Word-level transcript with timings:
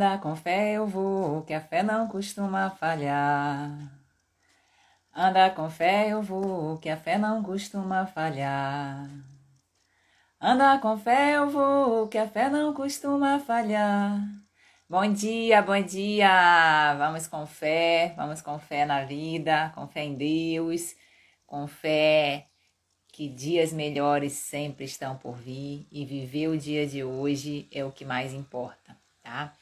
Anda 0.00 0.16
com 0.16 0.34
fé 0.34 0.72
eu 0.72 0.86
vou, 0.86 1.42
que 1.42 1.52
a 1.52 1.60
fé 1.60 1.82
não 1.82 2.08
costuma 2.08 2.70
falhar. 2.70 3.70
Anda 5.14 5.50
com 5.50 5.68
fé 5.68 6.08
eu 6.08 6.22
vou, 6.22 6.78
que 6.78 6.88
a 6.88 6.96
fé 6.96 7.18
não 7.18 7.42
costuma 7.42 8.06
falhar. 8.06 9.10
Anda 10.40 10.78
com 10.78 10.96
fé 10.96 11.36
eu 11.36 11.50
vou, 11.50 12.08
que 12.08 12.16
a 12.16 12.26
fé 12.26 12.48
não 12.48 12.72
costuma 12.72 13.38
falhar. 13.40 14.18
Bom 14.88 15.12
dia, 15.12 15.60
bom 15.60 15.82
dia! 15.82 16.94
Vamos 16.94 17.26
com 17.26 17.44
fé, 17.44 18.14
vamos 18.16 18.40
com 18.40 18.58
fé 18.58 18.86
na 18.86 19.04
vida, 19.04 19.70
com 19.74 19.86
fé 19.86 20.04
em 20.04 20.14
Deus, 20.14 20.94
com 21.46 21.66
fé 21.66 22.46
que 23.12 23.28
dias 23.28 23.70
melhores 23.70 24.32
sempre 24.32 24.86
estão 24.86 25.18
por 25.18 25.36
vir 25.36 25.86
e 25.92 26.06
viver 26.06 26.48
o 26.48 26.56
dia 26.56 26.86
de 26.86 27.04
hoje 27.04 27.68
é 27.70 27.84
o 27.84 27.92
que 27.92 28.06
mais 28.06 28.32
importa, 28.32 28.96
tá? 29.22 29.52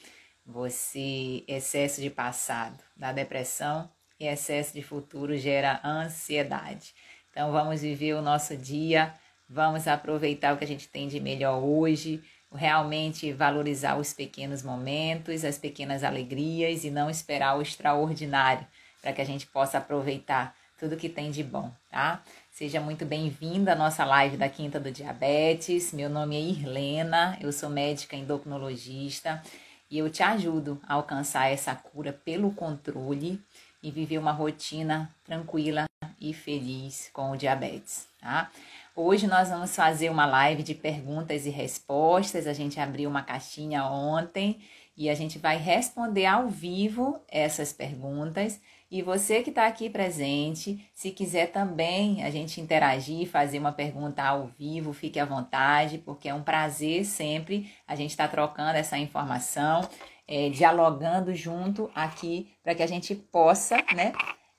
Você, 0.48 1.44
excesso 1.46 2.00
de 2.00 2.08
passado, 2.08 2.82
da 2.96 3.12
depressão, 3.12 3.86
e 4.18 4.26
excesso 4.26 4.72
de 4.72 4.82
futuro 4.82 5.36
gera 5.36 5.78
ansiedade. 5.84 6.94
Então 7.30 7.52
vamos 7.52 7.82
viver 7.82 8.14
o 8.14 8.22
nosso 8.22 8.56
dia, 8.56 9.12
vamos 9.46 9.86
aproveitar 9.86 10.54
o 10.54 10.56
que 10.56 10.64
a 10.64 10.66
gente 10.66 10.88
tem 10.88 11.06
de 11.06 11.20
melhor 11.20 11.62
hoje, 11.62 12.22
realmente 12.50 13.30
valorizar 13.30 13.96
os 13.98 14.14
pequenos 14.14 14.62
momentos, 14.62 15.44
as 15.44 15.58
pequenas 15.58 16.02
alegrias 16.02 16.82
e 16.82 16.90
não 16.90 17.10
esperar 17.10 17.58
o 17.58 17.62
extraordinário 17.62 18.66
para 19.02 19.12
que 19.12 19.20
a 19.20 19.26
gente 19.26 19.46
possa 19.46 19.76
aproveitar 19.76 20.56
tudo 20.78 20.96
que 20.96 21.10
tem 21.10 21.30
de 21.30 21.44
bom, 21.44 21.70
tá? 21.90 22.22
Seja 22.50 22.80
muito 22.80 23.04
bem-vinda 23.04 23.72
à 23.72 23.76
nossa 23.76 24.02
live 24.04 24.38
da 24.38 24.48
Quinta 24.48 24.80
do 24.80 24.90
Diabetes. 24.90 25.92
Meu 25.92 26.08
nome 26.08 26.36
é 26.36 26.40
Irlena, 26.40 27.36
eu 27.38 27.52
sou 27.52 27.68
médica 27.68 28.16
endocrinologista 28.16 29.42
e 29.90 29.98
eu 29.98 30.10
te 30.10 30.22
ajudo 30.22 30.80
a 30.86 30.94
alcançar 30.94 31.50
essa 31.50 31.74
cura 31.74 32.12
pelo 32.12 32.52
controle 32.52 33.40
e 33.82 33.90
viver 33.90 34.18
uma 34.18 34.32
rotina 34.32 35.10
tranquila 35.24 35.84
e 36.20 36.32
feliz 36.32 37.10
com 37.12 37.30
o 37.30 37.36
diabetes, 37.36 38.06
tá? 38.20 38.50
Hoje 38.94 39.28
nós 39.28 39.48
vamos 39.48 39.74
fazer 39.76 40.10
uma 40.10 40.26
live 40.26 40.62
de 40.64 40.74
perguntas 40.74 41.46
e 41.46 41.50
respostas. 41.50 42.48
A 42.48 42.52
gente 42.52 42.80
abriu 42.80 43.08
uma 43.08 43.22
caixinha 43.22 43.84
ontem 43.84 44.60
e 44.96 45.08
a 45.08 45.14
gente 45.14 45.38
vai 45.38 45.56
responder 45.56 46.26
ao 46.26 46.48
vivo 46.48 47.20
essas 47.28 47.72
perguntas. 47.72 48.60
E 48.90 49.02
você 49.02 49.42
que 49.42 49.50
está 49.50 49.66
aqui 49.66 49.90
presente, 49.90 50.82
se 50.94 51.10
quiser 51.10 51.52
também 51.52 52.24
a 52.24 52.30
gente 52.30 52.58
interagir, 52.58 53.28
fazer 53.28 53.58
uma 53.58 53.72
pergunta 53.72 54.22
ao 54.22 54.46
vivo, 54.58 54.94
fique 54.94 55.20
à 55.20 55.26
vontade, 55.26 55.98
porque 55.98 56.28
é 56.28 56.34
um 56.34 56.42
prazer 56.42 57.04
sempre 57.04 57.70
a 57.86 57.94
gente 57.94 58.10
estar 58.10 58.28
tá 58.28 58.30
trocando 58.30 58.78
essa 58.78 58.96
informação 58.96 59.82
é, 60.26 60.50
dialogando 60.50 61.34
junto 61.34 61.90
aqui 61.94 62.50
para 62.62 62.74
que 62.74 62.82
a 62.82 62.86
gente 62.86 63.14
possa, 63.14 63.76
né, 63.94 64.12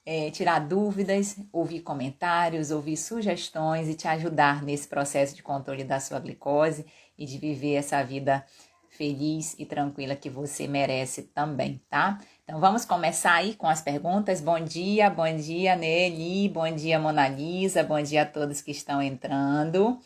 é, 0.05 0.31
tirar 0.31 0.59
dúvidas, 0.59 1.37
ouvir 1.51 1.81
comentários, 1.81 2.71
ouvir 2.71 2.97
sugestões 2.97 3.87
e 3.87 3.93
te 3.93 4.07
ajudar 4.07 4.63
nesse 4.63 4.87
processo 4.87 5.35
de 5.35 5.43
controle 5.43 5.83
da 5.83 5.99
sua 5.99 6.19
glicose 6.19 6.85
e 7.17 7.25
de 7.25 7.37
viver 7.37 7.75
essa 7.75 8.03
vida 8.03 8.43
feliz 8.89 9.55
e 9.59 9.65
tranquila 9.65 10.15
que 10.15 10.29
você 10.29 10.67
merece 10.67 11.23
também, 11.23 11.79
tá? 11.87 12.19
Então 12.49 12.59
vamos 12.59 12.83
começar 12.83 13.35
aí 13.35 13.53
com 13.53 13.67
as 13.67 13.79
perguntas. 13.79 14.41
Bom 14.41 14.59
dia, 14.59 15.07
bom 15.07 15.35
dia, 15.37 15.75
Nelly, 15.75 16.49
bom 16.49 16.73
dia, 16.73 16.97
Mona 16.97 17.27
Lisa, 17.27 17.83
bom 17.83 18.01
dia 18.01 18.23
a 18.23 18.25
todos 18.25 18.59
que 18.59 18.71
estão 18.71 18.99
entrando. 18.99 19.99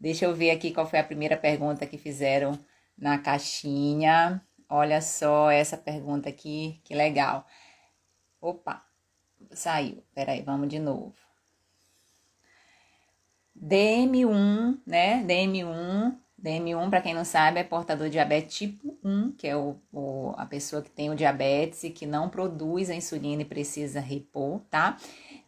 Deixa 0.00 0.24
eu 0.24 0.34
ver 0.34 0.50
aqui 0.50 0.72
qual 0.72 0.86
foi 0.86 0.98
a 0.98 1.04
primeira 1.04 1.36
pergunta 1.36 1.84
que 1.84 1.98
fizeram 1.98 2.58
na 2.96 3.18
caixinha. 3.18 4.42
Olha 4.66 5.02
só 5.02 5.50
essa 5.50 5.76
pergunta 5.76 6.30
aqui, 6.30 6.80
que 6.84 6.94
legal. 6.94 7.46
Opa, 8.40 8.82
saiu. 9.50 10.02
Peraí, 10.14 10.40
vamos 10.40 10.70
de 10.70 10.78
novo. 10.78 11.12
DM1, 13.54 14.80
né? 14.86 15.22
DM1, 15.24 16.16
DM1, 16.42 16.88
para 16.88 17.02
quem 17.02 17.14
não 17.14 17.24
sabe, 17.24 17.60
é 17.60 17.64
portador 17.64 18.06
de 18.06 18.12
diabetes 18.12 18.56
tipo 18.56 18.98
1, 19.04 19.32
que 19.32 19.46
é 19.46 19.56
o, 19.56 19.76
o, 19.92 20.32
a 20.36 20.46
pessoa 20.46 20.82
que 20.82 20.90
tem 20.90 21.10
o 21.10 21.14
diabetes 21.14 21.84
e 21.84 21.90
que 21.90 22.06
não 22.06 22.28
produz 22.28 22.88
a 22.88 22.94
insulina 22.94 23.42
e 23.42 23.44
precisa 23.44 24.00
repor, 24.00 24.60
tá? 24.70 24.96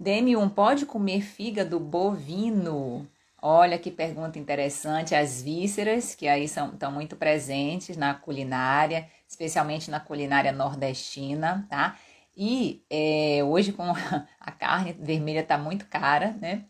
DM1 0.01 0.51
pode 0.51 0.85
comer 0.85 1.23
fígado 1.23 1.81
bovino? 1.81 3.09
Olha 3.41 3.79
que 3.79 3.91
pergunta 3.91 4.39
interessante. 4.39 5.15
As 5.15 5.43
vísceras, 5.43 6.15
que 6.15 6.29
aí 6.29 6.47
são, 6.47 6.73
estão 6.73 6.93
muito 6.93 7.17
presentes 7.17 7.97
na 7.97 8.15
culinária, 8.15 9.09
especialmente 9.27 9.91
na 9.91 9.99
culinária 9.99 10.53
nordestina, 10.53 11.67
tá? 11.69 11.97
E 12.37 12.85
é, 12.89 13.43
hoje, 13.45 13.73
com 13.73 13.85
a 14.41 14.53
carne 14.53 14.93
vermelha 14.93 15.41
está 15.41 15.59
muito 15.59 15.87
cara, 15.87 16.37
né? 16.41 16.67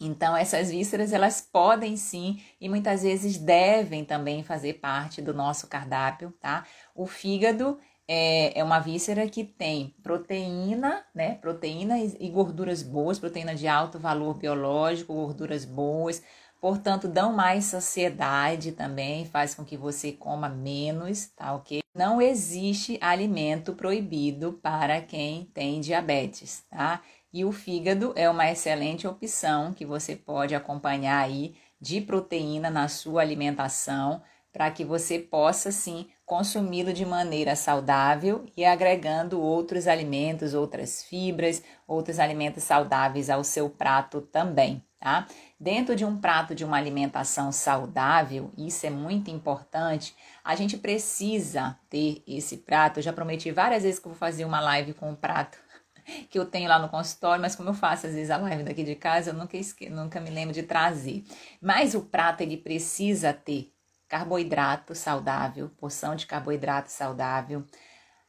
Então, 0.00 0.36
essas 0.36 0.70
vísceras, 0.70 1.12
elas 1.12 1.40
podem 1.40 1.96
sim 1.96 2.42
e 2.60 2.68
muitas 2.68 3.02
vezes 3.02 3.38
devem 3.38 4.04
também 4.04 4.42
fazer 4.42 4.74
parte 4.74 5.22
do 5.22 5.32
nosso 5.32 5.66
cardápio, 5.68 6.32
tá? 6.40 6.66
O 6.94 7.06
fígado 7.06 7.78
é, 8.06 8.58
é 8.58 8.64
uma 8.64 8.80
víscera 8.80 9.28
que 9.28 9.44
tem 9.44 9.94
proteína, 10.02 11.04
né? 11.14 11.36
Proteína 11.36 11.98
e 11.98 12.28
gorduras 12.28 12.82
boas, 12.82 13.18
proteína 13.18 13.54
de 13.54 13.66
alto 13.66 13.98
valor 13.98 14.36
biológico, 14.36 15.14
gorduras 15.14 15.64
boas, 15.64 16.22
portanto, 16.60 17.08
dão 17.08 17.32
mais 17.32 17.64
saciedade 17.64 18.72
também, 18.72 19.24
faz 19.26 19.54
com 19.54 19.64
que 19.64 19.76
você 19.76 20.12
coma 20.12 20.48
menos, 20.48 21.26
tá 21.28 21.54
ok? 21.54 21.82
Não 21.94 22.20
existe 22.20 22.98
alimento 23.00 23.72
proibido 23.74 24.54
para 24.54 25.00
quem 25.00 25.44
tem 25.54 25.80
diabetes, 25.80 26.64
tá? 26.68 27.00
E 27.34 27.44
o 27.44 27.50
fígado 27.50 28.12
é 28.14 28.30
uma 28.30 28.48
excelente 28.48 29.08
opção 29.08 29.72
que 29.72 29.84
você 29.84 30.14
pode 30.14 30.54
acompanhar 30.54 31.18
aí 31.18 31.56
de 31.80 32.00
proteína 32.00 32.70
na 32.70 32.86
sua 32.86 33.22
alimentação 33.22 34.22
para 34.52 34.70
que 34.70 34.84
você 34.84 35.18
possa 35.18 35.72
sim 35.72 36.06
consumi-lo 36.24 36.92
de 36.92 37.04
maneira 37.04 37.56
saudável 37.56 38.46
e 38.56 38.64
agregando 38.64 39.40
outros 39.40 39.88
alimentos, 39.88 40.54
outras 40.54 41.02
fibras, 41.02 41.60
outros 41.88 42.20
alimentos 42.20 42.62
saudáveis 42.62 43.28
ao 43.28 43.42
seu 43.42 43.68
prato 43.68 44.20
também, 44.20 44.80
tá? 45.00 45.26
Dentro 45.58 45.96
de 45.96 46.04
um 46.04 46.16
prato 46.16 46.54
de 46.54 46.64
uma 46.64 46.76
alimentação 46.76 47.50
saudável, 47.50 48.52
isso 48.56 48.86
é 48.86 48.90
muito 48.90 49.28
importante, 49.28 50.14
a 50.44 50.54
gente 50.54 50.76
precisa 50.76 51.76
ter 51.90 52.22
esse 52.28 52.58
prato. 52.58 53.00
Eu 53.00 53.02
já 53.02 53.12
prometi 53.12 53.50
várias 53.50 53.82
vezes 53.82 53.98
que 53.98 54.06
vou 54.06 54.16
fazer 54.16 54.44
uma 54.44 54.60
live 54.60 54.94
com 54.94 55.10
o 55.10 55.16
prato 55.16 55.63
que 56.30 56.38
eu 56.38 56.46
tenho 56.46 56.68
lá 56.68 56.78
no 56.78 56.88
consultório, 56.88 57.40
mas 57.40 57.56
como 57.56 57.70
eu 57.70 57.74
faço 57.74 58.06
às 58.06 58.14
vezes 58.14 58.30
a 58.30 58.36
live 58.36 58.62
daqui 58.62 58.82
de 58.82 58.94
casa, 58.94 59.30
eu 59.30 59.34
nunca, 59.34 59.56
esque... 59.56 59.88
nunca 59.88 60.20
me 60.20 60.30
lembro 60.30 60.54
de 60.54 60.62
trazer. 60.62 61.24
Mas 61.60 61.94
o 61.94 62.02
prato 62.02 62.42
ele 62.42 62.56
precisa 62.56 63.32
ter 63.32 63.72
carboidrato 64.08 64.94
saudável, 64.94 65.70
porção 65.78 66.14
de 66.14 66.26
carboidrato 66.26 66.90
saudável, 66.90 67.64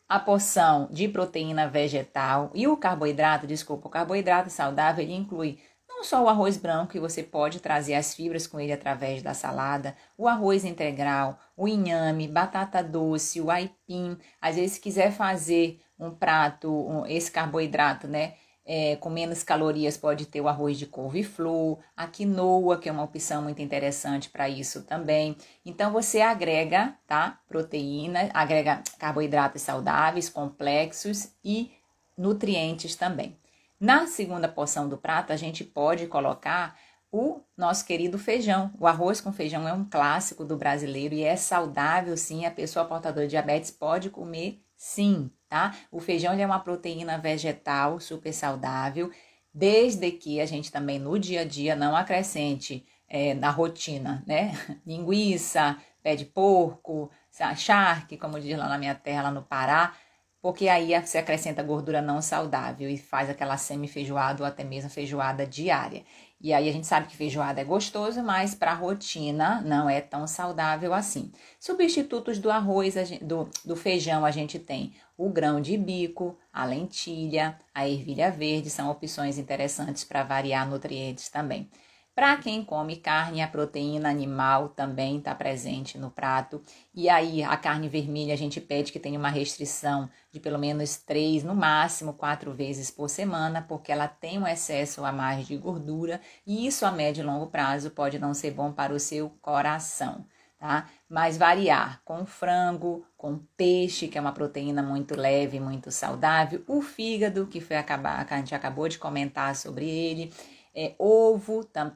a 0.07 0.19
porção 0.19 0.87
de 0.91 1.07
proteína 1.07 1.67
vegetal 1.67 2.51
e 2.53 2.67
o 2.67 2.77
carboidrato, 2.77 3.47
desculpa, 3.47 3.87
o 3.87 3.91
carboidrato 3.91 4.49
saudável 4.49 5.03
ele 5.03 5.13
inclui 5.13 5.59
não 5.87 6.03
só 6.03 6.21
o 6.23 6.27
arroz 6.27 6.57
branco, 6.57 6.91
que 6.91 6.99
você 6.99 7.23
pode 7.23 7.61
trazer 7.61 7.93
as 7.93 8.13
fibras 8.13 8.45
com 8.45 8.59
ele 8.59 8.73
através 8.73 9.23
da 9.23 9.33
salada, 9.33 9.95
o 10.17 10.27
arroz 10.27 10.65
integral, 10.65 11.39
o 11.55 11.69
inhame, 11.69 12.27
batata 12.27 12.83
doce, 12.83 13.39
o 13.39 13.49
aipim. 13.49 14.17
Às 14.41 14.57
vezes, 14.57 14.73
se 14.73 14.81
quiser 14.81 15.11
fazer 15.13 15.79
um 15.99 16.11
prato, 16.11 16.69
um, 16.69 17.05
esse 17.05 17.31
carboidrato, 17.31 18.07
né? 18.07 18.33
é, 18.65 18.95
com 18.95 19.09
menos 19.09 19.43
calorias 19.43 19.95
pode 19.95 20.25
ter 20.25 20.41
o 20.41 20.47
arroz 20.47 20.77
de 20.79 20.87
couve-flor, 20.87 21.77
a 21.95 22.07
quinoa, 22.07 22.79
que 22.79 22.89
é 22.89 22.91
uma 22.91 23.03
opção 23.03 23.43
muito 23.43 23.61
interessante 23.61 24.29
para 24.29 24.49
isso 24.49 24.81
também. 24.83 25.37
Então 25.63 25.93
você 25.93 26.19
agrega, 26.19 26.95
tá? 27.05 27.39
Proteína, 27.47 28.31
agrega 28.33 28.81
carboidratos 28.97 29.61
saudáveis, 29.61 30.29
complexos 30.29 31.29
e 31.43 31.71
nutrientes 32.17 32.95
também. 32.95 33.37
Na 33.79 34.07
segunda 34.07 34.47
porção 34.47 34.89
do 34.89 34.97
prato, 34.97 35.31
a 35.31 35.35
gente 35.35 35.63
pode 35.63 36.07
colocar 36.07 36.75
o 37.11 37.41
nosso 37.55 37.85
querido 37.85 38.17
feijão. 38.17 38.73
O 38.79 38.87
arroz 38.87 39.21
com 39.21 39.31
feijão 39.31 39.67
é 39.67 39.73
um 39.73 39.85
clássico 39.85 40.43
do 40.43 40.57
brasileiro 40.57 41.13
e 41.13 41.23
é 41.23 41.35
saudável, 41.35 42.17
sim. 42.17 42.45
A 42.45 42.51
pessoa 42.51 42.85
portadora 42.85 43.27
de 43.27 43.31
diabetes 43.31 43.69
pode 43.69 44.09
comer 44.09 44.64
Sim, 44.87 45.31
tá? 45.49 45.75
O 45.91 45.99
feijão 45.99 46.33
é 46.33 46.45
uma 46.45 46.59
proteína 46.59 47.17
vegetal 47.17 47.99
super 47.99 48.31
saudável, 48.31 49.11
desde 49.51 50.11
que 50.11 50.39
a 50.39 50.45
gente 50.45 50.71
também 50.71 50.99
no 50.99 51.17
dia 51.17 51.41
a 51.41 51.43
dia 51.43 51.75
não 51.75 51.95
acrescente 51.95 52.85
é, 53.09 53.33
na 53.33 53.49
rotina, 53.49 54.23
né? 54.27 54.51
Linguiça, 54.85 55.75
pé 56.03 56.15
de 56.15 56.23
porco, 56.25 57.09
charque, 57.57 58.15
como 58.15 58.39
diz 58.39 58.55
lá 58.55 58.69
na 58.69 58.77
minha 58.77 58.93
terra, 58.93 59.23
lá 59.23 59.31
no 59.31 59.41
Pará, 59.41 59.95
porque 60.39 60.67
aí 60.69 60.91
você 61.01 61.17
acrescenta 61.17 61.63
gordura 61.63 61.99
não 61.99 62.21
saudável 62.21 62.87
e 62.87 62.95
faz 62.95 63.27
aquela 63.27 63.57
semi-feijoada 63.57 64.43
ou 64.43 64.47
até 64.47 64.63
mesmo 64.63 64.91
feijoada 64.91 65.47
diária. 65.47 66.03
E 66.45 66.53
aí 66.53 66.69
a 66.69 66.71
gente 66.71 66.85
sabe 66.85 67.07
que 67.07 67.17
feijoada 67.17 67.59
é 67.59 67.63
gostoso, 67.63 68.21
mas 68.21 68.53
para 68.53 68.69
a 68.69 68.75
rotina 68.75 69.61
não 69.61 69.89
é 69.89 69.99
tão 69.99 70.27
saudável 70.27 70.93
assim. 70.93 71.31
Substitutos 71.59 72.37
do 72.37 72.51
arroz, 72.51 72.93
do, 73.19 73.49
do 73.65 73.75
feijão, 73.75 74.23
a 74.23 74.29
gente 74.29 74.59
tem 74.59 74.93
o 75.17 75.27
grão 75.27 75.59
de 75.59 75.75
bico, 75.75 76.37
a 76.53 76.63
lentilha, 76.63 77.59
a 77.73 77.89
ervilha 77.89 78.29
verde, 78.29 78.69
são 78.69 78.91
opções 78.91 79.39
interessantes 79.39 80.03
para 80.03 80.21
variar 80.21 80.69
nutrientes 80.69 81.29
também. 81.29 81.67
Para 82.15 82.37
quem 82.37 82.63
come 82.63 82.95
carne, 82.95 83.41
a 83.41 83.47
proteína 83.47 84.09
animal 84.09 84.69
também 84.69 85.17
está 85.17 85.35
presente 85.35 85.97
no 85.97 86.09
prato. 86.09 86.61
E 86.93 87.09
aí, 87.09 87.43
a 87.43 87.57
carne 87.57 87.89
vermelha, 87.89 88.33
a 88.33 88.37
gente 88.37 88.61
pede 88.61 88.93
que 88.93 88.99
tenha 89.01 89.19
uma 89.19 89.27
restrição 89.27 90.09
de 90.31 90.39
pelo 90.39 90.57
menos 90.57 90.95
três, 90.95 91.43
no 91.43 91.53
máximo 91.53 92.13
quatro 92.13 92.53
vezes 92.53 92.89
por 92.89 93.09
semana, 93.09 93.61
porque 93.61 93.91
ela 93.91 94.07
tem 94.07 94.39
um 94.39 94.47
excesso 94.47 95.03
a 95.03 95.11
mais 95.11 95.45
de 95.45 95.57
gordura 95.57 96.21
e 96.47 96.65
isso 96.65 96.85
a 96.85 96.91
médio 96.91 97.21
e 97.21 97.25
longo 97.25 97.47
prazo 97.47 97.91
pode 97.91 98.17
não 98.17 98.33
ser 98.33 98.51
bom 98.51 98.71
para 98.71 98.93
o 98.93 98.99
seu 98.99 99.29
coração. 99.41 100.25
Tá? 100.57 100.87
Mas 101.09 101.35
variar 101.37 102.01
com 102.05 102.25
frango, 102.25 103.05
com 103.17 103.39
peixe, 103.57 104.07
que 104.07 104.17
é 104.17 104.21
uma 104.21 104.31
proteína 104.31 104.81
muito 104.81 105.17
leve, 105.19 105.59
muito 105.59 105.91
saudável, 105.91 106.63
o 106.65 106.81
fígado, 106.81 107.45
que 107.47 107.59
foi 107.59 107.75
acabar, 107.75 108.25
que 108.25 108.33
a 108.33 108.37
gente 108.37 108.55
acabou 108.55 108.87
de 108.87 108.97
comentar 108.97 109.53
sobre 109.53 109.85
ele, 109.85 110.33
é, 110.73 110.95
ovo, 110.97 111.63
tam, 111.65 111.91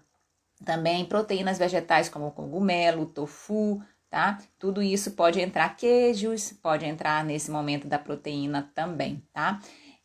também 0.63 1.05
proteínas 1.05 1.57
vegetais 1.57 2.09
como 2.09 2.31
cogumelo, 2.31 3.05
tofu, 3.05 3.81
tá? 4.09 4.39
Tudo 4.57 4.81
isso 4.81 5.11
pode 5.11 5.39
entrar 5.39 5.75
queijos, 5.75 6.51
pode 6.53 6.85
entrar 6.85 7.23
nesse 7.23 7.51
momento 7.51 7.87
da 7.87 7.99
proteína 7.99 8.71
também, 8.75 9.23
tá? 9.31 9.59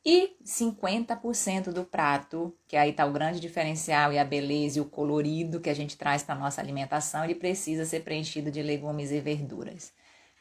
E 0.06 0.36
50% 0.44 1.72
do 1.72 1.82
prato, 1.84 2.54
que 2.68 2.76
aí 2.76 2.92
tá 2.92 3.06
o 3.06 3.12
grande 3.12 3.40
diferencial 3.40 4.12
e 4.12 4.18
a 4.18 4.24
beleza 4.24 4.78
e 4.78 4.82
o 4.82 4.84
colorido 4.84 5.60
que 5.60 5.70
a 5.70 5.74
gente 5.74 5.96
traz 5.96 6.22
para 6.22 6.34
nossa 6.34 6.60
alimentação, 6.60 7.24
ele 7.24 7.34
precisa 7.34 7.86
ser 7.86 8.00
preenchido 8.00 8.50
de 8.50 8.62
legumes 8.62 9.10
e 9.10 9.20
verduras. 9.20 9.94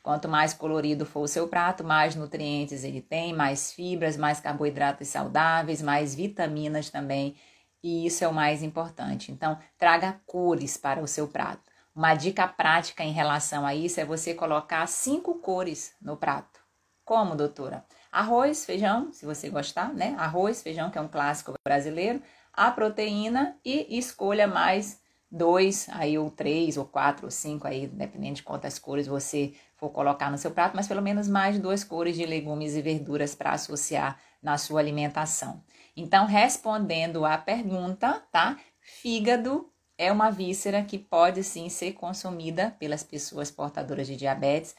Quanto 0.04 0.28
mais 0.28 0.54
colorido 0.54 1.06
for 1.06 1.22
o 1.22 1.28
seu 1.30 1.48
prato, 1.48 1.82
mais 1.82 2.14
nutrientes 2.14 2.84
ele 2.84 3.02
tem, 3.02 3.34
mais 3.34 3.72
fibras, 3.72 4.18
mais 4.18 4.42
carboidratos 4.42 5.08
saudáveis, 5.08 5.82
mais 5.82 6.14
vitaminas 6.14 6.90
também 6.90 7.38
e 7.84 8.06
isso 8.06 8.24
é 8.24 8.28
o 8.28 8.34
mais 8.34 8.64
importante. 8.64 9.32
Então, 9.32 9.58
traga 9.78 10.22
cores 10.26 10.78
para 10.78 11.02
o 11.02 11.08
seu 11.08 11.28
prato. 11.28 11.62
Uma 11.94 12.16
dica 12.16 12.48
prática 12.48 13.04
em 13.04 13.12
relação 13.12 13.66
a 13.66 13.76
isso 13.76 14.00
é 14.00 14.06
você 14.06 14.34
colocar 14.34 14.88
cinco 14.88 15.36
cores 15.36 15.94
no 16.02 16.18
prato. 16.18 16.60
Como, 17.06 17.36
doutora? 17.36 17.86
Arroz, 18.12 18.66
feijão, 18.66 19.12
se 19.12 19.26
você 19.26 19.50
gostar, 19.50 19.94
né? 19.94 20.16
Arroz, 20.18 20.62
feijão, 20.62 20.90
que 20.90 20.98
é 20.98 21.02
um 21.02 21.08
clássico 21.08 21.54
brasileiro, 21.64 22.22
a 22.54 22.72
proteína 22.72 23.58
e 23.66 23.98
escolha 23.98 24.48
mais 24.48 25.02
dois, 25.30 25.88
aí 25.90 26.18
ou 26.18 26.30
três, 26.30 26.78
ou 26.78 26.86
quatro, 26.86 27.26
ou 27.26 27.32
cinco, 27.32 27.68
aí 27.68 27.88
dependendo 27.88 28.36
de 28.36 28.44
quantas 28.44 28.78
cores 28.78 29.08
você 29.08 29.54
for 29.76 29.90
colocar 29.90 30.32
no 30.32 30.38
seu 30.38 30.52
prato, 30.52 30.76
mas 30.76 30.88
pelo 30.88 31.02
menos 31.02 31.28
mais 31.28 31.60
duas 31.60 31.84
cores 31.84 32.16
de 32.16 32.26
legumes 32.26 32.76
e 32.76 32.82
verduras 32.82 33.34
para 33.36 33.52
associar 33.52 34.20
na 34.42 34.58
sua 34.58 34.80
alimentação. 34.80 35.62
Então, 35.96 36.26
respondendo 36.26 37.26
à 37.26 37.38
pergunta, 37.38 38.24
tá? 38.32 38.58
Fígado 38.80 39.72
é 39.98 40.12
uma 40.12 40.30
víscera 40.32 40.84
que 40.84 40.98
pode 40.98 41.44
sim 41.44 41.70
ser 41.70 41.94
consumida 41.94 42.72
pelas 42.80 43.04
pessoas 43.04 43.52
portadoras 43.52 44.08
de 44.08 44.16
diabetes. 44.16 44.76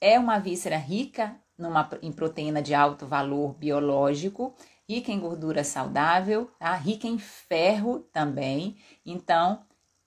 É 0.00 0.18
uma 0.18 0.38
víscera 0.38 0.76
rica 0.76 1.40
numa, 1.56 1.88
em 2.02 2.12
proteína 2.12 2.60
de 2.60 2.74
alto 2.74 3.06
valor 3.06 3.54
biológico, 3.54 4.54
rica 4.88 5.10
em 5.10 5.20
gordura 5.20 5.64
saudável, 5.64 6.50
tá? 6.58 6.74
rica 6.74 7.06
em 7.06 7.18
ferro 7.18 8.00
também. 8.12 8.76
Então, 9.04 9.64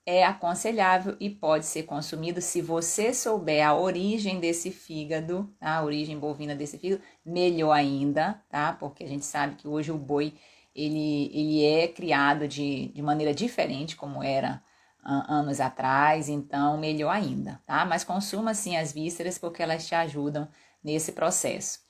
é 0.10 0.26
aconselhável 0.26 1.16
e 1.20 1.30
pode 1.30 1.68
ser 1.68 1.84
consumido 1.84 2.42
se 2.42 2.64
você 2.64 3.14
souber 3.14 3.64
a 3.64 3.78
origem 3.78 4.40
desse 4.40 4.72
fígado, 4.72 5.48
tá? 5.60 5.76
a 5.76 5.84
origem 5.84 6.18
bovina 6.18 6.56
desse 6.56 6.80
fígado, 6.80 7.04
melhor 7.24 7.72
ainda, 7.72 8.42
tá? 8.50 8.74
Porque 8.74 9.04
a 9.04 9.08
gente 9.08 9.24
sabe 9.24 9.54
que 9.56 9.68
hoje 9.68 9.92
o 9.92 9.98
boi 10.00 10.34
ele, 10.76 11.30
ele 11.32 11.64
é 11.64 11.88
criado 11.88 12.48
de, 12.48 12.88
de 12.88 13.02
maneira 13.04 13.36
diferente 13.36 13.96
como 13.96 14.24
era 14.24 14.64
anos 15.04 15.60
atrás, 15.60 16.28
então 16.28 16.76
melhor 16.80 17.12
ainda, 17.12 17.62
tá? 17.64 17.86
Mas 17.86 18.04
consuma 18.04 18.56
sim 18.56 18.78
as 18.78 18.92
vísceras 18.92 19.38
porque 19.38 19.62
elas 19.62 19.86
te 19.86 19.94
ajudam 19.94 20.48
nesse 20.84 21.12
processo. 21.12 21.82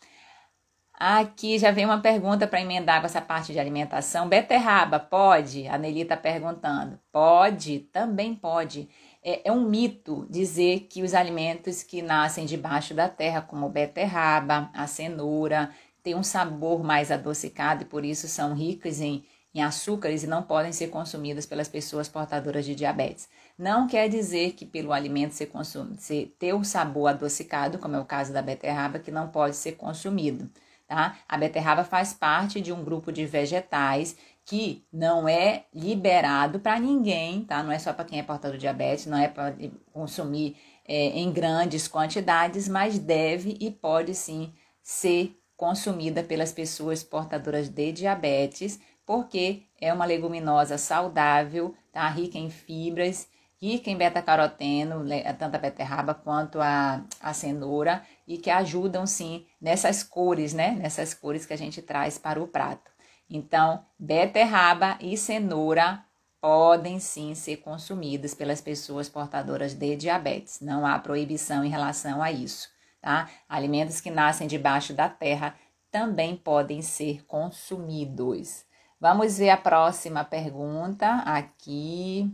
Aqui 1.02 1.58
já 1.58 1.72
vem 1.72 1.86
uma 1.86 2.02
pergunta 2.02 2.46
para 2.46 2.60
emendar 2.60 3.00
com 3.00 3.06
essa 3.06 3.22
parte 3.22 3.54
de 3.54 3.60
alimentação. 3.60 4.28
Beterraba, 4.28 5.00
pode? 5.00 5.66
A 5.66 5.78
Nelly 5.78 6.02
está 6.02 6.18
perguntando. 6.18 7.00
Pode, 7.10 7.80
também 7.94 8.36
pode. 8.36 8.90
É, 9.24 9.48
é, 9.48 9.52
um 9.52 9.62
mito 9.62 10.28
dizer 10.30 10.88
que 10.90 11.02
os 11.02 11.14
alimentos 11.14 11.84
que 11.84 12.02
nascem 12.02 12.46
debaixo 12.46 12.94
da 12.94 13.08
terra, 13.08 13.42
como 13.42 13.70
beterraba, 13.70 14.70
a 14.74 14.86
cenoura, 14.88 15.70
têm 16.04 16.16
um 16.16 16.24
sabor 16.24 16.84
mais 16.84 17.12
adocicado 17.12 17.84
e 17.84 17.86
por 17.86 18.04
isso 18.04 18.28
são 18.28 18.54
ricos 18.54 19.00
em, 19.00 19.24
em 19.56 19.64
açúcares 19.64 20.24
e 20.24 20.28
não 20.28 20.44
podem 20.44 20.74
ser 20.74 20.90
consumidos 20.90 21.46
pelas 21.46 21.70
pessoas 21.70 22.10
portadoras 22.10 22.66
de 22.66 22.76
diabetes. 22.76 23.30
Não 23.58 23.88
quer 23.88 24.10
dizer 24.10 24.52
que 24.52 24.66
pelo 24.66 24.92
alimento 24.92 25.32
ser, 25.32 25.46
consum, 25.46 25.96
ser 25.98 26.36
ter 26.38 26.54
um 26.54 26.64
sabor 26.66 27.12
adocicado, 27.12 27.80
como 27.80 27.96
é 27.96 28.00
o 28.02 28.06
caso 28.06 28.34
da 28.34 28.42
beterraba, 28.42 29.00
que 29.00 29.12
não 29.12 29.30
pode 29.30 29.56
ser 29.56 29.74
consumido 29.78 30.50
tá? 30.90 31.16
A 31.30 31.38
beterraba 31.38 31.84
faz 31.84 32.14
parte 32.14 32.60
de 32.60 32.74
um 32.74 32.84
grupo 32.84 33.12
de 33.12 33.26
vegetais 33.28 34.18
que 34.44 34.84
não 34.92 35.30
é 35.30 35.66
liberado 35.72 36.60
para 36.60 36.80
ninguém, 36.80 37.46
tá? 37.46 37.62
Não 37.62 37.72
é 37.72 37.78
só 37.78 37.94
para 37.94 38.06
quem 38.06 38.18
é 38.18 38.24
portador 38.24 38.58
de 38.58 38.62
diabetes, 38.62 39.06
não 39.06 39.18
é 39.18 39.28
para 39.28 39.56
consumir 39.94 40.58
é, 40.88 41.20
em 41.20 41.32
grandes 41.32 41.88
quantidades, 41.88 42.68
mas 42.68 42.98
deve 42.98 43.56
e 43.60 43.70
pode 43.70 44.16
sim 44.16 44.52
ser 44.82 45.40
consumida 45.56 46.24
pelas 46.24 46.52
pessoas 46.52 47.04
portadoras 47.04 47.70
de 47.70 47.92
diabetes, 47.92 48.80
porque 49.06 49.64
é 49.80 49.94
uma 49.94 50.06
leguminosa 50.06 50.80
saudável, 50.80 51.76
tá? 51.92 52.10
Rica 52.10 52.40
em 52.40 52.50
fibras 52.50 53.28
rica 53.62 53.90
em 53.90 53.98
beta-caroteno, 53.98 55.06
tanto 55.38 55.56
a 55.56 55.60
beterraba 55.60 56.14
quanto 56.14 56.62
a, 56.62 57.04
a 57.22 57.34
cenoura, 57.34 58.02
e 58.30 58.38
que 58.38 58.52
ajudam 58.52 59.08
sim 59.08 59.48
nessas 59.60 60.04
cores, 60.04 60.54
né? 60.54 60.78
Nessas 60.80 61.16
cores 61.16 61.48
que 61.48 61.54
a 61.54 61.58
gente 61.58 61.82
traz 61.82 62.20
para 62.20 62.40
o 62.40 62.48
prato. 62.48 62.92
Então, 63.28 63.84
beterraba 63.98 65.00
e 65.02 65.18
cenoura 65.18 66.06
podem 66.40 67.00
sim 67.00 67.34
ser 67.34 67.58
consumidas 67.58 68.36
pelas 68.36 68.62
pessoas 68.62 69.10
portadoras 69.10 69.74
de 69.74 69.96
diabetes. 69.96 70.62
Não 70.62 70.86
há 70.86 71.00
proibição 71.00 71.66
em 71.66 71.70
relação 71.70 72.22
a 72.22 72.32
isso, 72.32 72.70
tá? 73.02 73.28
Alimentos 73.50 74.00
que 74.00 74.12
nascem 74.12 74.48
debaixo 74.48 74.94
da 74.94 75.10
terra 75.10 75.56
também 75.92 76.36
podem 76.36 76.84
ser 76.84 77.26
consumidos. 77.26 78.64
Vamos 79.02 79.40
ver 79.40 79.50
a 79.50 79.58
próxima 79.58 80.24
pergunta 80.24 81.08
aqui. 81.26 82.32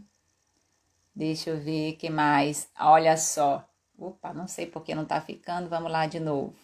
Deixa 1.16 1.52
eu 1.52 1.58
ver 1.58 1.94
que 1.94 2.10
mais. 2.10 2.70
Olha 2.78 3.16
só. 3.16 3.66
Opa, 3.98 4.34
não 4.34 4.48
sei 4.48 4.66
porque 4.66 4.94
não 4.94 5.06
tá 5.06 5.22
ficando. 5.22 5.70
Vamos 5.70 5.92
lá 5.92 6.06
de 6.06 6.20
novo. 6.20 6.56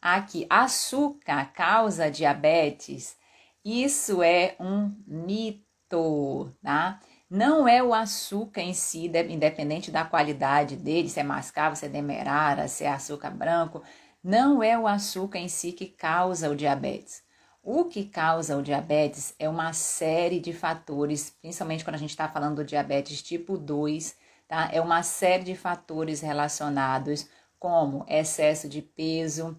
Aqui, 0.00 0.46
açúcar 0.48 1.52
causa 1.52 2.10
diabetes. 2.10 3.16
Isso 3.64 4.22
é 4.22 4.54
um 4.60 4.94
mito, 5.06 6.52
tá? 6.62 7.00
Não 7.28 7.66
é 7.66 7.82
o 7.82 7.92
açúcar 7.92 8.60
em 8.60 8.72
si, 8.72 9.10
independente 9.28 9.90
da 9.90 10.04
qualidade 10.04 10.76
dele, 10.76 11.08
se 11.08 11.18
é 11.18 11.24
mascavo, 11.24 11.74
se 11.74 11.86
é 11.86 11.88
demerara, 11.88 12.68
se 12.68 12.84
é 12.84 12.88
açúcar 12.88 13.30
branco, 13.30 13.82
não 14.22 14.62
é 14.62 14.78
o 14.78 14.86
açúcar 14.86 15.38
em 15.38 15.48
si 15.48 15.72
que 15.72 15.86
causa 15.86 16.48
o 16.48 16.54
diabetes. 16.54 17.24
O 17.62 17.86
que 17.86 18.04
causa 18.04 18.56
o 18.56 18.62
diabetes 18.62 19.34
é 19.40 19.48
uma 19.48 19.72
série 19.72 20.38
de 20.38 20.52
fatores, 20.52 21.30
principalmente 21.42 21.82
quando 21.82 21.96
a 21.96 21.98
gente 21.98 22.10
está 22.10 22.28
falando 22.28 22.56
do 22.56 22.64
diabetes 22.64 23.20
tipo 23.20 23.58
2, 23.58 24.16
tá? 24.48 24.68
É 24.72 24.80
uma 24.80 25.02
série 25.02 25.44
de 25.44 25.54
fatores 25.54 26.20
relacionados 26.20 27.28
como 27.58 28.04
excesso 28.08 28.68
de 28.68 28.82
peso, 28.82 29.56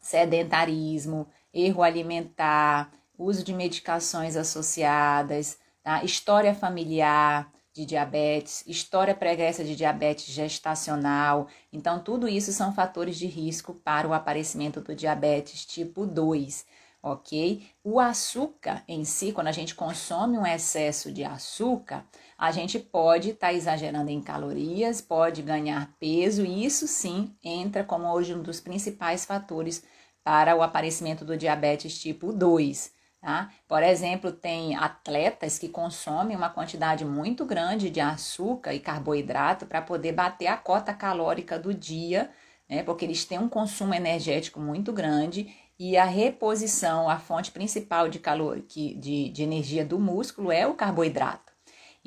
sedentarismo, 0.00 1.28
erro 1.52 1.82
alimentar, 1.82 2.92
uso 3.16 3.42
de 3.44 3.52
medicações 3.52 4.36
associadas, 4.36 5.58
tá? 5.82 6.02
história 6.04 6.54
familiar, 6.54 7.52
de 7.78 7.84
diabetes, 7.84 8.64
história 8.66 9.14
pregressa 9.14 9.62
de 9.62 9.76
diabetes 9.76 10.26
gestacional. 10.26 11.46
Então, 11.72 12.00
tudo 12.00 12.28
isso 12.28 12.52
são 12.52 12.74
fatores 12.74 13.16
de 13.16 13.26
risco 13.26 13.72
para 13.72 14.08
o 14.08 14.12
aparecimento 14.12 14.80
do 14.80 14.96
diabetes 14.96 15.64
tipo 15.64 16.04
2, 16.04 16.66
ok? 17.00 17.64
O 17.84 18.00
açúcar 18.00 18.82
em 18.88 19.04
si, 19.04 19.32
quando 19.32 19.46
a 19.46 19.52
gente 19.52 19.76
consome 19.76 20.36
um 20.36 20.46
excesso 20.46 21.12
de 21.12 21.22
açúcar, 21.22 22.04
a 22.38 22.52
gente 22.52 22.78
pode 22.78 23.30
estar 23.30 23.48
tá 23.48 23.52
exagerando 23.52 24.10
em 24.10 24.22
calorias, 24.22 25.00
pode 25.00 25.42
ganhar 25.42 25.92
peso, 25.98 26.46
e 26.46 26.64
isso 26.64 26.86
sim 26.86 27.34
entra 27.42 27.82
como 27.82 28.06
hoje 28.06 28.32
um 28.32 28.42
dos 28.42 28.60
principais 28.60 29.24
fatores 29.24 29.84
para 30.22 30.54
o 30.54 30.62
aparecimento 30.62 31.24
do 31.24 31.36
diabetes 31.36 31.98
tipo 31.98 32.32
2. 32.32 32.92
Tá? 33.20 33.50
Por 33.66 33.82
exemplo, 33.82 34.30
tem 34.30 34.76
atletas 34.76 35.58
que 35.58 35.68
consomem 35.68 36.36
uma 36.36 36.48
quantidade 36.48 37.04
muito 37.04 37.44
grande 37.44 37.90
de 37.90 38.00
açúcar 38.00 38.72
e 38.72 38.78
carboidrato 38.78 39.66
para 39.66 39.82
poder 39.82 40.12
bater 40.12 40.46
a 40.46 40.56
cota 40.56 40.94
calórica 40.94 41.58
do 41.58 41.74
dia, 41.74 42.30
né? 42.68 42.84
porque 42.84 43.04
eles 43.04 43.24
têm 43.24 43.40
um 43.40 43.48
consumo 43.48 43.92
energético 43.92 44.60
muito 44.60 44.92
grande 44.92 45.52
e 45.76 45.96
a 45.96 46.04
reposição, 46.04 47.10
a 47.10 47.18
fonte 47.18 47.50
principal 47.50 48.08
de 48.08 48.20
calor, 48.20 48.60
de, 48.60 49.28
de 49.30 49.42
energia 49.42 49.84
do 49.84 49.98
músculo 49.98 50.52
é 50.52 50.64
o 50.64 50.74
carboidrato. 50.74 51.47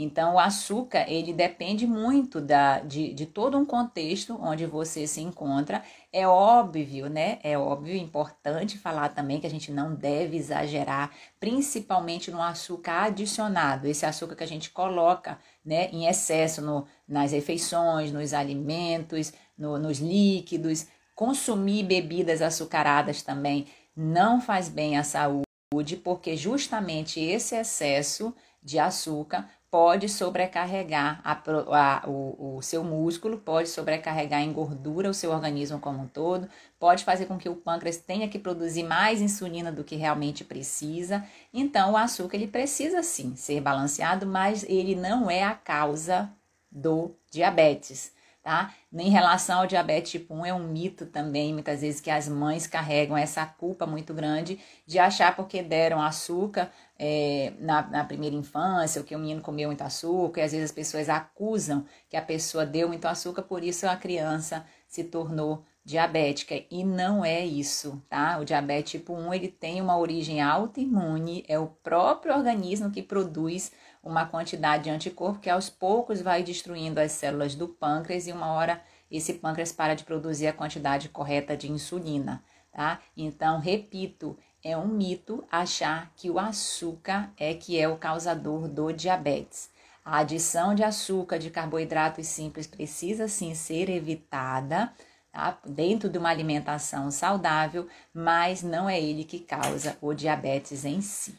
Então, 0.03 0.33
o 0.33 0.39
açúcar, 0.39 1.05
ele 1.07 1.31
depende 1.31 1.85
muito 1.85 2.41
da, 2.41 2.79
de, 2.79 3.13
de 3.13 3.27
todo 3.27 3.55
um 3.55 3.63
contexto 3.63 4.35
onde 4.41 4.65
você 4.65 5.05
se 5.05 5.21
encontra. 5.21 5.83
É 6.11 6.27
óbvio, 6.27 7.07
né? 7.07 7.37
É 7.43 7.55
óbvio, 7.55 7.95
importante 7.95 8.79
falar 8.79 9.09
também 9.09 9.39
que 9.39 9.45
a 9.45 9.49
gente 9.49 9.71
não 9.71 9.93
deve 9.93 10.37
exagerar, 10.37 11.11
principalmente 11.39 12.31
no 12.31 12.41
açúcar 12.41 13.03
adicionado, 13.03 13.87
esse 13.87 14.03
açúcar 14.03 14.35
que 14.35 14.43
a 14.43 14.47
gente 14.47 14.71
coloca 14.71 15.37
né, 15.63 15.89
em 15.91 16.07
excesso 16.07 16.63
no, 16.63 16.87
nas 17.07 17.31
refeições, 17.31 18.11
nos 18.11 18.33
alimentos, 18.33 19.31
no, 19.55 19.77
nos 19.77 19.99
líquidos. 19.99 20.87
Consumir 21.13 21.83
bebidas 21.83 22.41
açucaradas 22.41 23.21
também 23.21 23.67
não 23.95 24.41
faz 24.41 24.67
bem 24.67 24.97
à 24.97 25.03
saúde, 25.03 25.95
porque 26.03 26.35
justamente 26.35 27.19
esse 27.19 27.55
excesso 27.55 28.33
de 28.63 28.79
açúcar 28.79 29.47
pode 29.71 30.09
sobrecarregar 30.09 31.21
a, 31.23 31.31
a, 31.31 32.09
o, 32.09 32.57
o 32.57 32.61
seu 32.61 32.83
músculo, 32.83 33.37
pode 33.37 33.69
sobrecarregar 33.69 34.41
em 34.41 34.51
gordura 34.51 35.09
o 35.09 35.13
seu 35.13 35.31
organismo 35.31 35.79
como 35.79 36.03
um 36.03 36.07
todo, 36.07 36.49
pode 36.77 37.05
fazer 37.05 37.25
com 37.25 37.37
que 37.37 37.47
o 37.47 37.55
pâncreas 37.55 37.95
tenha 37.97 38.27
que 38.27 38.37
produzir 38.37 38.83
mais 38.83 39.21
insulina 39.21 39.71
do 39.71 39.85
que 39.85 39.95
realmente 39.95 40.43
precisa. 40.43 41.25
Então, 41.53 41.93
o 41.93 41.97
açúcar 41.97 42.35
ele 42.35 42.47
precisa 42.47 43.01
sim 43.01 43.33
ser 43.37 43.61
balanceado, 43.61 44.27
mas 44.27 44.63
ele 44.67 44.93
não 44.93 45.31
é 45.31 45.43
a 45.43 45.55
causa 45.55 46.29
do 46.69 47.15
diabetes 47.31 48.11
tá? 48.43 48.73
Em 48.91 49.09
relação 49.09 49.59
ao 49.59 49.67
diabetes 49.67 50.11
tipo 50.11 50.33
1, 50.33 50.45
é 50.45 50.53
um 50.53 50.67
mito 50.67 51.05
também, 51.05 51.53
muitas 51.53 51.81
vezes, 51.81 52.01
que 52.01 52.09
as 52.09 52.27
mães 52.27 52.65
carregam 52.65 53.15
essa 53.15 53.45
culpa 53.45 53.85
muito 53.85 54.13
grande 54.13 54.59
de 54.85 54.97
achar 54.99 55.35
porque 55.35 55.61
deram 55.61 56.01
açúcar 56.01 56.71
é, 56.97 57.53
na, 57.59 57.81
na, 57.87 58.03
primeira 58.03 58.35
infância, 58.35 58.99
ou 58.99 59.05
que 59.05 59.15
o 59.15 59.19
menino 59.19 59.41
comeu 59.41 59.69
muito 59.69 59.81
açúcar, 59.81 60.41
e 60.41 60.43
às 60.43 60.51
vezes 60.51 60.65
as 60.65 60.75
pessoas 60.75 61.09
acusam 61.09 61.85
que 62.09 62.17
a 62.17 62.21
pessoa 62.21 62.65
deu 62.65 62.87
muito 62.87 63.05
açúcar, 63.05 63.43
por 63.43 63.63
isso 63.63 63.87
a 63.87 63.95
criança 63.95 64.65
se 64.87 65.03
tornou 65.03 65.63
diabética 65.83 66.63
e 66.69 66.83
não 66.83 67.25
é 67.25 67.43
isso, 67.43 68.01
tá? 68.07 68.37
O 68.39 68.45
diabetes 68.45 68.91
tipo 68.91 69.13
1 69.13 69.33
ele 69.33 69.47
tem 69.47 69.81
uma 69.81 69.97
origem 69.97 70.39
autoimune, 70.41 71.43
é 71.47 71.57
o 71.57 71.67
próprio 71.67 72.35
organismo 72.35 72.91
que 72.91 73.01
produz 73.01 73.71
uma 74.03 74.25
quantidade 74.25 74.85
de 74.85 74.89
anticorpo 74.89 75.39
que 75.39 75.49
aos 75.49 75.69
poucos 75.69 76.21
vai 76.21 76.43
destruindo 76.43 76.99
as 76.99 77.11
células 77.11 77.55
do 77.55 77.67
pâncreas 77.67 78.27
e 78.27 78.31
uma 78.31 78.53
hora 78.53 78.81
esse 79.11 79.33
pâncreas 79.33 79.71
para 79.71 79.93
de 79.93 80.03
produzir 80.03 80.47
a 80.47 80.53
quantidade 80.53 81.09
correta 81.09 81.55
de 81.55 81.69
insulina, 81.69 82.43
tá? 82.71 82.99
Então, 83.15 83.59
repito, 83.59 84.37
é 84.63 84.77
um 84.77 84.87
mito 84.87 85.43
achar 85.51 86.11
que 86.15 86.29
o 86.29 86.39
açúcar 86.39 87.31
é 87.37 87.53
que 87.53 87.77
é 87.77 87.87
o 87.87 87.97
causador 87.97 88.67
do 88.67 88.91
diabetes. 88.91 89.69
A 90.03 90.19
adição 90.19 90.73
de 90.73 90.83
açúcar, 90.83 91.37
de 91.37 91.49
carboidratos 91.49 92.25
simples 92.27 92.65
precisa 92.65 93.27
sim 93.27 93.53
ser 93.53 93.89
evitada, 93.89 94.91
tá? 95.31 95.57
dentro 95.65 96.09
de 96.09 96.17
uma 96.17 96.29
alimentação 96.29 97.11
saudável, 97.11 97.87
mas 98.13 98.63
não 98.63 98.89
é 98.89 98.99
ele 98.99 99.23
que 99.23 99.39
causa 99.39 99.97
o 100.01 100.13
diabetes 100.13 100.85
em 100.85 101.01
si. 101.01 101.37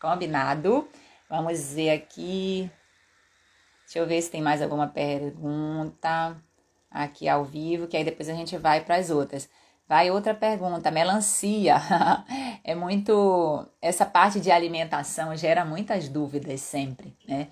Combinado? 0.00 0.88
Vamos 1.32 1.72
ver 1.72 1.88
aqui. 1.88 2.70
Deixa 3.86 3.98
eu 3.98 4.06
ver 4.06 4.20
se 4.20 4.30
tem 4.30 4.42
mais 4.42 4.60
alguma 4.60 4.86
pergunta 4.86 6.36
aqui 6.90 7.26
ao 7.26 7.42
vivo, 7.42 7.86
que 7.86 7.96
aí 7.96 8.04
depois 8.04 8.28
a 8.28 8.34
gente 8.34 8.58
vai 8.58 8.84
para 8.84 8.96
as 8.96 9.08
outras. 9.08 9.48
Vai 9.88 10.10
outra 10.10 10.34
pergunta, 10.34 10.90
melancia. 10.90 11.76
é 12.62 12.74
muito. 12.74 13.66
Essa 13.80 14.04
parte 14.04 14.40
de 14.40 14.50
alimentação 14.50 15.34
gera 15.34 15.64
muitas 15.64 16.06
dúvidas 16.06 16.60
sempre, 16.60 17.16
né? 17.26 17.48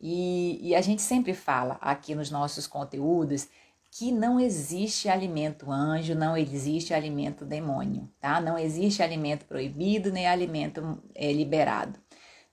E, 0.00 0.68
e 0.68 0.76
a 0.76 0.80
gente 0.80 1.02
sempre 1.02 1.34
fala 1.34 1.76
aqui 1.80 2.14
nos 2.14 2.30
nossos 2.30 2.68
conteúdos 2.68 3.48
que 3.90 4.12
não 4.12 4.38
existe 4.38 5.08
alimento 5.08 5.72
anjo, 5.72 6.14
não 6.14 6.36
existe 6.36 6.94
alimento 6.94 7.44
demônio, 7.44 8.08
tá? 8.20 8.40
Não 8.40 8.56
existe 8.56 9.02
alimento 9.02 9.44
proibido 9.44 10.12
nem 10.12 10.28
alimento 10.28 11.02
é, 11.16 11.32
liberado. 11.32 11.98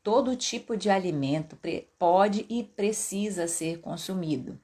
Todo 0.03 0.36
tipo 0.36 0.75
de 0.75 0.89
alimento 0.89 1.58
pode 2.00 2.46
e 2.50 2.63
precisa 2.63 3.48
ser 3.48 3.79
consumido. 3.81 4.60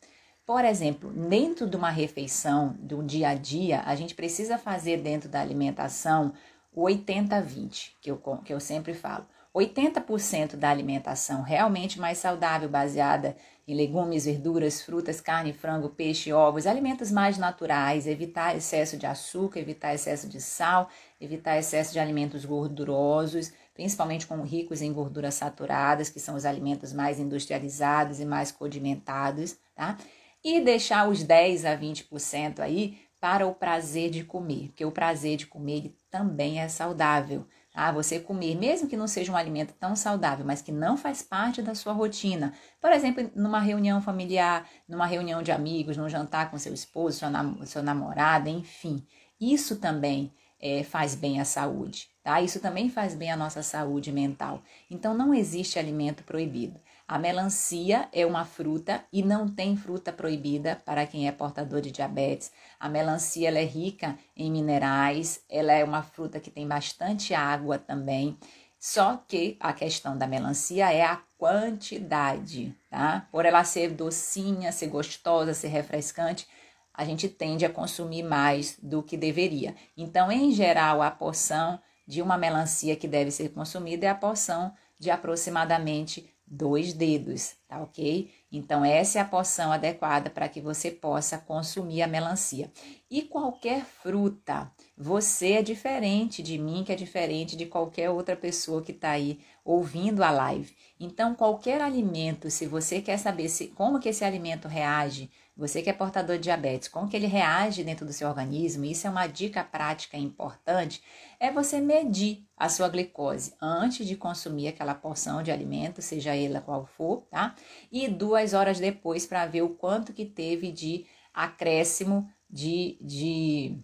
Por 0.45 0.65
exemplo, 0.65 1.11
dentro 1.11 1.67
de 1.67 1.75
uma 1.75 1.91
refeição, 1.91 2.75
do 2.79 3.03
dia 3.03 3.29
a 3.29 3.35
dia, 3.35 3.81
a 3.81 3.93
gente 3.95 4.15
precisa 4.15 4.57
fazer 4.57 4.97
dentro 4.97 5.29
da 5.29 5.39
alimentação 5.41 6.33
o 6.73 6.83
80-20, 6.83 7.91
que 8.01 8.09
eu, 8.09 8.17
que 8.17 8.53
eu 8.53 8.59
sempre 8.59 8.93
falo. 8.93 9.25
80% 9.53 10.55
da 10.55 10.69
alimentação 10.69 11.41
realmente 11.41 11.99
mais 11.99 12.19
saudável, 12.19 12.69
baseada 12.69 13.35
em 13.67 13.75
legumes, 13.75 14.25
verduras, 14.25 14.81
frutas, 14.81 15.19
carne, 15.19 15.51
frango, 15.51 15.89
peixe, 15.89 16.31
ovos, 16.31 16.65
alimentos 16.65 17.11
mais 17.11 17.37
naturais, 17.37 18.07
evitar 18.07 18.55
excesso 18.55 18.95
de 18.97 19.05
açúcar, 19.05 19.59
evitar 19.59 19.93
excesso 19.93 20.29
de 20.29 20.39
sal, 20.39 20.89
evitar 21.19 21.57
excesso 21.57 21.91
de 21.91 21.99
alimentos 21.99 22.45
gordurosos, 22.45 23.51
principalmente 23.77 24.25
com 24.25 24.41
ricos 24.41 24.81
em 24.81 24.91
gorduras 24.91 25.35
saturadas, 25.35 26.09
que 26.09 26.19
são 26.19 26.35
os 26.35 26.45
alimentos 26.45 26.91
mais 26.91 27.19
industrializados 27.19 28.19
e 28.19 28.25
mais 28.25 28.51
condimentados, 28.51 29.55
tá? 29.75 29.95
E 30.43 30.59
deixar 30.59 31.07
os 31.07 31.21
10 31.21 31.63
a 31.63 31.77
20% 31.77 32.59
aí 32.59 32.97
para 33.21 33.45
o 33.45 33.53
prazer 33.53 34.09
de 34.09 34.23
comer, 34.23 34.69
porque 34.69 34.83
o 34.83 34.91
prazer 34.91 35.37
de 35.37 35.45
comer 35.45 35.95
também 36.09 36.59
é 36.59 36.67
saudável. 36.67 37.45
Ah, 37.73 37.91
você 37.91 38.19
comer, 38.19 38.55
mesmo 38.55 38.87
que 38.87 38.97
não 38.97 39.07
seja 39.07 39.31
um 39.31 39.35
alimento 39.35 39.75
tão 39.79 39.95
saudável, 39.95 40.43
mas 40.43 40.63
que 40.63 40.71
não 40.71 40.97
faz 40.97 41.21
parte 41.21 41.61
da 41.61 41.75
sua 41.75 41.93
rotina. 41.93 42.53
Por 42.81 42.91
exemplo, 42.91 43.29
numa 43.35 43.59
reunião 43.59 44.01
familiar, 44.01 44.67
numa 44.89 45.05
reunião 45.05 45.43
de 45.43 45.51
amigos, 45.51 45.97
num 45.97 46.09
jantar 46.09 46.49
com 46.49 46.57
seu 46.57 46.73
esposo, 46.73 47.19
sua, 47.19 47.29
nam 47.29 47.63
sua 47.63 47.83
namorada, 47.83 48.49
enfim. 48.49 49.05
Isso 49.39 49.75
também 49.79 50.33
é, 50.59 50.83
faz 50.83 51.13
bem 51.13 51.39
à 51.39 51.45
saúde, 51.45 52.09
tá? 52.27 52.41
Isso 52.41 52.59
também 52.59 52.89
faz 52.89 53.15
bem 53.15 53.31
à 53.31 53.37
nossa 53.37 53.63
saúde 53.63 54.11
mental. 54.11 54.61
Então 54.91 55.13
não 55.13 55.33
existe 55.33 55.79
alimento 55.79 56.25
proibido. 56.25 56.77
A 57.07 57.17
melancia 57.17 58.09
é 58.11 58.25
uma 58.25 58.43
fruta 58.43 59.01
e 59.13 59.23
não 59.23 59.47
tem 59.47 59.77
fruta 59.77 60.11
proibida 60.11 60.75
para 60.83 61.07
quem 61.07 61.29
é 61.29 61.31
portador 61.31 61.79
de 61.79 61.89
diabetes. 61.89 62.51
A 62.77 62.89
melancia 62.89 63.47
ela 63.47 63.59
é 63.59 63.63
rica 63.63 64.19
em 64.35 64.51
minerais, 64.51 65.41
ela 65.49 65.71
é 65.71 65.85
uma 65.85 66.03
fruta 66.03 66.37
que 66.37 66.51
tem 66.51 66.67
bastante 66.67 67.33
água 67.33 67.79
também. 67.79 68.37
Só 68.77 69.23
que 69.25 69.55
a 69.57 69.71
questão 69.71 70.17
da 70.17 70.27
melancia 70.27 70.91
é 70.91 71.03
a 71.03 71.21
quantidade, 71.37 72.75
tá? 72.89 73.25
Por 73.31 73.45
ela 73.45 73.63
ser 73.63 73.91
docinha, 73.91 74.73
ser 74.73 74.87
gostosa, 74.87 75.53
ser 75.53 75.69
refrescante, 75.69 76.45
a 76.93 77.05
gente 77.05 77.29
tende 77.29 77.63
a 77.63 77.69
consumir 77.69 78.23
mais 78.23 78.77
do 78.83 79.01
que 79.01 79.15
deveria. 79.15 79.75
Então, 79.95 80.29
em 80.29 80.51
geral, 80.51 81.01
a 81.01 81.09
porção 81.09 81.79
de 82.07 82.21
uma 82.21 82.37
melancia 82.37 82.95
que 82.95 83.07
deve 83.07 83.29
ser 83.29 83.49
consumida 83.49 84.05
é 84.05 84.09
a 84.09 84.15
porção 84.15 84.73
de 84.97 85.11
aproximadamente 85.11 86.33
dois 86.49 86.93
dedos, 86.93 87.55
tá 87.67 87.81
ok? 87.81 88.31
Então, 88.49 88.85
essa 88.85 89.19
é 89.19 89.21
a 89.21 89.25
porção 89.25 89.71
adequada 89.71 90.29
para 90.29 90.47
que 90.47 90.61
você 90.61 90.89
possa 90.89 91.37
consumir 91.37 92.01
a 92.01 92.07
melancia. 92.07 92.71
E 93.11 93.23
qualquer 93.23 93.83
fruta 93.83 94.71
Você 94.97 95.53
é 95.53 95.61
diferente 95.61 96.41
de 96.41 96.57
mim, 96.57 96.83
que 96.83 96.91
é 96.91 96.95
diferente 96.95 97.55
de 97.55 97.65
qualquer 97.65 98.09
outra 98.09 98.35
pessoa 98.35 98.81
que 98.81 98.91
está 98.91 99.11
aí 99.11 99.39
ouvindo 99.63 100.23
a 100.23 100.31
live. 100.31 100.73
Então, 100.99 101.35
qualquer 101.35 101.81
alimento, 101.81 102.49
se 102.49 102.65
você 102.65 103.01
quer 103.01 103.19
saber 103.19 103.49
se, 103.49 103.67
como 103.67 103.99
que 103.99 104.09
esse 104.09 104.23
alimento 104.23 104.67
reage, 104.67 105.29
você 105.57 105.81
que 105.81 105.89
é 105.89 105.93
portador 105.93 106.37
de 106.37 106.43
diabetes, 106.43 106.87
como 106.87 107.09
que 107.09 107.17
ele 107.17 107.25
reage 107.25 107.83
dentro 107.83 108.05
do 108.05 108.13
seu 108.13 108.27
organismo, 108.27 108.85
isso 108.85 109.07
é 109.07 109.09
uma 109.09 109.25
dica 109.25 109.63
prática 109.63 110.15
importante, 110.15 111.01
é 111.39 111.51
você 111.51 111.79
medir 111.79 112.45
a 112.55 112.69
sua 112.69 112.87
glicose 112.87 113.55
antes 113.59 114.05
de 114.05 114.15
consumir 114.15 114.67
aquela 114.67 114.93
porção 114.93 115.41
de 115.41 115.51
alimento, 115.51 116.01
seja 116.01 116.35
ela 116.35 116.61
qual 116.61 116.85
for, 116.85 117.23
tá? 117.23 117.55
E 117.91 118.07
duas 118.07 118.53
horas 118.53 118.79
depois 118.79 119.25
para 119.25 119.47
ver 119.47 119.63
o 119.63 119.69
quanto 119.69 120.13
que 120.13 120.25
teve 120.25 120.71
de 120.71 121.05
acréscimo 121.33 122.29
de, 122.49 122.97
de 123.01 123.79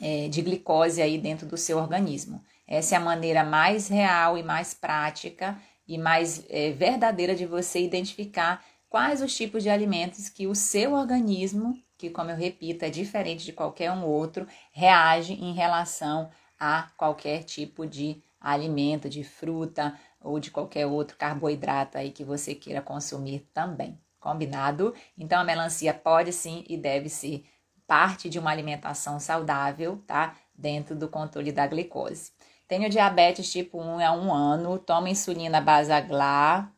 é, 0.00 0.28
de 0.28 0.40
glicose 0.40 1.02
aí 1.02 1.18
dentro 1.18 1.46
do 1.46 1.56
seu 1.56 1.78
organismo. 1.78 2.42
Essa 2.66 2.94
é 2.94 2.98
a 2.98 3.00
maneira 3.00 3.44
mais 3.44 3.88
real 3.88 4.38
e 4.38 4.42
mais 4.42 4.72
prática 4.72 5.60
e 5.86 5.98
mais 5.98 6.44
é, 6.48 6.70
verdadeira 6.70 7.34
de 7.34 7.44
você 7.44 7.80
identificar 7.80 8.64
quais 8.90 9.22
os 9.22 9.34
tipos 9.34 9.62
de 9.62 9.70
alimentos 9.70 10.28
que 10.28 10.48
o 10.48 10.54
seu 10.54 10.92
organismo, 10.94 11.80
que 11.96 12.10
como 12.10 12.30
eu 12.30 12.36
repito, 12.36 12.84
é 12.84 12.90
diferente 12.90 13.44
de 13.44 13.52
qualquer 13.52 13.92
um 13.92 14.04
outro, 14.04 14.46
reage 14.72 15.32
em 15.32 15.54
relação 15.54 16.28
a 16.58 16.90
qualquer 16.96 17.44
tipo 17.44 17.86
de 17.86 18.20
alimento, 18.40 19.08
de 19.08 19.22
fruta 19.22 19.96
ou 20.20 20.40
de 20.40 20.50
qualquer 20.50 20.86
outro 20.86 21.16
carboidrato 21.16 21.96
aí 21.96 22.10
que 22.10 22.24
você 22.24 22.54
queira 22.54 22.82
consumir 22.82 23.48
também. 23.54 23.98
Combinado? 24.18 24.92
Então 25.16 25.40
a 25.40 25.44
melancia 25.44 25.94
pode 25.94 26.32
sim 26.32 26.64
e 26.68 26.76
deve 26.76 27.08
ser 27.08 27.46
parte 27.86 28.28
de 28.28 28.38
uma 28.38 28.50
alimentação 28.50 29.18
saudável, 29.20 30.02
tá? 30.06 30.36
Dentro 30.54 30.94
do 30.94 31.08
controle 31.08 31.52
da 31.52 31.66
glicose. 31.66 32.32
Tenho 32.68 32.90
diabetes 32.90 33.50
tipo 33.50 33.80
1 33.80 34.00
há 34.00 34.12
um 34.12 34.32
ano, 34.32 34.78
tomo 34.78 35.08
insulina 35.08 35.60
Basaglar, 35.60 36.72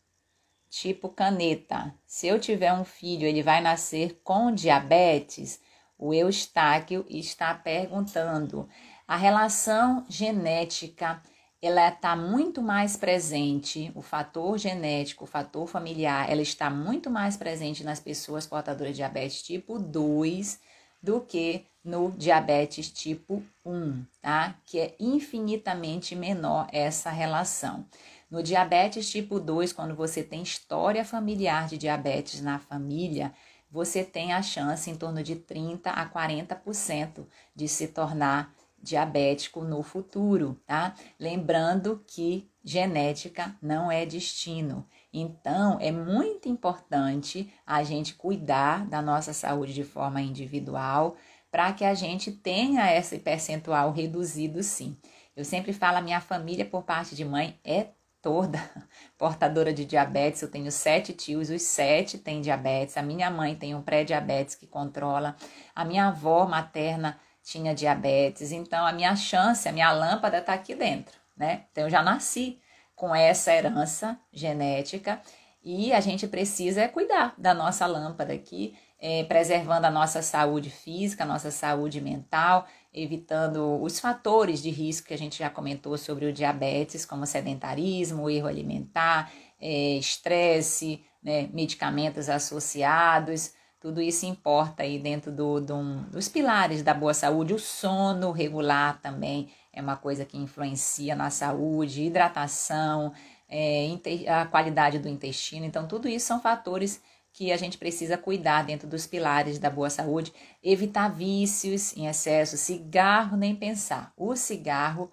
tipo 0.73 1.11
caneta. 1.11 1.95
Se 2.07 2.27
eu 2.27 2.41
tiver 2.41 2.73
um 2.73 2.83
filho, 2.83 3.27
ele 3.27 3.43
vai 3.43 3.61
nascer 3.61 4.23
com 4.25 4.51
diabetes? 4.51 5.61
O 5.99 6.15
Eustáquio 6.15 7.05
está 7.11 7.53
perguntando. 7.53 8.67
A 9.07 9.15
relação 9.15 10.03
genética 10.09 11.21
ela 11.61 11.91
está 11.91 12.17
muito 12.17 12.63
mais 12.63 12.97
presente, 12.97 13.93
o 13.95 14.03
fator 14.03 14.59
genético, 14.59 15.25
o 15.25 15.29
fator 15.29 15.69
familiar, 15.69 16.29
ela 16.29 16.43
está 16.43 16.69
muito 16.69 17.09
mais 17.09 17.37
presente 17.37 17.85
nas 17.85 18.01
pessoas 18.01 18.47
portadoras 18.47 18.93
de 18.93 18.97
diabetes 18.97 19.43
tipo 19.43 19.79
2 19.79 20.59
do 21.01 21.21
que 21.21 21.67
no 21.85 22.11
diabetes 22.13 22.91
tipo 22.91 23.45
1, 23.65 24.05
tá? 24.21 24.57
Que 24.65 24.81
é 24.81 24.97
infinitamente 24.99 26.17
menor 26.17 26.67
essa 26.73 27.11
relação. 27.11 27.87
No 28.33 28.43
diabetes 28.43 29.11
tipo 29.11 29.39
2, 29.39 29.75
quando 29.75 29.95
você 29.95 30.23
tem 30.23 30.43
história 30.43 31.05
familiar 31.05 31.69
de 31.69 31.77
diabetes 31.77 32.41
na 32.41 32.59
família, 32.59 33.31
você 33.71 34.03
tem 34.03 34.33
a 34.33 34.41
chance 34.41 34.89
em 34.89 34.97
torno 34.97 35.23
de 35.23 35.37
30 35.37 35.91
a 35.91 36.09
40% 36.09 37.27
de 37.55 37.69
se 37.69 37.89
tornar 37.89 38.55
diabético 38.83 39.63
no 39.63 39.83
futuro, 39.83 40.59
tá? 40.67 40.95
Lembrando 41.21 42.03
que 42.07 42.51
genética 42.65 43.55
não 43.61 43.93
é 43.93 44.07
destino. 44.07 44.89
Então, 45.13 45.77
é 45.79 45.93
muito 45.93 46.49
importante 46.49 47.53
a 47.67 47.83
gente 47.83 48.15
cuidar 48.15 48.87
da 48.87 49.03
nossa 49.03 49.35
saúde 49.35 49.75
de 49.75 49.85
forma 49.85 50.23
individual 50.23 51.17
para 51.51 51.71
que 51.75 51.85
a 51.85 51.93
gente 51.93 52.33
tenha 52.33 52.97
esse 52.97 53.19
percentual 53.19 53.93
reduzido, 53.93 54.63
sim. 54.63 54.97
Eu 55.37 55.45
sempre 55.45 55.75
falo, 55.75 55.99
a 55.99 56.03
minha 56.03 56.21
família, 56.23 56.65
por 56.65 56.83
parte 56.83 57.15
de 57.15 57.27
mãe, 57.27 57.61
é 57.63 57.89
toda 58.23 58.59
portadora 59.19 59.73
de 59.73 59.85
diabetes. 59.85 60.41
Eu 60.41 60.51
tenho 60.51 60.71
sete 60.71 61.13
tios, 61.13 61.51
os 61.51 61.63
sete 61.63 62.17
têm 62.17 62.41
diabetes. 62.41 62.97
A 62.97 63.03
minha 63.03 63.31
mãe 63.31 63.55
tem 63.55 63.75
um 63.75 63.83
pré-diabetes 63.83 64.55
que 64.55 64.67
controla. 64.67 65.37
A 65.75 65.85
minha 65.85 66.09
avó 66.09 66.47
materna 66.47 67.19
tinha 67.43 67.75
diabetes. 67.75 68.53
Então, 68.53 68.87
a 68.87 68.93
minha 68.93 69.15
chance, 69.17 69.69
a 69.69 69.73
minha 69.73 69.93
lâmpada 69.93 70.39
está 70.39 70.55
aqui 70.55 70.75
dentro, 70.75 71.19
né? 71.37 71.65
Então, 71.73 71.85
eu 71.85 71.91
já 71.91 72.03
nasci 72.03 72.61
com 72.95 73.15
essa 73.15 73.53
herança 73.53 74.17
genética 74.33 75.21
e 75.65 75.93
a 75.93 76.01
gente 76.01 76.27
precisa 76.27 76.89
cuidar 76.89 77.35
da 77.37 77.53
nossa 77.53 77.87
lâmpada 77.87 78.33
aqui, 78.33 78.77
é, 79.03 79.25
preservando 79.25 79.85
a 79.85 79.91
nossa 79.91 80.23
saúde 80.23 80.71
física, 80.71 81.25
a 81.25 81.27
nossa 81.27 81.51
saúde 81.51 82.01
mental, 82.01 82.69
evitando 82.95 83.83
os 83.83 83.99
fatores 83.99 84.63
de 84.63 84.71
risco 84.71 85.09
que 85.09 85.15
a 85.15 85.19
gente 85.19 85.41
já 85.41 85.51
comentou 85.51 85.99
sobre 85.99 86.27
o 86.27 86.33
diabetes, 86.33 87.05
como 87.05 87.27
sedentarismo, 87.27 88.31
erro 88.31 88.47
alimentar, 88.47 89.33
é, 89.61 89.97
estresse, 89.97 91.05
né, 91.21 91.49
medicamentos 91.53 92.29
associados. 92.29 93.53
Tudo 93.81 94.01
isso 94.01 94.25
importa 94.25 94.85
aí 94.85 95.01
dentro 95.01 95.33
do, 95.33 95.61
do, 95.61 95.83
dos 96.13 96.29
pilares 96.29 96.85
da 96.85 96.95
boa 96.95 97.13
saúde, 97.13 97.53
o 97.53 97.59
sono 97.59 98.31
regular 98.31 99.01
também 99.03 99.51
é 99.73 99.83
uma 99.83 99.97
coisa 99.97 100.25
que 100.25 100.37
influencia 100.37 101.17
na 101.17 101.29
saúde, 101.29 102.05
hidratação, 102.05 103.13
é, 103.49 103.89
a 104.29 104.47
qualidade 104.47 105.01
do 105.01 105.09
intestino. 105.09 105.67
Então, 105.67 105.89
tudo 105.89 106.09
isso 106.09 106.27
são 106.27 106.41
fatores 106.41 107.03
que 107.33 107.51
a 107.51 107.57
gente 107.57 107.79
precisa 107.79 108.19
cuidar 108.19 108.65
dentro 108.65 108.87
dos 108.87 109.07
pilares 109.07 109.59
da 109.59 109.71
boa 109.71 109.89
saúde. 109.89 110.33
Evitar 110.63 111.09
vícios 111.09 111.97
em 111.97 112.07
excesso, 112.07 112.57
cigarro, 112.57 113.37
nem 113.37 113.57
pensar. 113.57 114.13
O 114.17 114.37
cigarro, 114.37 115.11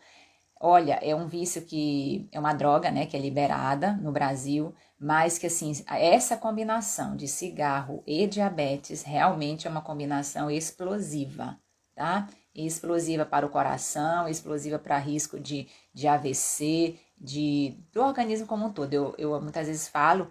olha, 0.60 1.00
é 1.02 1.16
um 1.16 1.28
vício 1.28 1.62
que 1.62 2.28
é 2.32 2.40
uma 2.40 2.54
droga, 2.54 2.92
né, 2.92 3.06
que 3.06 3.16
é 3.16 3.20
liberada 3.20 3.94
no 3.94 4.12
Brasil, 4.12 4.74
mas 5.00 5.38
que 5.38 5.48
assim, 5.48 5.72
essa 5.88 6.36
combinação 6.36 7.16
de 7.16 7.28
cigarro 7.28 8.04
e 8.06 8.28
diabetes 8.28 9.02
realmente 9.02 9.68
é 9.68 9.72
uma 9.72 9.82
combinação 9.82 10.52
explosiva, 10.52 11.58
tá? 11.96 12.28
explosiva 12.54 13.26
para 13.26 13.46
o 13.46 13.50
coração, 13.50 14.28
explosiva 14.28 14.78
para 14.78 14.98
risco 14.98 15.40
de, 15.40 15.68
de 15.94 16.08
AVC, 16.08 17.00
de, 17.18 17.78
do 17.92 18.02
organismo 18.02 18.48
como 18.48 18.66
um 18.66 18.74
todo. 18.74 18.94
Eu, 18.94 19.16
eu 19.18 19.42
muitas 19.42 19.68
vezes 19.68 19.88
falo 19.88 20.30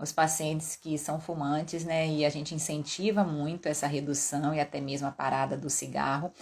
aos 0.00 0.10
pacientes 0.10 0.74
que 0.74 0.96
são 0.96 1.20
fumantes, 1.20 1.84
né, 1.84 2.08
e 2.08 2.24
a 2.24 2.30
gente 2.30 2.54
incentiva 2.54 3.22
muito 3.22 3.66
essa 3.68 3.86
redução 3.86 4.54
e 4.54 4.58
até 4.58 4.80
mesmo 4.80 5.06
a 5.06 5.12
parada 5.12 5.58
do 5.58 5.68
cigarro, 5.68 6.32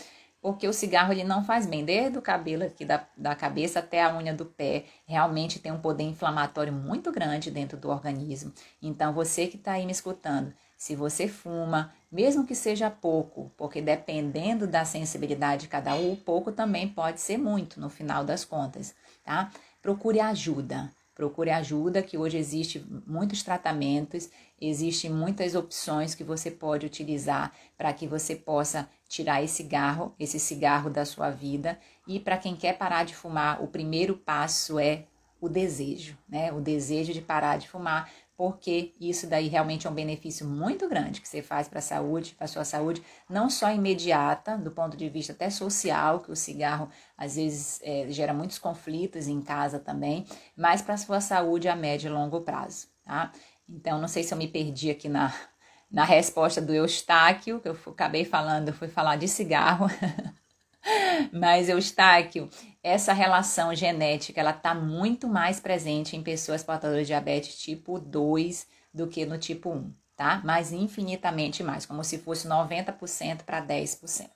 porque 0.40 0.68
o 0.68 0.72
cigarro 0.72 1.12
ele 1.12 1.24
não 1.24 1.44
faz 1.44 1.66
bem, 1.66 1.84
desde 1.84 2.16
o 2.16 2.22
cabelo 2.22 2.64
aqui 2.64 2.84
da, 2.84 3.04
da 3.16 3.34
cabeça 3.34 3.80
até 3.80 4.02
a 4.02 4.16
unha 4.16 4.32
do 4.32 4.46
pé, 4.46 4.84
realmente 5.04 5.58
tem 5.58 5.72
um 5.72 5.80
poder 5.80 6.04
inflamatório 6.04 6.72
muito 6.72 7.10
grande 7.10 7.50
dentro 7.50 7.76
do 7.76 7.90
organismo. 7.90 8.52
Então, 8.80 9.12
você 9.12 9.48
que 9.48 9.56
está 9.56 9.72
aí 9.72 9.84
me 9.84 9.90
escutando, 9.90 10.54
se 10.76 10.94
você 10.94 11.26
fuma, 11.26 11.92
mesmo 12.10 12.46
que 12.46 12.54
seja 12.54 12.88
pouco, 12.88 13.50
porque 13.56 13.82
dependendo 13.82 14.64
da 14.64 14.84
sensibilidade 14.84 15.62
de 15.62 15.68
cada 15.68 15.96
um, 15.96 16.14
pouco 16.14 16.52
também 16.52 16.88
pode 16.88 17.20
ser 17.20 17.36
muito 17.36 17.80
no 17.80 17.90
final 17.90 18.24
das 18.24 18.44
contas, 18.44 18.94
tá? 19.24 19.50
Procure 19.82 20.20
ajuda. 20.20 20.88
Procure 21.18 21.50
ajuda, 21.50 22.00
que 22.00 22.16
hoje 22.16 22.38
existe 22.38 22.86
muitos 23.04 23.42
tratamentos, 23.42 24.30
existem 24.60 25.10
muitas 25.10 25.56
opções 25.56 26.14
que 26.14 26.22
você 26.22 26.48
pode 26.48 26.86
utilizar 26.86 27.52
para 27.76 27.92
que 27.92 28.06
você 28.06 28.36
possa 28.36 28.88
tirar 29.08 29.42
esse 29.42 29.56
cigarro, 29.56 30.14
esse 30.16 30.38
cigarro 30.38 30.88
da 30.88 31.04
sua 31.04 31.28
vida. 31.28 31.76
E 32.06 32.20
para 32.20 32.38
quem 32.38 32.54
quer 32.54 32.78
parar 32.78 33.04
de 33.04 33.16
fumar, 33.16 33.60
o 33.60 33.66
primeiro 33.66 34.16
passo 34.16 34.78
é 34.78 35.06
o 35.40 35.48
desejo, 35.48 36.16
né? 36.28 36.52
O 36.52 36.60
desejo 36.60 37.12
de 37.12 37.20
parar 37.20 37.58
de 37.58 37.68
fumar, 37.68 38.08
porque 38.38 38.94
isso 39.00 39.26
daí 39.26 39.48
realmente 39.48 39.88
é 39.88 39.90
um 39.90 39.94
benefício 39.94 40.46
muito 40.46 40.88
grande 40.88 41.20
que 41.20 41.28
você 41.28 41.42
faz 41.42 41.66
para 41.66 41.80
a 41.80 41.82
saúde, 41.82 42.36
para 42.36 42.44
a 42.44 42.48
sua 42.48 42.64
saúde, 42.64 43.02
não 43.28 43.50
só 43.50 43.72
imediata, 43.72 44.56
do 44.56 44.70
ponto 44.70 44.96
de 44.96 45.08
vista 45.08 45.32
até 45.32 45.50
social, 45.50 46.20
que 46.20 46.30
o 46.30 46.36
cigarro 46.36 46.88
às 47.16 47.34
vezes 47.34 47.80
é, 47.82 48.06
gera 48.10 48.32
muitos 48.32 48.56
conflitos 48.56 49.26
em 49.26 49.42
casa 49.42 49.80
também, 49.80 50.24
mas 50.56 50.80
para 50.80 50.94
a 50.94 50.98
sua 50.98 51.20
saúde 51.20 51.66
a 51.66 51.74
médio 51.74 52.06
e 52.06 52.12
longo 52.12 52.40
prazo, 52.42 52.86
tá? 53.04 53.32
Então, 53.68 54.00
não 54.00 54.06
sei 54.06 54.22
se 54.22 54.32
eu 54.32 54.38
me 54.38 54.46
perdi 54.46 54.88
aqui 54.88 55.08
na, 55.08 55.34
na 55.90 56.04
resposta 56.04 56.62
do 56.62 56.72
Eustáquio, 56.72 57.60
que 57.60 57.68
eu 57.68 57.76
acabei 57.88 58.24
falando, 58.24 58.68
eu 58.68 58.74
fui 58.74 58.86
falar 58.86 59.16
de 59.16 59.26
cigarro. 59.26 59.88
Mas, 61.32 61.68
Eustáquio, 61.68 62.48
essa 62.88 63.12
relação 63.12 63.74
genética 63.74 64.40
ela 64.40 64.50
está 64.50 64.74
muito 64.74 65.28
mais 65.28 65.60
presente 65.60 66.16
em 66.16 66.22
pessoas 66.22 66.62
portadoras 66.62 67.02
de 67.02 67.08
diabetes 67.08 67.58
tipo 67.58 67.98
2 67.98 68.66
do 68.92 69.06
que 69.06 69.26
no 69.26 69.36
tipo 69.38 69.70
1, 69.70 69.92
tá? 70.16 70.40
Mas 70.44 70.72
infinitamente 70.72 71.62
mais, 71.62 71.84
como 71.84 72.02
se 72.02 72.18
fosse 72.18 72.48
90% 72.48 73.42
para 73.44 73.62
10%. 73.62 74.30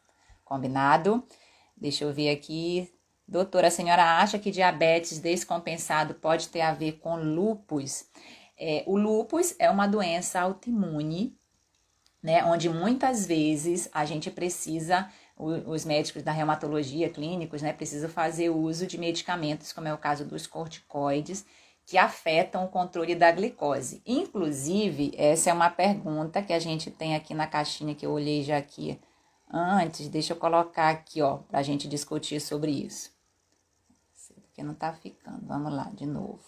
Combinado? 0.44 1.24
Deixa 1.76 2.04
eu 2.04 2.12
ver 2.12 2.30
aqui. 2.30 2.92
Doutora, 3.26 3.68
a 3.68 3.70
senhora 3.70 4.18
acha 4.18 4.38
que 4.38 4.50
diabetes 4.50 5.18
descompensado 5.18 6.14
pode 6.14 6.48
ter 6.48 6.60
a 6.60 6.74
ver 6.74 6.98
com 6.98 7.16
lupus? 7.16 8.04
É, 8.58 8.84
o 8.86 8.96
lupus 8.96 9.54
é 9.58 9.70
uma 9.70 9.86
doença 9.86 10.40
autoimune, 10.40 11.36
né? 12.22 12.44
Onde 12.44 12.68
muitas 12.68 13.26
vezes 13.26 13.88
a 13.92 14.04
gente 14.04 14.30
precisa 14.30 15.08
os 15.42 15.84
médicos 15.84 16.22
da 16.22 16.32
reumatologia, 16.32 17.08
clínicos, 17.08 17.62
né, 17.62 17.72
precisam 17.72 18.08
fazer 18.08 18.50
uso 18.50 18.86
de 18.86 18.98
medicamentos, 18.98 19.72
como 19.72 19.88
é 19.88 19.94
o 19.94 19.98
caso 19.98 20.24
dos 20.24 20.46
corticoides, 20.46 21.44
que 21.84 21.98
afetam 21.98 22.64
o 22.64 22.68
controle 22.68 23.14
da 23.14 23.30
glicose. 23.32 24.00
Inclusive, 24.06 25.12
essa 25.16 25.50
é 25.50 25.52
uma 25.52 25.68
pergunta 25.70 26.42
que 26.42 26.52
a 26.52 26.58
gente 26.58 26.90
tem 26.90 27.14
aqui 27.14 27.34
na 27.34 27.46
caixinha 27.46 27.94
que 27.94 28.06
eu 28.06 28.12
olhei 28.12 28.42
já 28.42 28.56
aqui 28.56 29.00
antes. 29.50 30.08
Deixa 30.08 30.32
eu 30.32 30.36
colocar 30.36 30.90
aqui, 30.90 31.20
ó, 31.20 31.38
para 31.38 31.58
a 31.58 31.62
gente 31.62 31.88
discutir 31.88 32.40
sobre 32.40 32.70
isso. 32.70 33.10
Porque 34.42 34.62
não 34.62 34.74
tá 34.74 34.92
ficando. 34.92 35.46
Vamos 35.46 35.72
lá, 35.72 35.90
de 35.94 36.06
novo. 36.06 36.40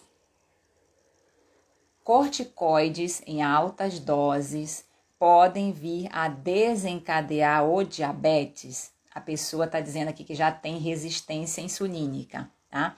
Corticoides 2.03 3.21
em 3.25 3.41
altas 3.41 3.99
doses 3.99 4.85
podem 5.19 5.71
vir 5.71 6.07
a 6.11 6.27
desencadear 6.27 7.67
o 7.67 7.83
diabetes. 7.83 8.91
A 9.13 9.21
pessoa 9.21 9.65
está 9.65 9.79
dizendo 9.79 10.09
aqui 10.09 10.23
que 10.23 10.35
já 10.35 10.51
tem 10.51 10.77
resistência 10.77 11.61
insulínica, 11.61 12.49
tá? 12.69 12.95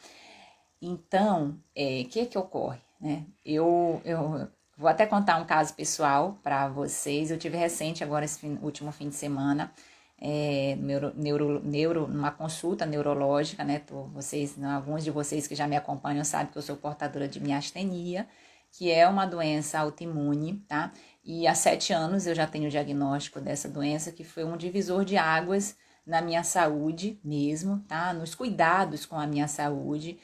Então, 0.81 1.49
o 1.49 1.59
é, 1.75 2.03
que 2.03 2.25
que 2.25 2.37
ocorre? 2.37 2.79
Né? 2.99 3.23
Eu, 3.45 4.01
eu 4.03 4.47
vou 4.77 4.87
até 4.87 5.05
contar 5.05 5.37
um 5.37 5.45
caso 5.45 5.73
pessoal 5.73 6.37
para 6.43 6.67
vocês. 6.67 7.31
Eu 7.31 7.37
tive 7.37 7.57
recente, 7.57 8.03
agora, 8.03 8.25
esse 8.25 8.39
fim, 8.39 8.57
último 8.61 8.91
fim 8.91 9.09
de 9.09 9.15
semana, 9.15 9.71
é, 10.19 10.75
neuro, 10.79 11.13
neuro, 11.15 11.61
neuro, 11.63 12.07
numa 12.07 12.31
consulta 12.31 12.85
neurológica, 12.85 13.63
né? 13.63 13.79
Tô, 13.79 14.03
vocês, 14.05 14.55
alguns 14.63 15.03
de 15.03 15.11
vocês 15.11 15.47
que 15.47 15.55
já 15.55 15.67
me 15.67 15.75
acompanham 15.75 16.23
sabem 16.23 16.51
que 16.51 16.57
eu 16.57 16.61
sou 16.61 16.75
portadora 16.75 17.27
de 17.27 17.39
miastenia, 17.39 18.27
que 18.71 18.91
é 18.91 19.07
uma 19.07 19.25
doença 19.25 19.79
autoimune, 19.79 20.63
tá? 20.67 20.91
E 21.23 21.47
há 21.47 21.55
sete 21.55 21.93
anos 21.93 22.27
eu 22.27 22.35
já 22.35 22.47
tenho 22.47 22.67
o 22.67 22.71
diagnóstico 22.71 23.41
dessa 23.41 23.67
doença, 23.67 24.11
que 24.11 24.23
foi 24.23 24.43
um 24.43 24.55
divisor 24.55 25.03
de 25.03 25.17
águas 25.17 25.75
na 26.05 26.21
minha 26.21 26.43
saúde 26.43 27.19
mesmo, 27.23 27.79
tá? 27.87 28.13
Nos 28.13 28.33
cuidados 28.33 29.05
com 29.05 29.19
a 29.19 29.27
minha 29.27 29.47
saúde. 29.47 30.17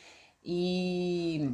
E, 0.45 1.51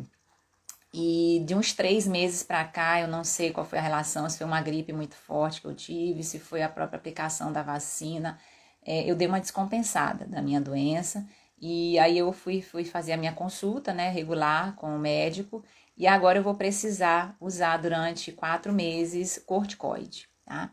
e 0.93 1.43
de 1.45 1.55
uns 1.55 1.73
três 1.73 2.07
meses 2.07 2.43
para 2.43 2.63
cá, 2.65 3.01
eu 3.01 3.07
não 3.07 3.23
sei 3.23 3.51
qual 3.51 3.65
foi 3.65 3.79
a 3.79 3.81
relação, 3.81 4.29
se 4.29 4.37
foi 4.37 4.45
uma 4.47 4.61
gripe 4.61 4.93
muito 4.93 5.15
forte 5.15 5.61
que 5.61 5.67
eu 5.67 5.73
tive, 5.75 6.23
se 6.23 6.39
foi 6.39 6.61
a 6.61 6.69
própria 6.69 6.97
aplicação 6.97 7.51
da 7.51 7.63
vacina. 7.63 8.39
É, 8.85 9.09
eu 9.09 9.15
dei 9.15 9.27
uma 9.27 9.39
descompensada 9.39 10.25
da 10.25 10.41
minha 10.41 10.61
doença. 10.61 11.25
E 11.61 11.99
aí 11.99 12.17
eu 12.17 12.31
fui, 12.31 12.61
fui 12.61 12.85
fazer 12.85 13.13
a 13.13 13.17
minha 13.17 13.33
consulta, 13.33 13.93
né, 13.93 14.09
regular 14.09 14.75
com 14.75 14.95
o 14.95 14.99
médico, 14.99 15.63
e 15.99 16.07
agora 16.07 16.39
eu 16.39 16.43
vou 16.43 16.55
precisar 16.55 17.35
usar 17.41 17.75
durante 17.77 18.31
quatro 18.31 18.71
meses 18.71 19.43
corticoide, 19.45 20.29
tá? 20.45 20.71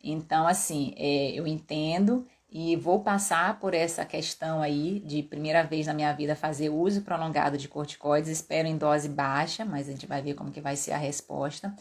Então, 0.00 0.46
assim, 0.46 0.94
é, 0.96 1.32
eu 1.32 1.48
entendo 1.48 2.24
e 2.48 2.76
vou 2.76 3.02
passar 3.02 3.58
por 3.58 3.74
essa 3.74 4.04
questão 4.04 4.62
aí 4.62 5.00
de 5.00 5.22
primeira 5.22 5.64
vez 5.64 5.86
na 5.86 5.92
minha 5.92 6.12
vida 6.12 6.36
fazer 6.36 6.70
uso 6.70 7.02
prolongado 7.02 7.58
de 7.58 7.68
corticoides, 7.68 8.30
espero 8.30 8.68
em 8.68 8.78
dose 8.78 9.08
baixa, 9.08 9.64
mas 9.64 9.88
a 9.88 9.90
gente 9.90 10.06
vai 10.06 10.22
ver 10.22 10.34
como 10.34 10.52
que 10.52 10.60
vai 10.60 10.76
ser 10.76 10.92
a 10.92 10.96
resposta. 10.96 11.74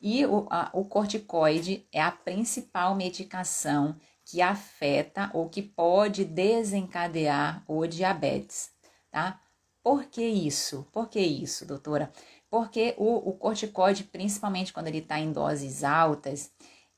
E 0.00 0.26
o, 0.26 0.46
a, 0.50 0.68
o 0.74 0.84
corticoide 0.84 1.86
é 1.90 2.02
a 2.02 2.12
principal 2.12 2.94
medicação 2.94 3.96
que 4.24 4.42
afeta 4.42 5.30
ou 5.32 5.48
que 5.48 5.62
pode 5.62 6.24
desencadear 6.24 7.64
o 7.66 7.86
diabetes, 7.86 8.70
tá? 9.10 9.40
Por 9.82 10.04
que 10.04 10.22
isso? 10.24 10.86
Por 10.92 11.08
que 11.08 11.18
isso, 11.20 11.66
doutora? 11.66 12.12
Porque 12.52 12.94
o, 12.98 13.30
o 13.30 13.32
corticoide, 13.32 14.04
principalmente 14.04 14.74
quando 14.74 14.86
ele 14.88 14.98
está 14.98 15.18
em 15.18 15.32
doses 15.32 15.82
altas, 15.82 16.52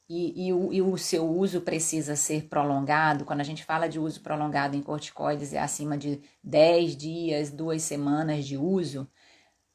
e, 0.09 0.49
e, 0.49 0.53
o, 0.53 0.73
e, 0.73 0.83
o, 0.83 0.99
seu 0.99 1.25
uso 1.31 1.61
precisa 1.61 2.17
ser 2.17 2.49
prolongado. 2.49 3.25
Quando 3.25 3.41
a 3.41 3.45
gente 3.45 3.65
fala 3.65 3.89
de 3.89 4.01
uso 4.01 4.21
prolongado 4.21 4.77
em 4.77 4.83
corticoides, 4.83 5.53
é 5.53 5.61
acima 5.61 5.97
de 5.97 6.21
10 6.43 6.97
dias, 6.97 7.51
duas 7.53 7.83
semanas 7.83 8.45
de 8.45 8.57
uso. 8.57 9.09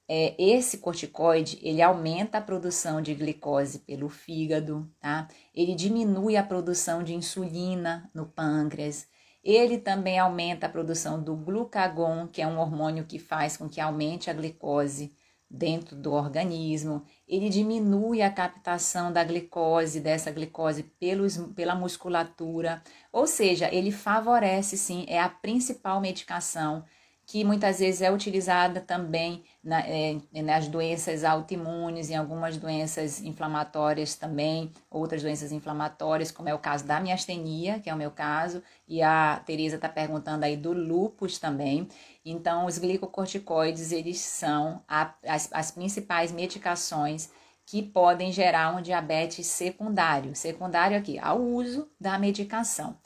É, 0.06 0.36
esse 0.38 0.80
corticoide 0.80 1.58
ele 1.62 1.82
aumenta 1.82 2.40
a 2.40 2.42
produção 2.42 3.02
de 3.02 3.16
glicose 3.16 3.80
pelo 3.80 4.10
fígado, 4.10 4.92
tá? 5.00 5.30
Ele 5.56 5.74
diminui 5.74 6.36
a 6.36 6.44
produção 6.44 7.04
de 7.04 7.16
insulina 7.16 8.12
no 8.14 8.26
pâncreas. 8.26 9.08
Ele 9.42 9.78
também 9.78 10.20
aumenta 10.20 10.66
a 10.66 10.70
produção 10.70 11.24
do 11.24 11.38
glucagon, 11.38 12.28
que 12.28 12.42
é 12.42 12.48
um 12.48 12.60
hormônio 12.60 13.06
que 13.06 13.18
faz 13.18 13.56
com 13.56 13.70
que 13.70 13.80
aumente 13.80 14.30
a 14.30 14.34
glicose 14.34 15.18
dentro 15.50 15.96
do 15.96 16.12
organismo, 16.14 17.04
ele 17.28 17.50
diminui 17.50 18.22
a 18.22 18.30
captação 18.30 19.12
da 19.12 19.24
glicose, 19.24 20.00
dessa 20.00 20.30
glicose 20.32 20.84
pelos, 20.84 21.38
pela 21.56 21.74
musculatura, 21.74 22.84
ou 23.12 23.26
seja, 23.26 23.74
ele 23.74 23.92
favorece 23.92 24.78
sim, 24.78 25.06
é 25.08 25.20
a 25.20 25.30
principal 25.30 26.00
medicação 26.00 26.86
que 27.30 27.44
muitas 27.44 27.78
vezes 27.78 28.02
é 28.02 28.12
utilizada 28.12 28.82
também 28.82 29.44
na, 29.64 29.82
é, 29.82 30.18
nas 30.42 30.68
doenças 30.68 31.24
autoimunes, 31.24 32.10
em 32.10 32.16
algumas 32.16 32.58
doenças 32.58 33.22
inflamatórias 33.22 34.16
também, 34.16 34.72
outras 34.90 35.22
doenças 35.22 35.52
inflamatórias, 35.52 36.32
como 36.32 36.50
é 36.50 36.56
o 36.56 36.58
caso 36.58 36.86
da 36.86 37.00
miastenia, 37.00 37.80
que 37.80 37.88
é 37.88 37.94
o 37.94 37.98
meu 37.98 38.10
caso, 38.10 38.64
e 38.88 39.04
a 39.04 39.44
Teresa 39.46 39.76
está 39.76 39.88
perguntando 39.88 40.44
aí 40.44 40.58
do 40.58 40.74
lupus 40.74 41.38
também. 41.38 41.88
Então, 42.26 42.66
os 42.66 42.80
glicocorticoides, 42.80 43.92
eles 43.92 44.20
são 44.22 44.82
a, 44.88 45.14
as, 45.24 45.50
as 45.54 45.70
principais 45.70 46.32
medicações 46.32 47.30
que 47.64 47.84
podem 47.84 48.32
gerar 48.32 48.76
um 48.76 48.82
diabetes 48.82 49.46
secundário. 49.46 50.36
Secundário 50.36 50.98
aqui, 50.98 51.20
ao 51.20 51.40
uso 51.40 51.88
da 52.02 52.18
medicação. 52.18 52.98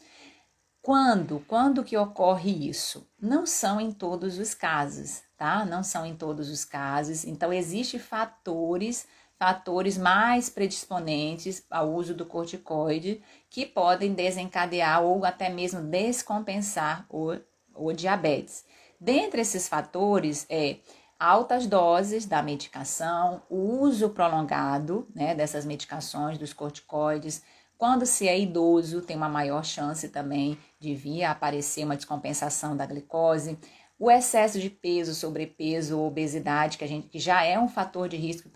Quando? 0.83 1.39
Quando 1.47 1.81
que 1.81 1.95
ocorre 1.95 2.67
isso? 2.67 3.07
Não 3.17 3.45
são 3.45 3.79
em 3.79 3.89
todos 3.89 4.37
os 4.37 4.53
casos, 4.53 5.21
tá? 5.37 5.63
Não 5.63 5.81
são 5.81 6.05
em 6.05 6.13
todos 6.13 6.49
os 6.49 6.65
casos. 6.65 7.23
Então, 7.23 7.53
existem 7.53 7.97
fatores, 7.97 9.07
fatores 9.39 9.97
mais 9.97 10.49
predisponentes 10.49 11.63
ao 11.71 11.89
uso 11.93 12.13
do 12.13 12.25
corticoide 12.25 13.23
que 13.49 13.65
podem 13.65 14.13
desencadear 14.13 15.01
ou 15.01 15.23
até 15.23 15.47
mesmo 15.47 15.79
descompensar 15.79 17.05
o, 17.09 17.37
o 17.73 17.93
diabetes. 17.93 18.65
Dentre 18.99 19.39
esses 19.39 19.69
fatores 19.69 20.45
é 20.49 20.79
altas 21.17 21.65
doses 21.65 22.25
da 22.25 22.43
medicação, 22.43 23.41
o 23.49 23.79
uso 23.79 24.09
prolongado 24.09 25.07
né, 25.15 25.33
dessas 25.33 25.63
medicações, 25.63 26.37
dos 26.37 26.51
corticoides, 26.51 27.41
quando 27.77 28.05
se 28.05 28.27
é 28.27 28.39
idoso, 28.39 29.01
tem 29.01 29.17
uma 29.17 29.29
maior 29.29 29.63
chance 29.63 30.07
também 30.09 30.57
de 30.79 30.95
vir 30.95 31.23
a 31.23 31.31
aparecer 31.31 31.83
uma 31.83 31.95
descompensação 31.95 32.77
da 32.77 32.86
glicose. 32.86 33.57
O 33.99 34.09
excesso 34.09 34.59
de 34.59 34.69
peso, 34.69 35.13
sobrepeso 35.13 35.99
obesidade, 35.99 36.77
que, 36.77 36.83
a 36.83 36.88
gente, 36.88 37.07
que 37.07 37.19
já 37.19 37.43
é 37.43 37.59
um 37.59 37.67
fator 37.67 38.09
de 38.09 38.17
risco 38.17 38.49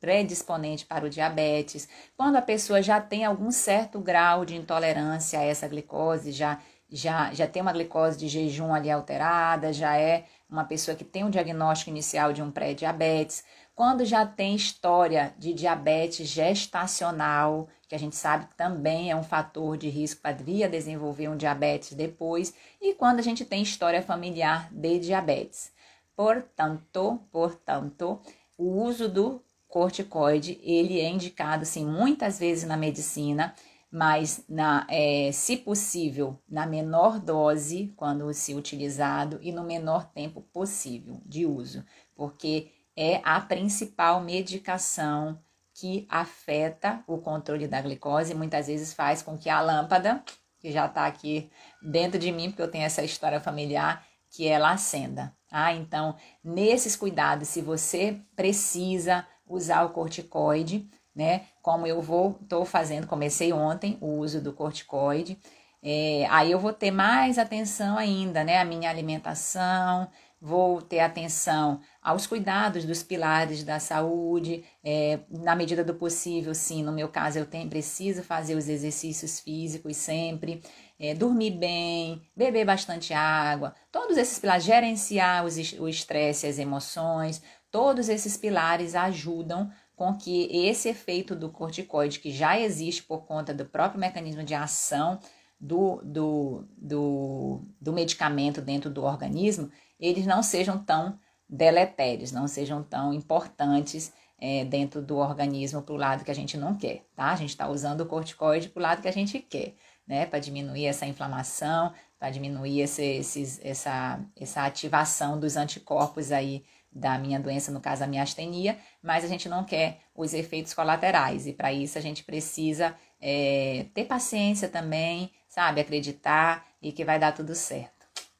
predisponente 0.00 0.84
para 0.84 1.06
o 1.06 1.10
diabetes. 1.10 1.88
Quando 2.16 2.36
a 2.36 2.42
pessoa 2.42 2.82
já 2.82 3.00
tem 3.00 3.24
algum 3.24 3.50
certo 3.50 4.00
grau 4.00 4.44
de 4.44 4.56
intolerância 4.56 5.38
a 5.38 5.44
essa 5.44 5.66
glicose, 5.68 6.32
já, 6.32 6.60
já, 6.90 7.32
já 7.32 7.46
tem 7.46 7.62
uma 7.62 7.72
glicose 7.72 8.18
de 8.18 8.28
jejum 8.28 8.74
ali 8.74 8.90
alterada, 8.90 9.72
já 9.72 9.96
é 9.96 10.26
uma 10.48 10.64
pessoa 10.64 10.96
que 10.96 11.04
tem 11.04 11.24
um 11.24 11.30
diagnóstico 11.30 11.90
inicial 11.90 12.32
de 12.32 12.42
um 12.42 12.50
pré-diabetes. 12.50 13.42
Quando 13.74 14.04
já 14.04 14.26
tem 14.26 14.54
história 14.54 15.34
de 15.38 15.54
diabetes 15.54 16.28
gestacional, 16.28 17.68
que 17.88 17.94
a 17.94 17.98
gente 17.98 18.14
sabe 18.14 18.46
que 18.46 18.54
também 18.54 19.10
é 19.10 19.16
um 19.16 19.22
fator 19.22 19.78
de 19.78 19.88
risco 19.88 20.20
para 20.20 20.36
vir 20.36 20.64
a 20.64 20.68
desenvolver 20.68 21.28
um 21.28 21.36
diabetes 21.36 21.94
depois, 21.94 22.54
e 22.80 22.94
quando 22.94 23.18
a 23.18 23.22
gente 23.22 23.44
tem 23.44 23.62
história 23.62 24.02
familiar 24.02 24.70
de 24.72 24.98
diabetes. 24.98 25.72
Portanto, 26.14 27.20
portanto, 27.30 28.20
o 28.58 28.82
uso 28.82 29.08
do 29.08 29.42
corticoide, 29.66 30.60
ele 30.62 31.00
é 31.00 31.08
indicado, 31.08 31.64
sim, 31.64 31.86
muitas 31.86 32.38
vezes 32.38 32.64
na 32.64 32.76
medicina, 32.76 33.54
mas, 33.90 34.44
na, 34.48 34.86
é, 34.90 35.30
se 35.32 35.56
possível, 35.56 36.38
na 36.48 36.66
menor 36.66 37.18
dose, 37.18 37.92
quando 37.96 38.32
se 38.34 38.54
utilizado, 38.54 39.38
e 39.42 39.50
no 39.50 39.64
menor 39.64 40.04
tempo 40.12 40.42
possível 40.42 41.20
de 41.24 41.46
uso, 41.46 41.84
porque 42.14 42.70
é 42.96 43.20
a 43.24 43.40
principal 43.40 44.20
medicação 44.20 45.38
que 45.74 46.06
afeta 46.08 47.02
o 47.06 47.18
controle 47.18 47.66
da 47.66 47.80
glicose 47.80 48.32
e 48.32 48.36
muitas 48.36 48.66
vezes 48.66 48.92
faz 48.92 49.22
com 49.22 49.38
que 49.38 49.48
a 49.48 49.60
lâmpada, 49.60 50.22
que 50.60 50.70
já 50.70 50.86
está 50.86 51.06
aqui 51.06 51.50
dentro 51.82 52.18
de 52.18 52.30
mim, 52.30 52.50
porque 52.50 52.62
eu 52.62 52.70
tenho 52.70 52.84
essa 52.84 53.02
história 53.02 53.40
familiar, 53.40 54.06
que 54.30 54.46
ela 54.46 54.72
acenda. 54.72 55.34
Ah, 55.50 55.72
então, 55.74 56.16
nesses 56.42 56.96
cuidados, 56.96 57.48
se 57.48 57.60
você 57.60 58.18
precisa 58.34 59.26
usar 59.46 59.84
o 59.84 59.90
corticoide, 59.90 60.88
né? 61.14 61.42
Como 61.60 61.86
eu 61.86 62.00
vou, 62.00 62.38
estou 62.40 62.64
fazendo, 62.64 63.06
comecei 63.06 63.52
ontem 63.52 63.98
o 64.00 64.18
uso 64.18 64.40
do 64.40 64.52
corticoide. 64.52 65.38
É, 65.82 66.26
aí 66.30 66.50
eu 66.50 66.58
vou 66.60 66.72
ter 66.72 66.90
mais 66.90 67.38
atenção 67.38 67.98
ainda, 67.98 68.44
né? 68.44 68.58
A 68.58 68.64
minha 68.64 68.88
alimentação, 68.88 70.08
vou 70.44 70.82
ter 70.82 70.98
atenção 70.98 71.80
aos 72.02 72.26
cuidados 72.26 72.84
dos 72.84 73.00
pilares 73.00 73.62
da 73.62 73.78
saúde, 73.78 74.64
é, 74.82 75.20
na 75.30 75.54
medida 75.54 75.84
do 75.84 75.94
possível, 75.94 76.52
sim, 76.52 76.82
no 76.82 76.90
meu 76.90 77.08
caso 77.08 77.38
eu 77.38 77.46
tenho, 77.46 77.70
preciso 77.70 78.24
fazer 78.24 78.56
os 78.56 78.68
exercícios 78.68 79.38
físicos 79.38 79.96
sempre, 79.96 80.60
é, 80.98 81.14
dormir 81.14 81.52
bem, 81.52 82.20
beber 82.36 82.64
bastante 82.64 83.14
água, 83.14 83.72
todos 83.92 84.16
esses 84.16 84.40
pilares, 84.40 84.64
gerenciar 84.64 85.44
os, 85.44 85.56
o 85.78 85.88
estresse 85.88 86.48
as 86.48 86.58
emoções, 86.58 87.40
todos 87.70 88.08
esses 88.08 88.36
pilares 88.36 88.96
ajudam 88.96 89.70
com 89.94 90.12
que 90.12 90.48
esse 90.50 90.88
efeito 90.88 91.36
do 91.36 91.50
corticoide, 91.50 92.18
que 92.18 92.32
já 92.32 92.58
existe 92.58 93.04
por 93.04 93.26
conta 93.26 93.54
do 93.54 93.64
próprio 93.64 94.00
mecanismo 94.00 94.42
de 94.42 94.54
ação 94.54 95.20
do, 95.62 96.00
do, 96.02 96.64
do, 96.76 97.62
do 97.80 97.92
medicamento 97.92 98.60
dentro 98.60 98.90
do 98.90 99.04
organismo, 99.04 99.70
eles 99.98 100.26
não 100.26 100.42
sejam 100.42 100.78
tão 100.82 101.18
deletérios, 101.48 102.32
não 102.32 102.48
sejam 102.48 102.82
tão 102.82 103.12
importantes 103.12 104.12
é, 104.38 104.64
dentro 104.64 105.00
do 105.00 105.18
organismo 105.18 105.82
para 105.82 105.94
o 105.94 105.98
lado 105.98 106.24
que 106.24 106.30
a 106.30 106.34
gente 106.34 106.56
não 106.56 106.74
quer, 106.74 107.04
tá? 107.14 107.26
A 107.26 107.36
gente 107.36 107.50
está 107.50 107.68
usando 107.68 108.00
o 108.00 108.06
corticoide 108.06 108.68
para 108.68 108.80
o 108.80 108.82
lado 108.82 109.02
que 109.02 109.08
a 109.08 109.12
gente 109.12 109.38
quer, 109.38 109.74
né? 110.06 110.26
Para 110.26 110.40
diminuir 110.40 110.86
essa 110.86 111.06
inflamação, 111.06 111.92
para 112.18 112.30
diminuir 112.30 112.80
esse, 112.80 113.04
esses, 113.04 113.60
essa, 113.62 114.20
essa 114.36 114.64
ativação 114.64 115.38
dos 115.38 115.56
anticorpos 115.56 116.32
aí 116.32 116.64
da 116.90 117.18
minha 117.18 117.40
doença, 117.40 117.70
no 117.72 117.80
caso 117.80 118.04
a 118.04 118.06
miastenia, 118.06 118.78
mas 119.02 119.24
a 119.24 119.28
gente 119.28 119.48
não 119.48 119.64
quer 119.64 120.00
os 120.14 120.34
efeitos 120.34 120.74
colaterais 120.74 121.46
e 121.46 121.52
para 121.52 121.72
isso 121.72 121.96
a 121.96 122.00
gente 122.00 122.22
precisa 122.22 122.94
é, 123.20 123.86
ter 123.94 124.04
paciência 124.04 124.68
também, 124.68 125.30
sabe? 125.48 125.80
Acreditar 125.80 126.66
e 126.82 126.92
que 126.92 127.04
vai 127.04 127.18
dar 127.18 127.32
tudo 127.32 127.54
certo, 127.54 127.91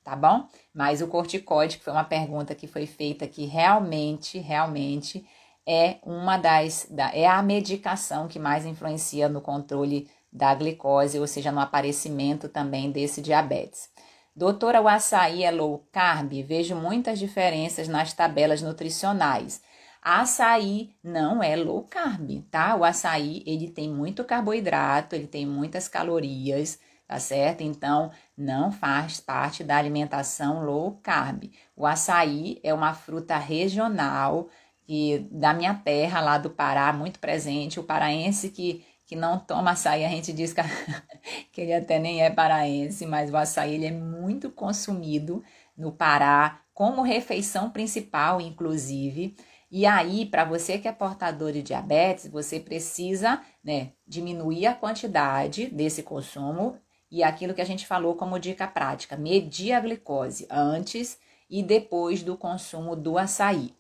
tá 0.03 0.17
bom? 0.17 0.47
Mas 0.75 1.01
o 1.03 1.09
corticoide, 1.09 1.79
que 1.79 1.85
foi 1.85 1.93
uma 1.93 2.05
pergunta 2.05 2.55
que 2.55 2.67
foi 2.67 2.87
feita 2.87 3.25
aqui, 3.25 3.45
realmente, 3.45 4.39
realmente 4.39 5.27
é 5.67 5.99
uma 6.03 6.37
das 6.37 6.87
da, 6.91 7.15
é 7.15 7.27
a 7.27 7.43
medicação 7.43 8.29
que 8.29 8.39
mais 8.39 8.67
influencia 8.67 9.29
no 9.29 9.41
controle 9.41 10.09
da 10.33 10.55
glicose, 10.55 11.19
ou 11.19 11.27
seja, 11.27 11.53
no 11.53 11.61
aparecimento 11.61 12.49
também 12.49 12.91
desse 12.91 13.21
diabetes. 13.21 13.91
Doutora, 14.35 14.81
o 14.81 14.89
açaí 14.89 15.45
é 15.45 15.51
low 15.51 15.87
carb? 15.93 16.33
Vejo 16.43 16.75
muitas 16.75 17.19
diferenças 17.19 17.87
nas 17.87 18.15
tabelas 18.15 18.63
nutricionais. 18.63 19.63
Açaí 20.01 20.97
não 21.05 21.43
é 21.43 21.55
low 21.55 21.83
carb, 21.85 22.43
tá? 22.51 22.75
O 22.75 22.83
açaí, 22.83 23.43
ele 23.47 23.69
tem 23.69 23.91
muito 23.91 24.25
carboidrato, 24.25 25.15
ele 25.15 25.27
tem 25.27 25.47
muitas 25.47 25.87
calorias, 25.87 26.81
tá 27.07 27.19
certo? 27.19 27.61
Então, 27.61 28.11
não 28.37 28.73
faz 28.73 29.21
parte 29.21 29.63
da 29.63 29.77
alimentação 29.77 30.65
low 30.65 30.99
carb. 31.03 31.51
O 31.77 31.87
açaí 31.87 32.61
é 32.63 32.73
uma 32.73 32.95
fruta 32.95 33.37
regional, 33.37 34.49
e 34.89 35.27
da 35.31 35.55
minha 35.55 35.75
terra, 35.75 36.21
lá 36.21 36.39
do 36.39 36.51
Pará, 36.51 36.93
muito 36.93 37.19
presente. 37.19 37.81
O 37.81 37.85
paraense 37.85 38.51
que, 38.51 38.85
que 39.07 39.17
não 39.17 39.39
toma 39.39 39.73
açaí, 39.73 40.05
a 40.05 40.09
gente 40.09 40.33
diz 40.33 40.53
que, 40.53 40.61
que 41.53 41.61
ele 41.61 41.75
até 41.75 41.99
nem 41.99 42.23
é 42.23 42.31
paraense, 42.31 43.07
mas 43.07 43.31
o 43.31 43.37
açaí 43.37 43.75
ele 43.75 43.87
é 43.87 43.93
muito 43.93 44.51
consumido 44.51 45.43
no 45.77 45.93
Pará, 45.93 46.61
como 46.75 47.03
refeição 47.03 47.71
principal, 47.71 48.41
inclusive. 48.41 49.37
E 49.71 49.87
aí, 49.87 50.27
para 50.27 50.45
você 50.45 50.79
que 50.79 50.89
é 50.89 50.93
portador 50.93 51.53
de 51.53 51.63
diabetes, 51.63 52.29
você 52.29 52.61
precisa 52.61 53.41
né, 53.65 53.93
diminuir 54.07 54.67
a 54.67 54.75
quantidade 54.75 55.67
desse 55.67 56.03
consumo 56.03 56.77
e 57.13 57.23
aquilo 57.23 57.53
que 57.53 57.61
a 57.61 57.67
gente 57.67 57.87
falou 57.87 58.17
como 58.17 58.39
dica 58.39 58.67
prática: 58.67 59.17
medir 59.19 59.73
a 59.73 59.81
glicose 59.81 60.47
antes 60.51 61.19
e 61.49 61.63
depois 61.63 62.23
do 62.23 62.37
consumo 62.39 62.97
do 62.97 63.19
açaí. 63.19 63.75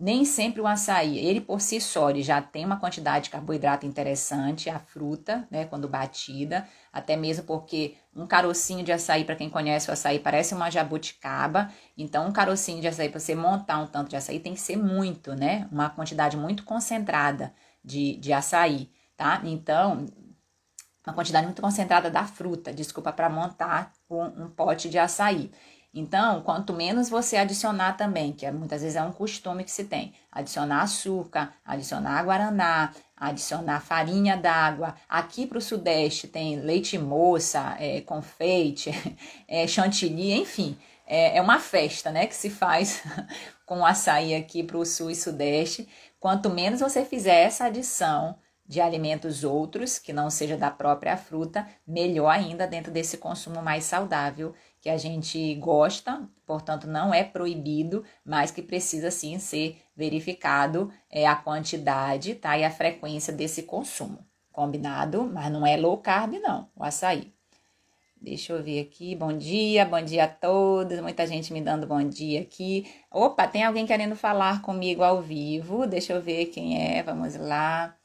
Nem 0.00 0.24
sempre 0.24 0.60
o 0.60 0.66
açaí, 0.66 1.18
ele 1.18 1.40
por 1.40 1.60
si 1.60 1.80
só, 1.80 2.08
ele 2.08 2.22
já 2.22 2.40
tem 2.40 2.64
uma 2.64 2.78
quantidade 2.78 3.24
de 3.24 3.30
carboidrato 3.30 3.84
interessante, 3.84 4.70
a 4.70 4.78
fruta, 4.78 5.46
né, 5.50 5.64
quando 5.64 5.88
batida, 5.88 6.68
até 6.92 7.16
mesmo 7.16 7.44
porque 7.44 7.96
um 8.14 8.24
carocinho 8.24 8.84
de 8.84 8.92
açaí, 8.92 9.24
para 9.24 9.34
quem 9.34 9.50
conhece 9.50 9.90
o 9.90 9.92
açaí, 9.92 10.20
parece 10.20 10.54
uma 10.54 10.70
jabuticaba, 10.70 11.68
então 11.96 12.28
um 12.28 12.32
carocinho 12.32 12.80
de 12.80 12.86
açaí, 12.86 13.08
para 13.08 13.18
você 13.18 13.34
montar 13.34 13.80
um 13.80 13.88
tanto 13.88 14.08
de 14.08 14.16
açaí, 14.16 14.38
tem 14.38 14.54
que 14.54 14.60
ser 14.60 14.76
muito, 14.76 15.34
né, 15.34 15.68
uma 15.72 15.90
quantidade 15.90 16.36
muito 16.36 16.62
concentrada 16.62 17.52
de, 17.84 18.16
de 18.18 18.32
açaí, 18.32 18.88
tá? 19.16 19.42
Então, 19.44 20.06
uma 21.08 21.14
quantidade 21.14 21.46
muito 21.46 21.62
concentrada 21.62 22.10
da 22.10 22.24
fruta, 22.24 22.72
desculpa, 22.72 23.12
para 23.12 23.30
montar 23.30 23.92
um, 24.10 24.44
um 24.44 24.50
pote 24.50 24.88
de 24.88 24.98
açaí. 24.98 25.50
Então, 25.92 26.42
quanto 26.42 26.74
menos 26.74 27.08
você 27.08 27.38
adicionar 27.38 27.96
também, 27.96 28.32
que 28.32 28.44
é, 28.44 28.52
muitas 28.52 28.82
vezes 28.82 28.96
é 28.96 29.02
um 29.02 29.10
costume 29.10 29.64
que 29.64 29.70
se 29.70 29.84
tem, 29.84 30.12
adicionar 30.30 30.82
açúcar, 30.82 31.54
adicionar 31.64 32.22
guaraná, 32.22 32.92
adicionar 33.16 33.80
farinha 33.80 34.36
d'água. 34.36 34.94
Aqui 35.08 35.46
para 35.46 35.58
o 35.58 35.62
Sudeste 35.62 36.28
tem 36.28 36.60
leite 36.60 36.98
moça, 36.98 37.74
é, 37.80 38.02
confeite, 38.02 38.90
é, 39.48 39.66
chantilly, 39.66 40.34
enfim. 40.34 40.76
É, 41.06 41.38
é 41.38 41.40
uma 41.40 41.58
festa 41.58 42.10
né, 42.12 42.26
que 42.26 42.34
se 42.34 42.50
faz 42.50 43.02
com 43.64 43.84
açaí 43.84 44.34
aqui 44.34 44.62
para 44.62 44.76
o 44.76 44.84
Sul 44.84 45.10
e 45.10 45.16
Sudeste. 45.16 45.88
Quanto 46.20 46.50
menos 46.50 46.80
você 46.80 47.02
fizer 47.02 47.44
essa 47.44 47.64
adição, 47.64 48.36
de 48.68 48.82
alimentos 48.82 49.44
outros, 49.44 49.98
que 49.98 50.12
não 50.12 50.28
seja 50.28 50.54
da 50.54 50.70
própria 50.70 51.16
fruta, 51.16 51.66
melhor 51.86 52.28
ainda 52.28 52.66
dentro 52.66 52.92
desse 52.92 53.16
consumo 53.16 53.62
mais 53.62 53.84
saudável 53.84 54.54
que 54.80 54.90
a 54.90 54.98
gente 54.98 55.54
gosta, 55.54 56.28
portanto 56.46 56.86
não 56.86 57.12
é 57.14 57.24
proibido, 57.24 58.04
mas 58.22 58.50
que 58.50 58.62
precisa 58.62 59.10
sim 59.10 59.38
ser 59.38 59.80
verificado 59.96 60.92
é, 61.10 61.26
a 61.26 61.34
quantidade 61.34 62.34
tá, 62.34 62.58
e 62.58 62.64
a 62.64 62.70
frequência 62.70 63.32
desse 63.32 63.62
consumo. 63.62 64.18
Combinado? 64.52 65.24
Mas 65.24 65.50
não 65.50 65.66
é 65.66 65.76
low 65.76 65.96
carb, 65.96 66.34
não, 66.34 66.68
o 66.76 66.84
açaí. 66.84 67.32
Deixa 68.20 68.52
eu 68.52 68.62
ver 68.62 68.80
aqui. 68.80 69.14
Bom 69.14 69.32
dia, 69.32 69.84
bom 69.84 70.02
dia 70.02 70.24
a 70.24 70.28
todos. 70.28 70.98
Muita 71.00 71.24
gente 71.24 71.52
me 71.52 71.60
dando 71.60 71.86
bom 71.86 72.02
dia 72.02 72.40
aqui. 72.40 72.84
Opa, 73.10 73.46
tem 73.46 73.62
alguém 73.62 73.86
querendo 73.86 74.16
falar 74.16 74.60
comigo 74.60 75.04
ao 75.04 75.22
vivo. 75.22 75.86
Deixa 75.86 76.12
eu 76.12 76.20
ver 76.20 76.46
quem 76.46 76.98
é. 76.98 77.02
Vamos 77.04 77.36
lá. 77.36 77.97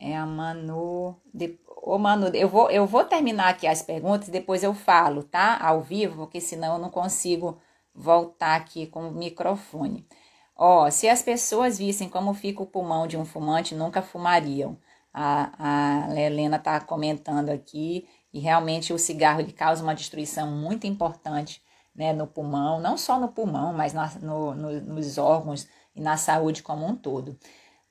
É 0.00 0.16
a 0.16 0.26
Manu. 0.26 1.16
De... 1.32 1.58
Ô, 1.82 1.98
Manu, 1.98 2.28
eu 2.34 2.48
vou, 2.48 2.70
eu 2.70 2.86
vou 2.86 3.04
terminar 3.04 3.48
aqui 3.48 3.66
as 3.66 3.82
perguntas 3.82 4.28
e 4.28 4.30
depois 4.32 4.62
eu 4.62 4.74
falo, 4.74 5.22
tá? 5.22 5.58
Ao 5.60 5.82
vivo, 5.82 6.16
porque 6.24 6.40
senão 6.40 6.74
eu 6.74 6.78
não 6.78 6.90
consigo 6.90 7.58
voltar 7.94 8.56
aqui 8.56 8.86
com 8.86 9.08
o 9.08 9.12
microfone. 9.12 10.06
Ó, 10.56 10.90
se 10.90 11.08
as 11.08 11.22
pessoas 11.22 11.78
vissem 11.78 12.08
como 12.08 12.34
fica 12.34 12.62
o 12.62 12.66
pulmão 12.66 13.06
de 13.06 13.16
um 13.16 13.24
fumante, 13.24 13.74
nunca 13.74 14.02
fumariam. 14.02 14.76
A, 15.12 16.08
a 16.08 16.20
Helena 16.20 16.58
tá 16.58 16.80
comentando 16.80 17.50
aqui 17.50 18.08
e 18.32 18.40
realmente 18.40 18.92
o 18.92 18.98
cigarro 18.98 19.40
ele 19.40 19.52
causa 19.52 19.82
uma 19.82 19.94
destruição 19.94 20.50
muito 20.50 20.86
importante 20.86 21.62
né, 21.94 22.12
no 22.12 22.26
pulmão, 22.26 22.80
não 22.80 22.96
só 22.96 23.18
no 23.18 23.28
pulmão, 23.28 23.72
mas 23.72 23.92
na, 23.92 24.08
no, 24.20 24.54
no, 24.54 24.80
nos 24.80 25.18
órgãos 25.18 25.66
e 25.94 26.00
na 26.00 26.16
saúde 26.16 26.62
como 26.62 26.86
um 26.86 26.94
todo. 26.94 27.36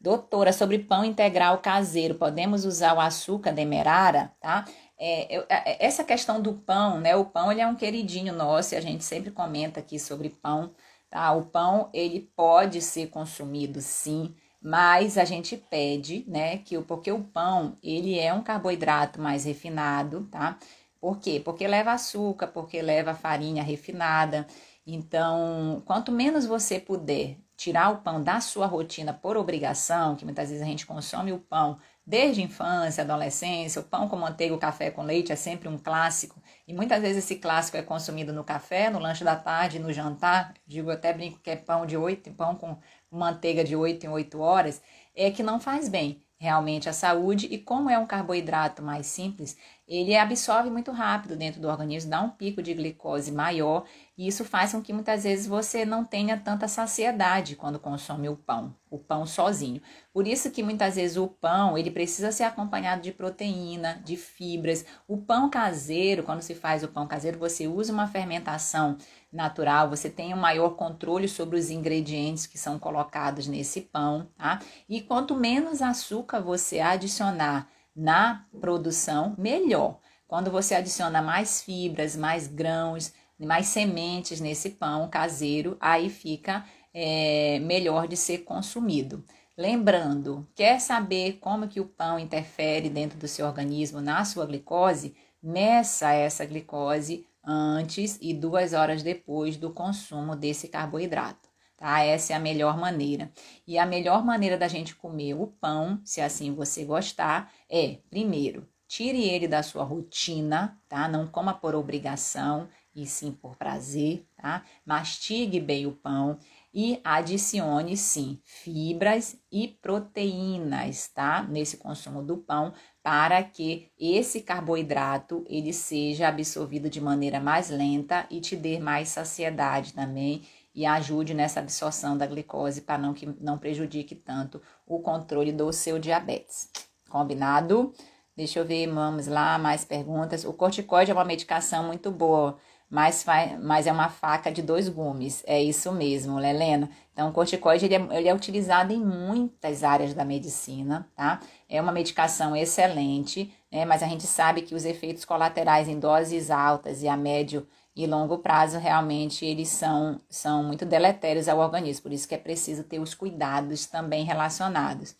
Doutora, 0.07 0.53
sobre 0.53 0.79
pão 0.79 1.03
integral 1.03 1.57
caseiro, 1.57 2.15
podemos 2.15 2.63
usar 2.63 2.93
o 2.93 2.99
açúcar 3.01 3.51
demerara, 3.51 4.33
tá? 4.39 4.63
É, 4.97 5.27
eu, 5.29 5.41
é, 5.49 5.73
é, 5.73 5.85
essa 5.85 6.01
questão 6.01 6.41
do 6.41 6.53
pão, 6.53 7.01
né? 7.01 7.13
O 7.17 7.25
pão 7.25 7.51
ele 7.51 7.59
é 7.59 7.67
um 7.67 7.75
queridinho 7.75 8.33
nosso 8.33 8.73
e 8.73 8.77
a 8.77 8.81
gente 8.81 9.03
sempre 9.03 9.31
comenta 9.31 9.81
aqui 9.81 9.99
sobre 9.99 10.29
pão, 10.29 10.73
tá? 11.09 11.33
O 11.33 11.47
pão 11.47 11.89
ele 11.93 12.21
pode 12.37 12.81
ser 12.81 13.07
consumido 13.09 13.81
sim, 13.81 14.33
mas 14.61 15.17
a 15.17 15.25
gente 15.25 15.57
pede, 15.57 16.23
né? 16.25 16.59
Que 16.59 16.81
porque 16.83 17.11
o 17.11 17.21
pão 17.21 17.77
ele 17.83 18.17
é 18.17 18.33
um 18.33 18.41
carboidrato 18.41 19.19
mais 19.19 19.43
refinado, 19.43 20.25
tá? 20.31 20.57
Por 21.01 21.19
quê? 21.19 21.41
Porque 21.43 21.67
leva 21.67 21.91
açúcar, 21.91 22.47
porque 22.47 22.81
leva 22.81 23.13
farinha 23.13 23.61
refinada. 23.61 24.47
Então, 24.85 25.83
quanto 25.85 26.13
menos 26.13 26.45
você 26.45 26.79
puder 26.79 27.37
tirar 27.57 27.89
o 27.89 27.97
pão 27.97 28.23
da 28.23 28.39
sua 28.39 28.67
rotina 28.67 29.11
por 29.11 29.35
obrigação, 29.35 30.15
que 30.15 30.23
muitas 30.23 30.49
vezes 30.49 30.63
a 30.63 30.67
gente 30.67 30.85
consome 30.85 31.33
o 31.33 31.39
pão 31.39 31.77
desde 32.05 32.41
infância, 32.41 33.03
adolescência, 33.03 33.81
o 33.81 33.83
pão 33.83 34.07
com 34.07 34.15
manteiga, 34.15 34.55
o 34.55 34.59
café 34.59 34.91
com 34.91 35.01
leite 35.01 35.33
é 35.33 35.35
sempre 35.35 35.67
um 35.67 35.77
clássico, 35.77 36.41
e 36.65 36.73
muitas 36.73 37.01
vezes 37.01 37.25
esse 37.25 37.35
clássico 37.35 37.75
é 37.75 37.81
consumido 37.81 38.31
no 38.31 38.43
café, 38.43 38.89
no 38.89 38.99
lanche 38.99 39.25
da 39.25 39.35
tarde, 39.35 39.79
no 39.79 39.91
jantar, 39.91 40.53
digo, 40.65 40.89
até 40.91 41.11
brinco 41.11 41.39
que 41.39 41.49
é 41.49 41.55
pão 41.57 41.85
de 41.85 41.97
oito, 41.97 42.31
pão 42.31 42.55
com 42.55 42.77
manteiga 43.11 43.63
de 43.63 43.75
oito 43.75 44.05
em 44.05 44.09
oito 44.09 44.39
horas, 44.39 44.81
é 45.15 45.31
que 45.31 45.43
não 45.43 45.59
faz 45.59 45.89
bem 45.89 46.23
realmente 46.39 46.87
à 46.87 46.93
saúde, 46.93 47.47
e 47.47 47.57
como 47.57 47.89
é 47.89 47.97
um 47.97 48.05
carboidrato 48.05 48.83
mais 48.83 49.07
simples, 49.07 49.57
ele 49.87 50.15
absorve 50.15 50.69
muito 50.69 50.91
rápido 50.91 51.35
dentro 51.35 51.59
do 51.59 51.67
organismo, 51.67 52.11
dá 52.11 52.21
um 52.21 52.29
pico 52.29 52.61
de 52.61 52.73
glicose 52.73 53.31
maior 53.31 53.85
e 54.17 54.27
isso 54.27 54.43
faz 54.43 54.71
com 54.71 54.81
que 54.81 54.91
muitas 54.91 55.23
vezes 55.23 55.45
você 55.45 55.85
não 55.85 56.03
tenha 56.03 56.35
tanta 56.35 56.67
saciedade 56.67 57.55
quando 57.55 57.77
consome 57.77 58.27
o 58.27 58.35
pão, 58.35 58.75
o 58.89 58.97
pão 58.97 59.27
sozinho. 59.27 59.79
Por 60.11 60.25
isso 60.25 60.49
que 60.49 60.63
muitas 60.63 60.95
vezes 60.95 61.17
o 61.17 61.27
pão, 61.27 61.77
ele 61.77 61.91
precisa 61.91 62.31
ser 62.31 62.43
acompanhado 62.43 63.03
de 63.03 63.11
proteína, 63.11 64.01
de 64.03 64.17
fibras. 64.17 64.83
O 65.07 65.17
pão 65.17 65.51
caseiro, 65.51 66.23
quando 66.23 66.41
se 66.41 66.55
faz 66.55 66.81
o 66.81 66.87
pão 66.87 67.05
caseiro, 67.05 67.37
você 67.37 67.67
usa 67.67 67.93
uma 67.93 68.07
fermentação 68.07 68.97
natural, 69.31 69.87
você 69.87 70.09
tem 70.09 70.33
um 70.33 70.37
maior 70.37 70.71
controle 70.71 71.27
sobre 71.27 71.55
os 71.59 71.69
ingredientes 71.69 72.47
que 72.47 72.57
são 72.57 72.79
colocados 72.79 73.47
nesse 73.47 73.81
pão, 73.81 74.31
tá? 74.35 74.59
E 74.89 74.99
quanto 74.99 75.35
menos 75.35 75.79
açúcar 75.79 76.39
você 76.39 76.79
adicionar 76.79 77.69
na 77.95 78.45
produção, 78.59 79.35
melhor. 79.37 79.99
Quando 80.27 80.51
você 80.51 80.75
adiciona 80.75 81.21
mais 81.21 81.61
fibras, 81.61 82.15
mais 82.15 82.47
grãos, 82.47 83.13
mais 83.45 83.67
sementes 83.67 84.39
nesse 84.39 84.71
pão 84.71 85.09
caseiro, 85.09 85.77
aí 85.79 86.09
fica 86.09 86.65
é, 86.93 87.59
melhor 87.59 88.07
de 88.07 88.17
ser 88.17 88.39
consumido. 88.39 89.23
Lembrando, 89.57 90.47
quer 90.55 90.79
saber 90.79 91.39
como 91.39 91.67
que 91.67 91.79
o 91.79 91.85
pão 91.85 92.19
interfere 92.19 92.89
dentro 92.89 93.17
do 93.17 93.27
seu 93.27 93.45
organismo 93.45 93.99
na 94.01 94.23
sua 94.23 94.45
glicose? 94.45 95.15
Meça 95.41 96.11
essa 96.11 96.45
glicose 96.45 97.25
antes 97.43 98.19
e 98.21 98.33
duas 98.33 98.73
horas 98.73 99.01
depois 99.01 99.57
do 99.57 99.71
consumo 99.71 100.35
desse 100.35 100.67
carboidrato. 100.67 101.49
Tá? 101.75 102.03
Essa 102.03 102.33
é 102.33 102.35
a 102.35 102.39
melhor 102.39 102.77
maneira. 102.77 103.31
E 103.65 103.77
a 103.77 103.85
melhor 103.85 104.23
maneira 104.23 104.57
da 104.57 104.67
gente 104.67 104.95
comer 104.95 105.35
o 105.35 105.47
pão, 105.47 105.99
se 106.03 106.21
assim 106.21 106.53
você 106.53 106.83
gostar, 106.83 107.51
é 107.69 107.99
primeiro 108.09 108.67
tire 108.87 109.21
ele 109.21 109.47
da 109.47 109.61
sua 109.61 109.83
rotina, 109.83 110.79
tá? 110.87 111.07
Não 111.07 111.27
coma 111.27 111.53
por 111.53 111.75
obrigação 111.75 112.67
e 112.97 113.05
sim 113.05 113.31
por 113.31 113.55
prazer, 113.55 114.25
tá? 114.35 114.65
Mastigue 114.83 115.59
bem 115.59 115.85
o 115.85 115.91
pão 115.91 116.39
e 116.73 116.99
adicione 117.03 117.95
sim 117.95 118.41
fibras 118.43 119.37
e 119.51 119.67
proteínas, 119.67 121.07
tá? 121.07 121.43
Nesse 121.43 121.77
consumo 121.77 122.23
do 122.23 122.37
pão, 122.37 122.73
para 123.03 123.43
que 123.43 123.91
esse 123.99 124.41
carboidrato 124.41 125.45
ele 125.47 125.71
seja 125.71 126.27
absorvido 126.27 126.89
de 126.89 126.99
maneira 126.99 127.39
mais 127.39 127.69
lenta 127.69 128.25
e 128.31 128.41
te 128.41 128.55
dê 128.55 128.79
mais 128.79 129.09
saciedade 129.09 129.93
também 129.93 130.41
e 130.73 130.83
ajude 130.83 131.35
nessa 131.35 131.59
absorção 131.59 132.17
da 132.17 132.25
glicose 132.25 132.81
para 132.81 132.97
não 132.97 133.13
que 133.13 133.27
não 133.39 133.59
prejudique 133.59 134.15
tanto 134.15 134.59
o 134.87 134.99
controle 134.99 135.51
do 135.51 135.71
seu 135.71 135.99
diabetes. 135.99 136.69
Combinado? 137.07 137.93
Deixa 138.35 138.59
eu 138.59 138.65
ver, 138.65 138.87
vamos 138.87 139.25
lá, 139.25 139.57
mais 139.57 139.83
perguntas. 139.83 140.45
O 140.45 140.53
corticoide 140.53 141.09
é 141.09 141.13
uma 141.13 141.25
medicação 141.25 141.83
muito 141.83 142.11
boa 142.11 142.57
mas, 142.89 143.25
mas 143.61 143.85
é 143.85 143.91
uma 143.91 144.09
faca 144.09 144.51
de 144.51 144.61
dois 144.61 144.87
gumes. 144.87 145.43
É 145.45 145.61
isso 145.61 145.91
mesmo, 145.91 146.39
Helena. 146.39 146.89
Então, 147.11 147.29
o 147.29 147.33
corticoide 147.33 147.85
ele 147.85 147.95
é, 147.95 148.07
ele 148.17 148.27
é 148.29 148.33
utilizado 148.33 148.93
em 148.93 149.03
muitas 149.03 149.83
áreas 149.83 150.13
da 150.13 150.23
medicina, 150.23 151.07
tá? 151.15 151.41
É 151.67 151.81
uma 151.81 151.91
medicação 151.91 152.55
excelente, 152.55 153.53
né? 153.71 153.83
Mas 153.83 154.01
a 154.01 154.07
gente 154.07 154.23
sabe 154.23 154.61
que 154.61 154.73
os 154.73 154.85
efeitos 154.85 155.25
colaterais 155.25 155.89
em 155.89 155.99
doses 155.99 156.49
altas 156.49 157.03
e 157.03 157.07
a 157.07 157.17
médio 157.17 157.67
e 157.93 158.05
longo 158.05 158.37
prazo 158.37 158.77
realmente 158.77 159.43
eles 159.43 159.69
são, 159.69 160.21
são 160.29 160.63
muito 160.63 160.85
deletérios 160.85 161.49
ao 161.49 161.57
organismo, 161.57 162.03
por 162.03 162.13
isso 162.13 162.27
que 162.27 162.35
é 162.35 162.37
preciso 162.37 162.83
ter 162.83 162.99
os 162.99 163.15
cuidados 163.15 163.87
também 163.87 164.23
relacionados. 164.23 165.15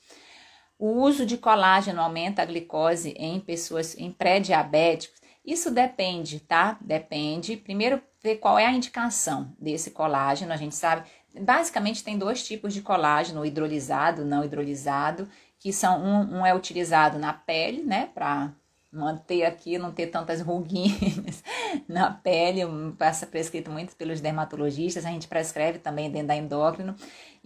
O 0.78 1.02
uso 1.02 1.26
de 1.26 1.38
colágeno 1.38 2.00
aumenta 2.00 2.44
a 2.44 2.46
glicose 2.46 3.16
em 3.18 3.40
pessoas 3.40 3.98
em 3.98 4.12
pré-diabéticos 4.12 5.20
isso 5.48 5.72
depende, 5.72 6.42
tá? 6.42 6.78
Depende. 6.82 7.56
Primeiro, 7.56 8.02
ver 8.22 8.36
qual 8.36 8.60
é 8.60 8.66
a 8.66 8.72
indicação 8.74 9.54
desse 9.58 9.92
colágeno. 9.92 10.52
A 10.52 10.58
gente 10.58 10.76
sabe, 10.76 11.08
basicamente 11.40 12.04
tem 12.04 12.18
dois 12.18 12.46
tipos 12.46 12.74
de 12.74 12.82
colágeno, 12.82 13.46
hidrolisado, 13.46 14.26
não 14.26 14.44
hidrolisado, 14.44 15.26
que 15.58 15.72
são 15.72 16.04
um, 16.04 16.40
um 16.40 16.46
é 16.46 16.54
utilizado 16.54 17.18
na 17.18 17.32
pele, 17.32 17.82
né, 17.82 18.10
para 18.14 18.52
manter 18.92 19.46
aqui, 19.46 19.78
não 19.78 19.92
ter 19.92 20.08
tantas 20.08 20.42
ruguinhas 20.42 21.44
na 21.88 22.12
pele, 22.12 22.62
passa 22.98 23.26
prescrito 23.26 23.72
muito 23.72 23.96
pelos 23.96 24.20
dermatologistas, 24.20 25.06
a 25.06 25.10
gente 25.10 25.28
prescreve 25.28 25.80
também 25.80 26.12
dentro 26.12 26.28
da 26.28 26.36
endócrino. 26.36 26.96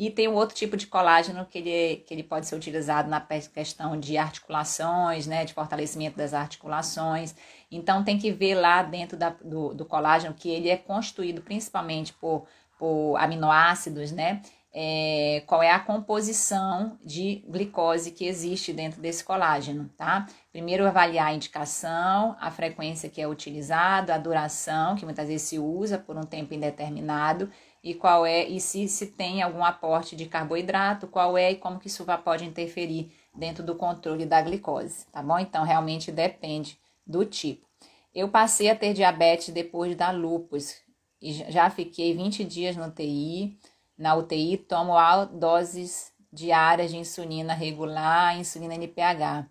E 0.01 0.09
tem 0.09 0.27
um 0.27 0.33
outro 0.33 0.55
tipo 0.55 0.75
de 0.75 0.87
colágeno 0.87 1.45
que 1.45 1.59
ele, 1.59 1.97
que 1.97 2.11
ele 2.11 2.23
pode 2.23 2.47
ser 2.47 2.55
utilizado 2.55 3.07
na 3.07 3.21
questão 3.21 3.99
de 3.99 4.17
articulações, 4.17 5.27
né, 5.27 5.45
de 5.45 5.53
fortalecimento 5.53 6.17
das 6.17 6.33
articulações. 6.33 7.35
Então 7.71 8.03
tem 8.03 8.17
que 8.17 8.31
ver 8.31 8.55
lá 8.55 8.81
dentro 8.81 9.15
da, 9.15 9.29
do, 9.29 9.75
do 9.75 9.85
colágeno 9.85 10.33
que 10.33 10.49
ele 10.49 10.69
é 10.69 10.75
constituído 10.75 11.43
principalmente 11.43 12.13
por, 12.13 12.47
por 12.79 13.15
aminoácidos, 13.17 14.11
né? 14.11 14.41
É, 14.73 15.43
qual 15.45 15.61
é 15.61 15.69
a 15.69 15.79
composição 15.79 16.97
de 17.03 17.43
glicose 17.47 18.09
que 18.09 18.25
existe 18.25 18.73
dentro 18.73 19.01
desse 19.01 19.23
colágeno, 19.23 19.87
tá? 19.97 20.25
Primeiro 20.51 20.87
avaliar 20.87 21.27
a 21.27 21.33
indicação, 21.33 22.35
a 22.39 22.49
frequência 22.49 23.09
que 23.09 23.21
é 23.21 23.27
utilizado, 23.27 24.11
a 24.11 24.17
duração, 24.17 24.95
que 24.95 25.05
muitas 25.05 25.27
vezes 25.27 25.47
se 25.47 25.59
usa 25.59 25.99
por 25.99 26.17
um 26.17 26.23
tempo 26.23 26.55
indeterminado, 26.55 27.51
e 27.84 27.96
qual 27.96 28.26
é, 28.26 28.48
e 28.48 28.60
se, 28.60 28.88
se 28.88 29.08
tem 29.08 29.41
algum 29.41 29.63
aporte 29.63 30.15
de 30.15 30.26
carboidrato, 30.26 31.08
qual 31.08 31.38
é 31.38 31.52
e 31.52 31.56
como 31.56 31.80
que 31.80 31.88
isso 31.88 32.06
pode 32.24 32.46
interferir 32.46 33.12
dentro 33.34 33.63
do 33.63 33.76
controle 33.76 34.26
da 34.26 34.41
glicose, 34.41 35.06
tá 35.12 35.22
bom? 35.24 35.39
Então, 35.39 35.63
realmente 35.63 36.12
depende 36.12 36.78
do 37.06 37.26
tipo. 37.26 37.65
Eu 38.13 38.30
passei 38.30 38.70
a 38.70 38.76
ter 38.76 38.94
diabetes 38.94 39.50
depois 39.50 39.96
da 39.96 40.12
lupus 40.12 40.76
e 41.22 41.34
já 41.34 41.70
fiquei 41.70 42.15
20 42.15 42.44
dias 42.44 42.76
no 42.76 42.86
UTI. 42.86 43.58
Na 43.98 44.15
UTI, 44.15 44.58
tomo 44.58 44.94
doses 45.34 46.12
diárias 46.32 46.91
de 46.91 46.98
insulina 46.98 47.54
regular, 47.54 48.38
insulina 48.38 48.76
NPH. 48.76 49.48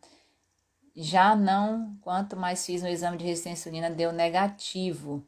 Já 0.95 1.35
não, 1.35 1.97
quanto 2.03 2.37
mais 2.37 2.67
fiz 2.67 2.83
no 2.83 2.89
exame 2.89 3.17
de 3.17 3.25
resistência 3.25 3.69
à 3.69 3.71
insulina, 3.71 3.91
deu 3.91 4.13
negativo. 4.13 5.25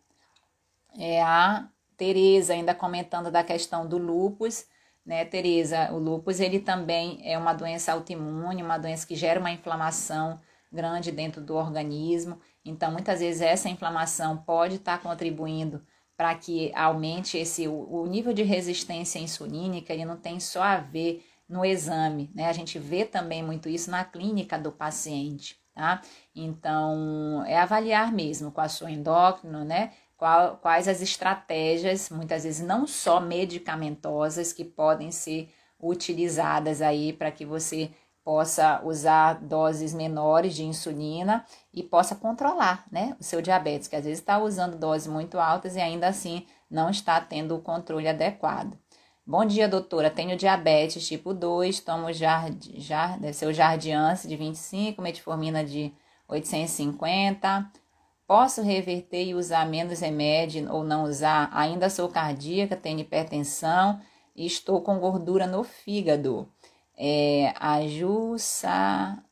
É 0.98 1.22
a 1.22 1.68
Tereza 2.02 2.52
ainda 2.52 2.74
comentando 2.74 3.30
da 3.30 3.44
questão 3.44 3.86
do 3.86 3.96
lupus, 3.96 4.66
né, 5.06 5.24
Tereza? 5.24 5.92
O 5.92 5.98
lupus 5.98 6.40
ele 6.40 6.58
também 6.58 7.20
é 7.22 7.38
uma 7.38 7.52
doença 7.52 7.92
autoimune, 7.92 8.60
uma 8.60 8.76
doença 8.76 9.06
que 9.06 9.14
gera 9.14 9.38
uma 9.38 9.52
inflamação 9.52 10.40
grande 10.72 11.12
dentro 11.12 11.40
do 11.40 11.54
organismo. 11.54 12.40
Então, 12.64 12.90
muitas 12.90 13.20
vezes 13.20 13.40
essa 13.40 13.68
inflamação 13.68 14.36
pode 14.36 14.76
estar 14.76 14.98
tá 14.98 15.08
contribuindo 15.08 15.80
para 16.16 16.34
que 16.34 16.72
aumente 16.74 17.38
esse 17.38 17.68
o, 17.68 18.04
nível 18.06 18.32
de 18.32 18.42
resistência 18.42 19.20
insulínica, 19.20 19.92
ele 19.92 20.04
não 20.04 20.16
tem 20.16 20.40
só 20.40 20.60
a 20.60 20.78
ver 20.78 21.24
no 21.48 21.64
exame, 21.64 22.32
né? 22.34 22.48
A 22.48 22.52
gente 22.52 22.80
vê 22.80 23.04
também 23.04 23.44
muito 23.44 23.68
isso 23.68 23.92
na 23.92 24.02
clínica 24.04 24.58
do 24.58 24.72
paciente, 24.72 25.56
tá? 25.72 26.02
Então, 26.34 27.44
é 27.46 27.56
avaliar 27.56 28.10
mesmo 28.10 28.50
com 28.50 28.60
a 28.60 28.68
sua 28.68 28.90
endócrino, 28.90 29.64
né? 29.64 29.92
Qual, 30.22 30.56
quais 30.58 30.86
as 30.86 31.02
estratégias, 31.02 32.08
muitas 32.08 32.44
vezes 32.44 32.64
não 32.64 32.86
só 32.86 33.18
medicamentosas, 33.18 34.52
que 34.52 34.64
podem 34.64 35.10
ser 35.10 35.52
utilizadas 35.80 36.80
aí 36.80 37.12
para 37.12 37.32
que 37.32 37.44
você 37.44 37.90
possa 38.22 38.80
usar 38.84 39.40
doses 39.40 39.92
menores 39.92 40.54
de 40.54 40.62
insulina 40.62 41.44
e 41.74 41.82
possa 41.82 42.14
controlar 42.14 42.86
né, 42.88 43.16
o 43.18 43.24
seu 43.24 43.42
diabetes, 43.42 43.88
que 43.88 43.96
às 43.96 44.04
vezes 44.04 44.20
está 44.20 44.38
usando 44.38 44.78
doses 44.78 45.08
muito 45.08 45.40
altas 45.40 45.74
e 45.74 45.80
ainda 45.80 46.06
assim 46.06 46.46
não 46.70 46.88
está 46.88 47.20
tendo 47.20 47.56
o 47.56 47.60
controle 47.60 48.06
adequado. 48.06 48.78
Bom 49.26 49.44
dia, 49.44 49.68
doutora. 49.68 50.08
Tenho 50.08 50.36
diabetes 50.36 51.04
tipo 51.04 51.34
2, 51.34 51.80
tomo 51.80 52.12
jar, 52.12 52.48
jar, 52.76 53.18
deve 53.18 53.32
ser 53.32 53.46
o 53.46 53.52
Jardiance 53.52 54.28
de 54.28 54.36
25, 54.36 55.02
metformina 55.02 55.64
de 55.64 55.92
850. 56.28 57.81
Posso 58.26 58.62
reverter 58.62 59.24
e 59.24 59.34
usar 59.34 59.66
menos 59.66 60.00
remédio 60.00 60.72
ou 60.72 60.84
não 60.84 61.04
usar? 61.04 61.50
Ainda 61.52 61.90
sou 61.90 62.08
cardíaca, 62.08 62.76
tenho 62.76 63.00
hipertensão 63.00 64.00
e 64.34 64.46
estou 64.46 64.80
com 64.80 64.98
gordura 64.98 65.46
no 65.46 65.62
fígado 65.62 66.48
é, 66.96 67.52
a 67.56 67.86
Jussa, 67.86 69.22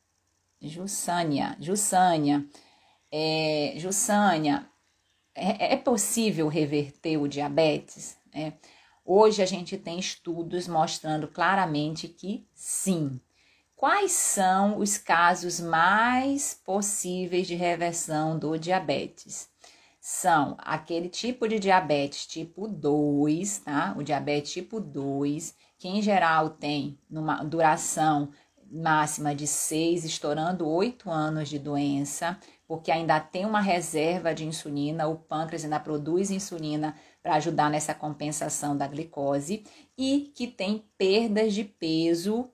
Jussânia, 0.60 1.56
Jussânia, 1.60 2.46
é, 3.10 3.74
Jussânia, 3.76 4.68
é, 5.34 5.74
é, 5.74 5.76
possível 5.76 6.48
reverter 6.48 7.16
o 7.16 7.28
diabetes? 7.28 8.18
É. 8.32 8.52
Hoje 9.04 9.42
a 9.42 9.46
gente 9.46 9.76
tem 9.76 9.98
estudos 9.98 10.68
mostrando 10.68 11.28
claramente 11.28 12.08
que 12.08 12.46
sim. 12.54 13.20
Quais 13.80 14.12
são 14.12 14.78
os 14.78 14.98
casos 14.98 15.58
mais 15.58 16.52
possíveis 16.52 17.46
de 17.46 17.54
reversão 17.54 18.38
do 18.38 18.58
diabetes? 18.58 19.48
São 19.98 20.54
aquele 20.58 21.08
tipo 21.08 21.48
de 21.48 21.58
diabetes 21.58 22.26
tipo 22.26 22.68
2, 22.68 23.60
tá? 23.60 23.94
O 23.96 24.02
diabetes 24.02 24.52
tipo 24.52 24.80
2, 24.80 25.54
que 25.78 25.88
em 25.88 26.02
geral 26.02 26.50
tem 26.50 26.98
numa 27.08 27.42
duração 27.42 28.28
máxima 28.70 29.34
de 29.34 29.46
6, 29.46 30.04
estourando 30.04 30.68
8 30.68 31.10
anos 31.10 31.48
de 31.48 31.58
doença, 31.58 32.38
porque 32.68 32.92
ainda 32.92 33.18
tem 33.18 33.46
uma 33.46 33.62
reserva 33.62 34.34
de 34.34 34.44
insulina, 34.44 35.08
o 35.08 35.16
pâncreas 35.16 35.64
ainda 35.64 35.80
produz 35.80 36.30
insulina 36.30 36.94
para 37.22 37.36
ajudar 37.36 37.70
nessa 37.70 37.94
compensação 37.94 38.76
da 38.76 38.86
glicose 38.86 39.64
e 39.96 40.30
que 40.36 40.46
tem 40.46 40.84
perdas 40.98 41.54
de 41.54 41.64
peso 41.64 42.52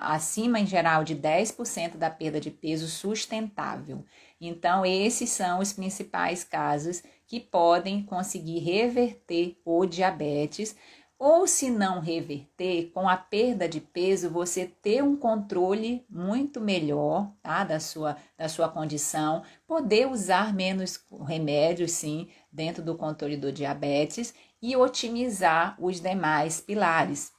acima 0.00 0.60
em 0.60 0.66
geral 0.66 1.02
de 1.02 1.14
10% 1.14 1.96
da 1.96 2.10
perda 2.10 2.40
de 2.40 2.50
peso 2.50 2.88
sustentável. 2.88 4.04
Então, 4.40 4.84
esses 4.84 5.30
são 5.30 5.60
os 5.60 5.72
principais 5.72 6.44
casos 6.44 7.02
que 7.26 7.40
podem 7.40 8.02
conseguir 8.02 8.60
reverter 8.60 9.58
o 9.64 9.84
diabetes 9.86 10.76
ou 11.18 11.46
se 11.46 11.70
não 11.70 12.00
reverter, 12.00 12.90
com 12.92 13.08
a 13.08 13.16
perda 13.16 13.66
de 13.66 13.80
peso, 13.80 14.28
você 14.28 14.66
ter 14.66 15.02
um 15.02 15.16
controle 15.16 16.04
muito 16.10 16.60
melhor 16.60 17.32
tá? 17.42 17.64
da, 17.64 17.80
sua, 17.80 18.18
da 18.36 18.50
sua 18.50 18.68
condição, 18.68 19.42
poder 19.66 20.06
usar 20.08 20.52
menos 20.52 21.00
remédios, 21.26 21.92
sim, 21.92 22.28
dentro 22.52 22.82
do 22.82 22.94
controle 22.94 23.36
do 23.36 23.50
diabetes 23.50 24.34
e 24.60 24.76
otimizar 24.76 25.74
os 25.80 26.00
demais 26.00 26.60
pilares 26.60 27.32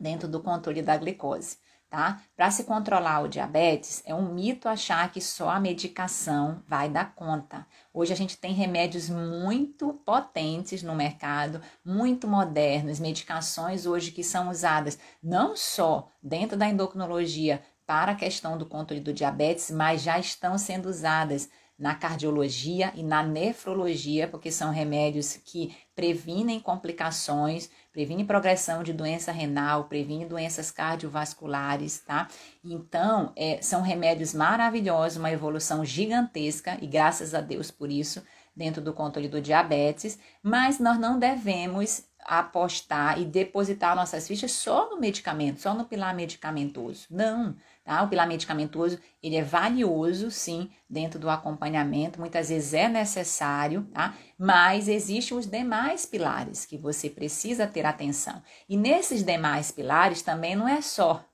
dentro 0.00 0.26
do 0.26 0.42
controle 0.42 0.82
da 0.82 0.96
glicose 0.96 1.61
tá? 1.92 2.22
Para 2.34 2.50
se 2.50 2.64
controlar 2.64 3.20
o 3.20 3.28
diabetes, 3.28 4.02
é 4.06 4.14
um 4.14 4.32
mito 4.32 4.66
achar 4.66 5.12
que 5.12 5.20
só 5.20 5.50
a 5.50 5.60
medicação 5.60 6.62
vai 6.66 6.88
dar 6.88 7.14
conta. 7.14 7.66
Hoje 7.92 8.14
a 8.14 8.16
gente 8.16 8.38
tem 8.38 8.54
remédios 8.54 9.10
muito 9.10 9.92
potentes 10.02 10.82
no 10.82 10.94
mercado, 10.94 11.60
muito 11.84 12.26
modernos, 12.26 12.98
medicações 12.98 13.84
hoje 13.84 14.10
que 14.10 14.24
são 14.24 14.48
usadas 14.48 14.98
não 15.22 15.54
só 15.54 16.08
dentro 16.22 16.56
da 16.56 16.66
endocrinologia 16.66 17.62
para 17.86 18.12
a 18.12 18.16
questão 18.16 18.56
do 18.56 18.64
controle 18.64 19.02
do 19.02 19.12
diabetes, 19.12 19.70
mas 19.70 20.02
já 20.02 20.18
estão 20.18 20.56
sendo 20.56 20.88
usadas 20.88 21.50
na 21.82 21.96
cardiologia 21.96 22.92
e 22.94 23.02
na 23.02 23.24
nefrologia, 23.24 24.28
porque 24.28 24.52
são 24.52 24.70
remédios 24.70 25.36
que 25.44 25.76
previnem 25.96 26.60
complicações, 26.60 27.68
previnem 27.92 28.24
progressão 28.24 28.84
de 28.84 28.92
doença 28.92 29.32
renal, 29.32 29.84
previnem 29.84 30.28
doenças 30.28 30.70
cardiovasculares, 30.70 31.98
tá? 31.98 32.28
Então, 32.64 33.32
é, 33.34 33.60
são 33.60 33.82
remédios 33.82 34.32
maravilhosos, 34.32 35.18
uma 35.18 35.32
evolução 35.32 35.84
gigantesca 35.84 36.78
e 36.80 36.86
graças 36.86 37.34
a 37.34 37.40
Deus 37.40 37.72
por 37.72 37.90
isso, 37.90 38.22
dentro 38.54 38.80
do 38.80 38.92
controle 38.92 39.28
do 39.28 39.40
diabetes, 39.40 40.20
mas 40.40 40.78
nós 40.78 40.96
não 41.00 41.18
devemos 41.18 42.04
apostar 42.24 43.20
e 43.20 43.24
depositar 43.24 43.96
nossas 43.96 44.28
fichas 44.28 44.52
só 44.52 44.88
no 44.88 45.00
medicamento, 45.00 45.60
só 45.60 45.74
no 45.74 45.84
pilar 45.84 46.14
medicamentoso. 46.14 47.06
Não, 47.10 47.56
tá? 47.84 48.02
O 48.02 48.08
pilar 48.08 48.26
medicamentoso, 48.26 48.98
ele 49.22 49.36
é 49.36 49.42
valioso, 49.42 50.30
sim, 50.30 50.70
dentro 50.88 51.18
do 51.18 51.28
acompanhamento, 51.28 52.20
muitas 52.20 52.48
vezes 52.48 52.74
é 52.74 52.88
necessário, 52.88 53.84
tá? 53.92 54.14
Mas 54.38 54.88
existem 54.88 55.36
os 55.36 55.46
demais 55.46 56.06
pilares 56.06 56.64
que 56.64 56.78
você 56.78 57.08
precisa 57.08 57.66
ter 57.66 57.84
atenção. 57.86 58.42
E 58.68 58.76
nesses 58.76 59.24
demais 59.24 59.70
pilares 59.70 60.22
também 60.22 60.54
não 60.54 60.68
é 60.68 60.80
só 60.80 61.24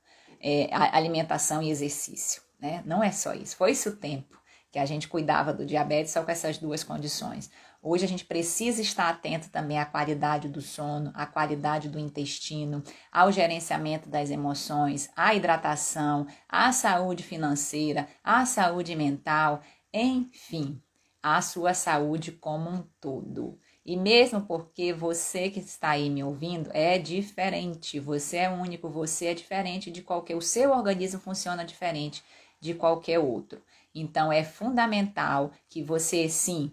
é, 0.41 0.69
alimentação 0.73 1.63
e 1.63 1.71
exercício, 1.71 2.43
né? 2.61 2.83
Não 2.87 3.03
é 3.03 3.11
só 3.11 3.35
isso. 3.35 3.57
Foi 3.57 3.73
isso 3.73 3.91
o 3.91 3.97
tempo 3.97 4.39
que 4.71 4.79
a 4.79 4.85
gente 4.85 5.09
cuidava 5.09 5.53
do 5.53 5.65
diabetes 5.65 6.13
só 6.13 6.23
com 6.23 6.31
essas 6.31 6.59
duas 6.59 6.85
condições. 6.85 7.51
Hoje 7.81 8.05
a 8.05 8.09
gente 8.09 8.25
precisa 8.25 8.83
estar 8.83 9.09
atento 9.09 9.51
também 9.51 9.79
à 9.79 9.87
qualidade 9.87 10.49
do 10.49 10.61
sono, 10.61 11.13
à 11.15 11.25
qualidade 11.25 11.89
do 11.89 11.99
intestino, 11.99 12.83
ao 13.11 13.31
gerenciamento 13.31 14.09
das 14.09 14.31
emoções, 14.31 15.09
à 15.15 15.33
hidratação, 15.33 16.27
à 16.49 16.73
saúde 16.73 17.23
financeira, 17.23 18.09
à 18.23 18.45
saúde 18.45 18.97
mental, 18.97 19.63
enfim, 19.95 20.83
à 21.23 21.41
sua 21.41 21.73
saúde 21.73 22.33
como 22.33 22.69
um 22.69 22.83
todo. 23.01 23.57
E 23.87 23.97
mesmo 23.97 24.41
porque 24.43 24.93
você 24.93 25.49
que 25.49 25.61
está 25.61 25.91
aí 25.91 26.11
me 26.11 26.23
ouvindo 26.25 26.71
é 26.75 26.99
diferente, 26.99 28.01
você 28.01 28.39
é 28.39 28.51
único, 28.51 28.89
você 28.89 29.27
é 29.27 29.35
diferente 29.35 29.89
de 29.91 30.03
qualquer, 30.03 30.37
o 30.37 30.43
seu 30.43 30.73
organismo 30.73 31.21
funciona 31.21 31.65
diferente 31.65 32.25
de 32.61 32.75
qualquer 32.75 33.21
outro. 33.21 33.63
Então 33.95 34.33
é 34.33 34.43
fundamental 34.43 35.53
que 35.69 35.83
você 35.83 36.29
sim 36.29 36.73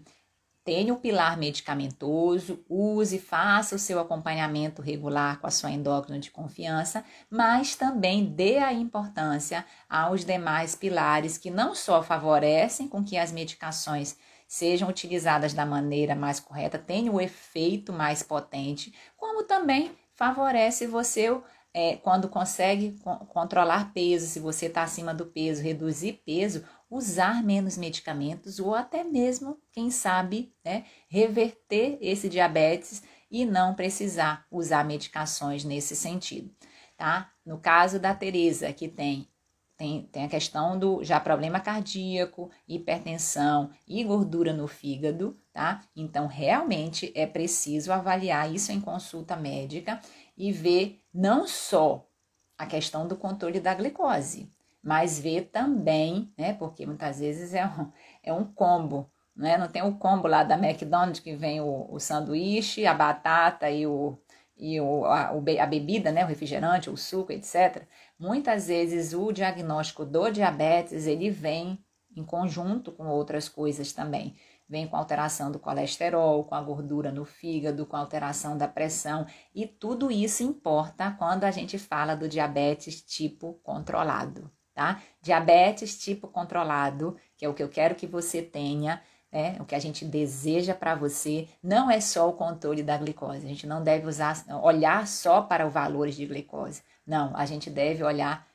tenha 0.66 0.92
o 0.92 0.98
pilar 0.98 1.38
medicamentoso, 1.38 2.58
use, 2.68 3.20
faça 3.20 3.76
o 3.76 3.78
seu 3.78 4.00
acompanhamento 4.00 4.82
regular 4.82 5.38
com 5.38 5.46
a 5.46 5.50
sua 5.50 5.70
endócrina 5.70 6.18
de 6.18 6.32
confiança, 6.32 7.04
mas 7.30 7.76
também 7.76 8.24
dê 8.24 8.58
a 8.58 8.72
importância 8.72 9.64
aos 9.88 10.24
demais 10.24 10.74
pilares 10.74 11.38
que 11.38 11.52
não 11.52 11.72
só 11.72 12.02
favorecem 12.02 12.88
com 12.88 13.04
que 13.04 13.16
as 13.16 13.30
medicações 13.30 14.18
sejam 14.48 14.88
utilizadas 14.88 15.54
da 15.54 15.64
maneira 15.64 16.16
mais 16.16 16.40
correta, 16.40 16.78
tenham 16.78 17.14
o 17.14 17.20
efeito 17.20 17.92
mais 17.92 18.24
potente, 18.24 18.92
como 19.16 19.44
também 19.44 19.92
favorece 20.16 20.88
você 20.88 21.30
é, 21.72 21.94
quando 21.96 22.26
consegue 22.26 22.98
controlar 23.28 23.92
peso, 23.92 24.26
se 24.26 24.40
você 24.40 24.64
está 24.64 24.82
acima 24.82 25.12
do 25.12 25.26
peso, 25.26 25.62
reduzir 25.62 26.22
peso, 26.24 26.64
usar 26.90 27.42
menos 27.42 27.76
medicamentos 27.76 28.58
ou 28.58 28.74
até 28.74 29.02
mesmo, 29.04 29.58
quem 29.72 29.90
sabe, 29.90 30.54
né, 30.64 30.84
reverter 31.08 31.98
esse 32.00 32.28
diabetes 32.28 33.02
e 33.30 33.44
não 33.44 33.74
precisar 33.74 34.46
usar 34.50 34.84
medicações 34.84 35.64
nesse 35.64 35.96
sentido, 35.96 36.54
tá? 36.96 37.32
No 37.44 37.58
caso 37.58 37.98
da 37.98 38.14
Teresa, 38.14 38.72
que 38.72 38.88
tem 38.88 39.28
tem, 39.76 40.06
tem 40.06 40.24
a 40.24 40.28
questão 40.28 40.78
do 40.78 41.04
já 41.04 41.20
problema 41.20 41.60
cardíaco, 41.60 42.50
hipertensão 42.66 43.70
e 43.86 44.02
gordura 44.04 44.52
no 44.52 44.66
fígado, 44.66 45.38
tá? 45.52 45.82
Então, 45.94 46.26
realmente 46.26 47.12
é 47.14 47.26
preciso 47.26 47.92
avaliar 47.92 48.50
isso 48.52 48.72
em 48.72 48.80
consulta 48.80 49.36
médica 49.36 50.00
e 50.36 50.50
ver 50.50 51.00
não 51.12 51.46
só 51.46 52.08
a 52.56 52.64
questão 52.64 53.06
do 53.06 53.16
controle 53.16 53.60
da 53.60 53.74
glicose, 53.74 54.50
mas 54.86 55.18
ver 55.18 55.50
também, 55.50 56.32
né? 56.38 56.52
Porque 56.54 56.86
muitas 56.86 57.18
vezes 57.18 57.52
é 57.54 57.66
um, 57.66 57.90
é 58.22 58.32
um 58.32 58.44
combo, 58.44 59.10
né? 59.34 59.58
Não 59.58 59.66
tem 59.68 59.82
o 59.82 59.96
combo 59.98 60.28
lá 60.28 60.44
da 60.44 60.54
McDonald's 60.56 61.18
que 61.18 61.34
vem 61.34 61.60
o, 61.60 61.88
o 61.90 61.98
sanduíche, 61.98 62.86
a 62.86 62.94
batata 62.94 63.68
e 63.68 63.84
o 63.86 64.16
e 64.58 64.80
o, 64.80 65.04
a, 65.04 65.30
a 65.30 65.66
bebida, 65.66 66.10
né, 66.10 66.24
o 66.24 66.28
refrigerante, 66.28 66.88
o 66.88 66.96
suco, 66.96 67.30
etc. 67.32 67.82
Muitas 68.18 68.68
vezes 68.68 69.12
o 69.12 69.30
diagnóstico 69.32 70.04
do 70.04 70.30
diabetes 70.30 71.06
ele 71.06 71.30
vem 71.30 71.84
em 72.16 72.24
conjunto 72.24 72.90
com 72.92 73.06
outras 73.08 73.48
coisas 73.50 73.92
também. 73.92 74.34
Vem 74.68 74.86
com 74.88 74.96
alteração 74.96 75.52
do 75.52 75.58
colesterol, 75.58 76.44
com 76.44 76.54
a 76.54 76.62
gordura 76.62 77.12
no 77.12 77.24
fígado, 77.24 77.84
com 77.86 77.96
alteração 77.96 78.56
da 78.56 78.66
pressão, 78.68 79.26
e 79.54 79.66
tudo 79.66 80.10
isso 80.10 80.42
importa 80.42 81.10
quando 81.18 81.44
a 81.44 81.50
gente 81.50 81.78
fala 81.78 82.14
do 82.14 82.28
diabetes 82.28 83.02
tipo 83.02 83.54
controlado 83.62 84.50
tá? 84.76 85.02
Diabetes 85.22 85.98
tipo 85.98 86.28
controlado, 86.28 87.16
que 87.34 87.46
é 87.46 87.48
o 87.48 87.54
que 87.54 87.62
eu 87.62 87.68
quero 87.68 87.94
que 87.94 88.06
você 88.06 88.42
tenha, 88.42 89.02
né? 89.32 89.56
O 89.58 89.64
que 89.64 89.74
a 89.74 89.78
gente 89.78 90.04
deseja 90.04 90.74
para 90.74 90.94
você, 90.94 91.48
não 91.62 91.90
é 91.90 91.98
só 91.98 92.28
o 92.28 92.34
controle 92.34 92.82
da 92.82 92.98
glicose. 92.98 93.46
A 93.46 93.48
gente 93.48 93.66
não 93.66 93.82
deve 93.82 94.06
usar, 94.06 94.44
olhar 94.62 95.06
só 95.06 95.40
para 95.40 95.66
os 95.66 95.72
valores 95.72 96.14
de 96.14 96.26
glicose. 96.26 96.82
Não, 97.06 97.34
a 97.34 97.46
gente 97.46 97.70
deve 97.70 98.04
olhar 98.04 98.46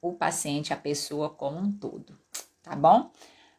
o 0.00 0.14
paciente, 0.14 0.72
a 0.72 0.76
pessoa 0.76 1.28
como 1.28 1.58
um 1.58 1.70
todo, 1.70 2.18
tá 2.62 2.74
bom? 2.74 3.10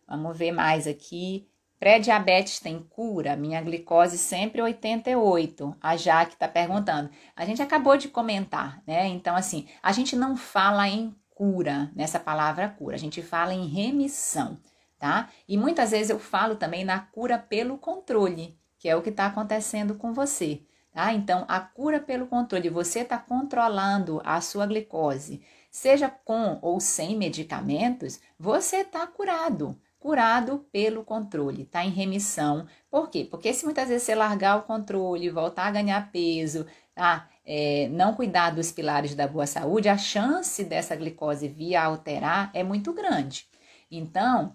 Vamos 0.07 0.35
ver 0.35 0.51
mais 0.51 0.87
aqui. 0.87 1.47
Pré-diabetes 1.79 2.59
tem 2.59 2.79
cura? 2.79 3.35
Minha 3.35 3.61
glicose 3.61 4.17
sempre 4.17 4.59
88. 4.59 5.77
A 5.79 5.95
Jaque 5.95 6.33
está 6.33 6.47
perguntando. 6.47 7.11
A 7.35 7.45
gente 7.45 7.61
acabou 7.61 7.95
de 7.95 8.07
comentar, 8.07 8.81
né? 8.87 9.05
Então, 9.05 9.35
assim, 9.35 9.67
a 9.83 9.91
gente 9.91 10.15
não 10.15 10.35
fala 10.35 10.87
em 10.89 11.15
cura, 11.37 11.91
nessa 11.95 12.19
palavra 12.19 12.67
cura. 12.67 12.95
A 12.95 12.99
gente 12.99 13.21
fala 13.21 13.53
em 13.53 13.67
remissão, 13.67 14.57
tá? 14.97 15.29
E 15.47 15.55
muitas 15.55 15.91
vezes 15.91 16.09
eu 16.09 16.17
falo 16.17 16.55
também 16.55 16.83
na 16.83 16.99
cura 16.99 17.37
pelo 17.37 17.77
controle, 17.77 18.59
que 18.79 18.89
é 18.89 18.95
o 18.95 19.03
que 19.03 19.11
está 19.11 19.27
acontecendo 19.27 19.93
com 19.93 20.13
você, 20.13 20.63
tá? 20.91 21.13
Então, 21.13 21.45
a 21.47 21.59
cura 21.59 21.99
pelo 21.99 22.25
controle, 22.25 22.71
você 22.71 23.01
está 23.01 23.19
controlando 23.19 24.19
a 24.25 24.41
sua 24.41 24.65
glicose, 24.65 25.43
seja 25.69 26.09
com 26.09 26.57
ou 26.59 26.79
sem 26.79 27.15
medicamentos, 27.15 28.19
você 28.39 28.77
está 28.77 29.05
curado 29.05 29.79
curado 29.99 30.65
pelo 30.71 31.03
controle, 31.03 31.63
está 31.63 31.83
em 31.83 31.89
remissão. 31.89 32.65
Por 32.89 33.09
quê? 33.09 33.27
Porque 33.29 33.51
se 33.51 33.65
muitas 33.65 33.89
vezes 33.89 34.03
você 34.03 34.15
largar 34.15 34.57
o 34.57 34.61
controle, 34.61 35.29
voltar 35.29 35.65
a 35.65 35.71
ganhar 35.71 36.11
peso, 36.11 36.65
tá? 36.95 37.27
É, 37.49 37.87
não 37.89 38.13
cuidar 38.13 38.49
dos 38.49 38.73
pilares 38.73 39.15
da 39.15 39.25
boa 39.25 39.47
saúde, 39.47 39.87
a 39.87 39.97
chance 39.97 40.65
dessa 40.65 40.97
glicose 40.97 41.47
vir 41.47 41.75
a 41.75 41.85
alterar 41.85 42.51
é 42.53 42.61
muito 42.61 42.91
grande. 42.91 43.47
Então, 43.89 44.53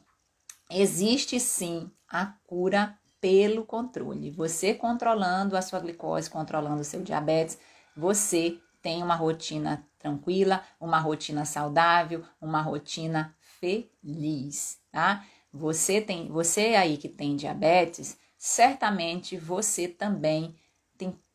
existe 0.70 1.40
sim 1.40 1.90
a 2.06 2.26
cura 2.46 2.98
pelo 3.18 3.64
controle. 3.64 4.30
Você 4.30 4.74
controlando 4.74 5.56
a 5.56 5.62
sua 5.62 5.80
glicose, 5.80 6.28
controlando 6.28 6.82
o 6.82 6.84
seu 6.84 7.02
diabetes, 7.02 7.58
você 7.96 8.58
tem 8.82 9.02
uma 9.02 9.14
rotina 9.14 9.86
tranquila, 9.98 10.62
uma 10.78 10.98
rotina 10.98 11.46
saudável, 11.46 12.22
uma 12.40 12.60
rotina 12.60 13.34
feliz, 13.40 14.78
tá? 14.90 15.24
Você 15.50 16.00
tem, 16.00 16.28
você 16.28 16.74
aí 16.74 16.98
que 16.98 17.08
tem 17.08 17.36
diabetes, 17.36 18.18
certamente 18.36 19.36
você 19.36 19.86
também 19.86 20.54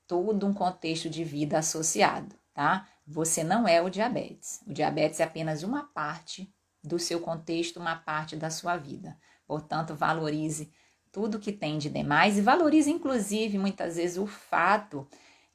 todo 0.08 0.48
um 0.48 0.54
contexto 0.54 1.10
de 1.10 1.24
vida 1.24 1.60
associado, 1.60 2.36
tá? 2.54 2.88
Você 3.06 3.44
não 3.44 3.68
é 3.68 3.82
o 3.82 3.90
diabetes. 3.90 4.62
O 4.66 4.74
diabetes 4.74 5.20
é 5.20 5.24
apenas 5.24 5.64
uma 5.64 5.84
parte 5.84 6.52
do 6.84 6.98
seu 6.98 7.20
contexto, 7.20 7.80
uma 7.80 7.96
parte 7.96 8.36
da 8.36 8.50
sua 8.50 8.78
vida. 8.78 9.18
Portanto, 9.46 9.96
valorize 9.96 10.72
tudo 11.12 11.40
que 11.40 11.52
tem 11.52 11.78
de 11.78 11.90
demais 11.90 12.38
e 12.38 12.42
valorize, 12.42 12.90
inclusive, 12.92 13.58
muitas 13.58 13.96
vezes, 13.96 14.18
o 14.18 14.28
fato 14.28 15.08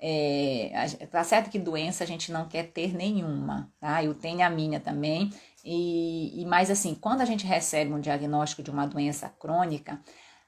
é, 0.05 0.72
tá 1.11 1.22
certo 1.22 1.48
que 1.48 1.61
doença 1.61 2.03
a 2.03 2.07
gente 2.07 2.32
não 2.32 2.48
quer 2.48 2.72
ter 2.72 2.92
nenhuma, 2.92 3.72
tá? 3.78 4.03
Eu 4.03 4.14
tenho 4.14 4.44
a 4.44 4.50
minha 4.50 4.80
também. 4.80 5.32
E, 5.64 6.42
e 6.42 6.44
mais 6.44 6.70
assim, 6.70 6.94
quando 6.94 7.20
a 7.20 7.24
gente 7.24 7.46
recebe 7.46 7.92
um 7.92 8.00
diagnóstico 8.00 8.64
de 8.64 8.70
uma 8.70 8.84
doença 8.84 9.28
crônica, 9.28 10.00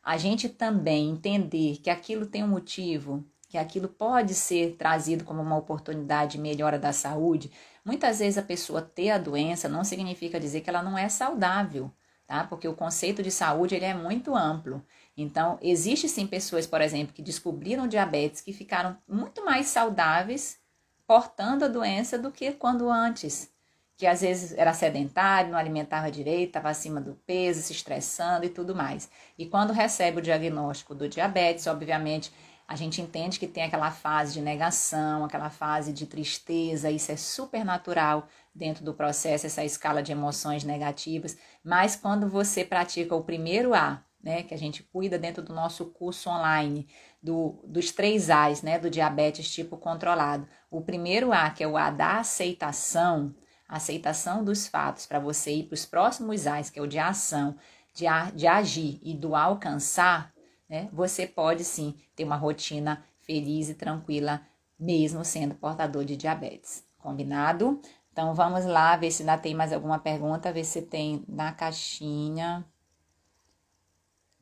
a 0.03 0.17
gente 0.17 0.49
também 0.49 1.09
entender 1.11 1.77
que 1.77 1.89
aquilo 1.89 2.27
tem 2.27 2.43
um 2.43 2.49
motivo, 2.49 3.25
que 3.55 3.59
aquilo 3.59 3.87
pode 3.87 4.35
ser 4.35 4.75
trazido 4.77 5.23
como 5.23 5.41
uma 5.41 5.57
oportunidade 5.57 6.33
de 6.33 6.41
melhora 6.41 6.77
da 6.77 6.93
saúde. 6.93 7.53
Muitas 7.85 8.19
vezes 8.19 8.37
a 8.37 8.43
pessoa 8.43 8.83
ter 8.83 9.11
a 9.11 9.17
doença 9.17 9.69
não 9.69 9.85
significa 9.85 10.41
dizer 10.41 10.61
que 10.63 10.69
ela 10.69 10.83
não 10.83 10.99
é 10.99 11.09
saudável, 11.09 11.89
tá? 12.27 12.43
Porque 12.43 12.67
o 12.67 12.75
conceito 12.75 13.23
de 13.23 13.31
saúde 13.31 13.77
ele 13.77 13.85
é 13.85 13.95
muito 13.95 14.35
amplo. 14.35 14.85
Então, 15.17 15.57
existe 15.63 16.09
sim 16.09 16.27
pessoas, 16.27 16.67
por 16.67 16.81
exemplo, 16.81 17.15
que 17.15 17.23
descobriram 17.23 17.87
diabetes 17.87 18.41
que 18.41 18.53
ficaram 18.53 18.99
muito 19.07 19.45
mais 19.45 19.67
saudáveis 19.67 20.59
portando 21.07 21.65
a 21.65 21.69
doença 21.69 22.19
do 22.19 22.33
que 22.33 22.51
quando 22.51 22.91
antes. 22.91 23.49
Que 23.97 24.05
às 24.05 24.23
vezes 24.23 24.53
era 24.59 24.75
sedentário, 24.75 25.53
não 25.53 25.59
alimentava 25.61 26.11
direito, 26.11 26.49
estava 26.49 26.71
acima 26.71 27.01
do 27.01 27.15
peso, 27.25 27.63
se 27.63 27.73
estressando 27.73 28.45
e 28.47 28.49
tudo 28.49 28.75
mais. 28.75 29.09
E 29.39 29.47
quando 29.47 29.73
recebe 29.73 30.19
o 30.19 30.23
diagnóstico 30.23 30.93
do 30.93 31.09
diabetes, 31.09 31.69
obviamente, 31.69 32.33
a 32.67 32.77
gente 32.77 33.01
entende 33.01 33.39
que 33.39 33.47
tem 33.47 33.65
aquela 33.65 33.91
fase 33.91 34.35
de 34.35 34.41
negação, 34.41 35.25
aquela 35.25 35.51
fase 35.51 35.93
de 35.93 36.07
tristeza, 36.07 36.91
isso 36.91 37.13
é 37.13 37.17
super 37.17 37.65
natural 37.65 38.27
dentro 38.55 38.85
do 38.85 38.95
processo, 38.95 39.47
essa 39.47 39.65
escala 39.65 40.03
de 40.03 40.13
emoções 40.13 40.65
negativas. 40.65 41.37
Mas 41.63 41.95
quando 41.95 42.29
você 42.29 42.65
pratica 42.65 43.15
o 43.15 43.25
primeiro 43.25 43.75
A, 43.75 44.03
né, 44.23 44.43
que 44.43 44.55
a 44.55 44.59
gente 44.59 44.83
cuida 44.83 45.19
dentro 45.19 45.43
do 45.43 45.53
nosso 45.53 45.85
curso 45.87 46.31
online, 46.31 46.89
do, 47.23 47.63
dos 47.67 47.91
três 47.91 48.31
A's, 48.31 48.63
né, 48.63 48.79
do 48.79 48.89
diabetes 48.89 49.53
tipo 49.53 49.77
controlado. 49.77 50.49
O 50.71 50.81
primeiro 50.81 51.33
A, 51.33 51.51
que 51.51 51.63
é 51.63 51.69
o 51.69 51.77
A 51.77 51.91
da 51.91 52.21
aceitação, 52.21 53.35
aceitação 53.69 54.43
dos 54.43 54.67
fatos, 54.67 55.05
para 55.05 55.19
você 55.19 55.53
ir 55.53 55.65
para 55.65 55.75
os 55.75 55.85
próximos 55.85 56.47
A's, 56.47 56.71
que 56.71 56.79
é 56.79 56.83
o 56.83 56.87
de 56.87 56.99
ação, 56.99 57.57
de, 57.95 58.07
a, 58.07 58.31
de 58.31 58.47
agir 58.47 58.99
e 59.03 59.15
do 59.15 59.37
alcançar, 59.37 60.34
né, 60.69 60.89
você 60.93 61.27
pode 61.27 61.65
sim 61.65 61.95
ter 62.15 62.25
uma 62.25 62.37
rotina 62.37 63.05
feliz 63.21 63.69
e 63.69 63.75
tranquila, 63.75 64.41
mesmo 64.79 65.25
sendo 65.25 65.55
portador 65.55 66.05
de 66.05 66.17
diabetes. 66.17 66.85
Combinado? 66.99 67.81
Então 68.13 68.35
vamos 68.35 68.65
lá 68.65 68.97
ver 68.97 69.11
se 69.11 69.23
ainda 69.23 69.37
tem 69.37 69.55
mais 69.55 69.73
alguma 69.73 69.99
pergunta, 69.99 70.53
ver 70.53 70.65
se 70.65 70.83
tem 70.83 71.25
na 71.29 71.53
caixinha. 71.53 72.65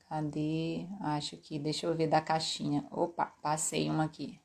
Cadê? 0.08 0.86
Acho 1.00 1.38
que, 1.38 1.58
deixa 1.58 1.86
eu 1.86 1.94
ver 1.94 2.06
da 2.06 2.20
caixinha. 2.20 2.86
Opa, 2.90 3.32
passei 3.40 3.88
uma 3.88 4.04
aqui. 4.04 4.38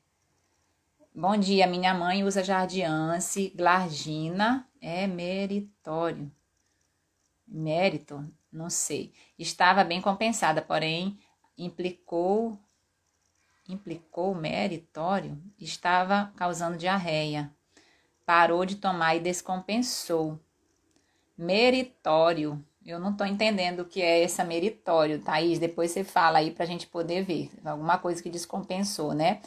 Bom 1.14 1.36
dia, 1.36 1.66
minha 1.66 1.92
mãe 1.92 2.24
usa 2.24 2.42
jardiance, 2.42 3.52
glargina, 3.54 4.66
é 4.80 5.06
meritório. 5.06 6.30
Mérito? 7.46 8.24
Não 8.50 8.70
sei. 8.70 9.12
Estava 9.38 9.84
bem 9.84 10.00
compensada, 10.00 10.62
porém 10.62 11.18
implicou 11.58 12.58
implicou 13.68 14.34
meritório, 14.34 15.36
estava 15.58 16.32
causando 16.36 16.78
diarreia. 16.78 17.52
Parou 18.24 18.64
de 18.64 18.76
tomar 18.76 19.16
e 19.16 19.20
descompensou. 19.20 20.40
Meritório 21.36 22.64
eu 22.88 22.98
não 22.98 23.10
estou 23.10 23.26
entendendo 23.26 23.80
o 23.80 23.84
que 23.84 24.00
é 24.00 24.22
esse 24.22 24.42
meritório, 24.44 25.20
Thaís. 25.20 25.58
Depois 25.58 25.90
você 25.90 26.02
fala 26.02 26.38
aí 26.38 26.50
para 26.50 26.64
a 26.64 26.66
gente 26.66 26.86
poder 26.86 27.22
ver. 27.22 27.50
Alguma 27.62 27.98
coisa 27.98 28.22
que 28.22 28.30
descompensou, 28.30 29.12
né? 29.12 29.42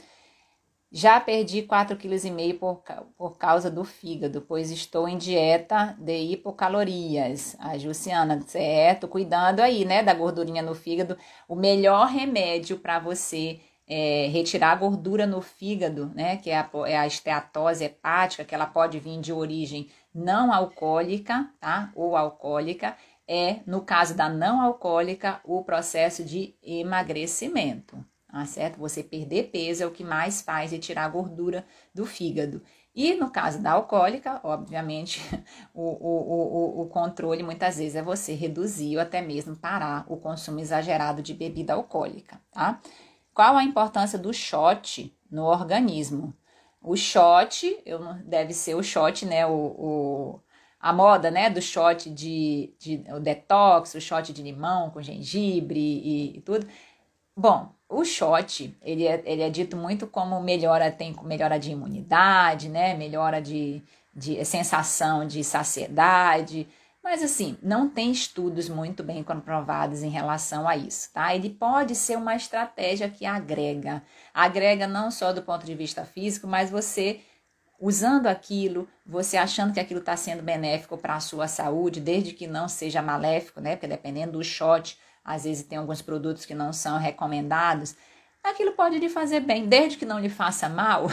Já 0.94 1.22
perdi 1.22 1.64
4,5 1.64 1.96
kg 1.98 2.54
por, 2.60 2.84
por 3.18 3.38
causa 3.38 3.72
do 3.72 3.86
fígado, 3.86 4.42
pois 4.42 4.70
estou 4.72 5.08
em 5.08 5.18
dieta 5.18 5.96
de 5.98 6.18
hipocalorias. 6.34 7.56
A 7.60 7.78
Jussiana, 7.78 8.42
certo? 8.46 9.08
Cuidando 9.08 9.62
aí, 9.62 9.86
né, 9.86 10.04
da 10.04 10.14
gordurinha 10.14 10.62
no 10.62 10.76
fígado. 10.76 11.18
O 11.48 11.56
melhor 11.56 12.08
remédio 12.08 12.78
para 12.78 13.00
você 13.00 13.62
é, 13.88 14.28
retirar 14.28 14.72
a 14.72 14.76
gordura 14.76 15.26
no 15.26 15.42
fígado, 15.42 16.12
né, 16.14 16.36
que 16.38 16.50
é 16.50 16.58
a, 16.58 16.70
é 16.86 16.98
a 16.98 17.08
esteatose 17.08 17.86
hepática, 17.86 18.44
que 18.44 18.54
ela 18.54 18.66
pode 18.66 19.00
vir 19.00 19.22
de 19.22 19.32
origem 19.32 19.90
não 20.14 20.52
alcoólica, 20.54 21.50
tá? 21.60 21.90
Ou 21.96 22.18
alcoólica, 22.18 22.98
é, 23.26 23.62
no 23.66 23.82
caso 23.82 24.14
da 24.14 24.28
não 24.28 24.62
alcoólica, 24.62 25.40
o 25.46 25.64
processo 25.64 26.24
de 26.24 26.54
emagrecimento. 26.62 28.11
Tá 28.32 28.46
certo? 28.46 28.78
Você 28.80 29.04
perder 29.04 29.50
peso 29.52 29.84
é 29.84 29.86
o 29.86 29.92
que 29.92 30.04
mais 30.04 30.42
faz 30.42 30.72
retirar 30.72 31.04
a 31.04 31.10
gordura 31.10 31.66
do 31.94 32.06
fígado. 32.06 32.62
E 32.96 33.14
no 33.16 33.30
caso 33.30 33.62
da 33.62 33.72
alcoólica, 33.72 34.40
obviamente, 34.44 35.22
o, 35.74 35.82
o, 35.82 36.80
o, 36.80 36.82
o 36.82 36.88
controle 36.88 37.44
muitas 37.44 37.78
vezes 37.78 37.96
é 37.96 38.02
você 38.02 38.34
reduzir 38.34 38.96
ou 38.96 39.02
até 39.02 39.22
mesmo 39.22 39.56
parar 39.56 40.06
o 40.08 40.18
consumo 40.18 40.60
exagerado 40.60 41.22
de 41.22 41.34
bebida 41.34 41.74
alcoólica, 41.74 42.40
tá? 42.52 42.80
Qual 43.34 43.58
a 43.58 43.64
importância 43.64 44.18
do 44.20 44.34
shot 44.34 45.16
no 45.30 45.44
organismo? 45.44 46.34
O 46.82 46.96
shot, 46.96 47.82
eu, 47.86 48.00
deve 48.26 48.54
ser 48.54 48.76
o 48.76 48.84
shot, 48.84 49.26
né? 49.26 49.46
O, 49.46 50.40
a 50.82 50.92
moda, 50.92 51.30
né, 51.30 51.50
do 51.50 51.62
shot 51.62 52.10
de, 52.10 52.74
de 52.80 53.04
o 53.14 53.20
detox, 53.20 53.94
o 53.94 54.02
shot 54.02 54.34
de 54.34 54.42
limão 54.42 54.90
com 54.90 55.02
gengibre 55.02 55.80
e, 55.80 56.38
e, 56.38 56.42
tudo. 56.42 56.68
Bom, 57.36 57.74
o 57.92 58.06
shot, 58.06 58.76
ele 58.82 59.06
é, 59.06 59.22
ele 59.26 59.42
é 59.42 59.50
dito 59.50 59.76
muito 59.76 60.08
como 60.08 60.42
melhora, 60.42 60.90
tem 60.90 61.14
melhora 61.24 61.60
de 61.60 61.72
imunidade, 61.72 62.70
né, 62.70 62.94
melhora 62.96 63.42
de, 63.42 63.84
de 64.16 64.44
sensação 64.46 65.28
de 65.28 65.44
saciedade, 65.44 66.68
mas 67.04 67.22
assim, 67.22 67.58
não 67.62 67.90
tem 67.90 68.12
estudos 68.12 68.70
muito 68.70 69.04
bem 69.04 69.24
comprovados 69.24 70.04
em 70.04 70.10
relação 70.10 70.68
a 70.68 70.78
isso, 70.78 71.12
tá? 71.12 71.36
Ele 71.36 71.50
pode 71.50 71.96
ser 71.96 72.16
uma 72.16 72.36
estratégia 72.36 73.10
que 73.10 73.26
agrega, 73.26 74.02
agrega 74.34 74.88
não 74.88 75.12
só 75.12 75.34
do 75.34 75.42
ponto 75.42 75.66
de 75.66 75.76
vista 75.76 76.06
físico, 76.06 76.48
mas 76.48 76.70
você 76.70 77.20
usando 77.80 78.28
aquilo, 78.28 78.88
você 79.04 79.36
achando 79.36 79.74
que 79.74 79.80
aquilo 79.80 80.00
está 80.00 80.16
sendo 80.16 80.44
benéfico 80.44 80.96
para 80.98 81.16
a 81.16 81.20
sua 81.20 81.48
saúde, 81.48 82.00
desde 82.00 82.32
que 82.32 82.46
não 82.46 82.70
seja 82.70 83.02
maléfico, 83.02 83.60
né? 83.60 83.76
Porque 83.76 83.88
dependendo 83.88 84.34
do 84.34 84.44
shot, 84.44 84.98
às 85.24 85.44
vezes 85.44 85.64
tem 85.64 85.78
alguns 85.78 86.02
produtos 86.02 86.46
que 86.46 86.54
não 86.54 86.74
são 86.74 86.98
recomendados. 86.98 87.96
Aquilo 88.44 88.72
pode 88.74 88.98
lhe 88.98 89.10
fazer 89.10 89.42
bem, 89.42 89.68
desde 89.68 89.98
que 89.98 90.06
não 90.06 90.20
lhe 90.20 90.30
faça 90.30 90.68
mal, 90.68 91.08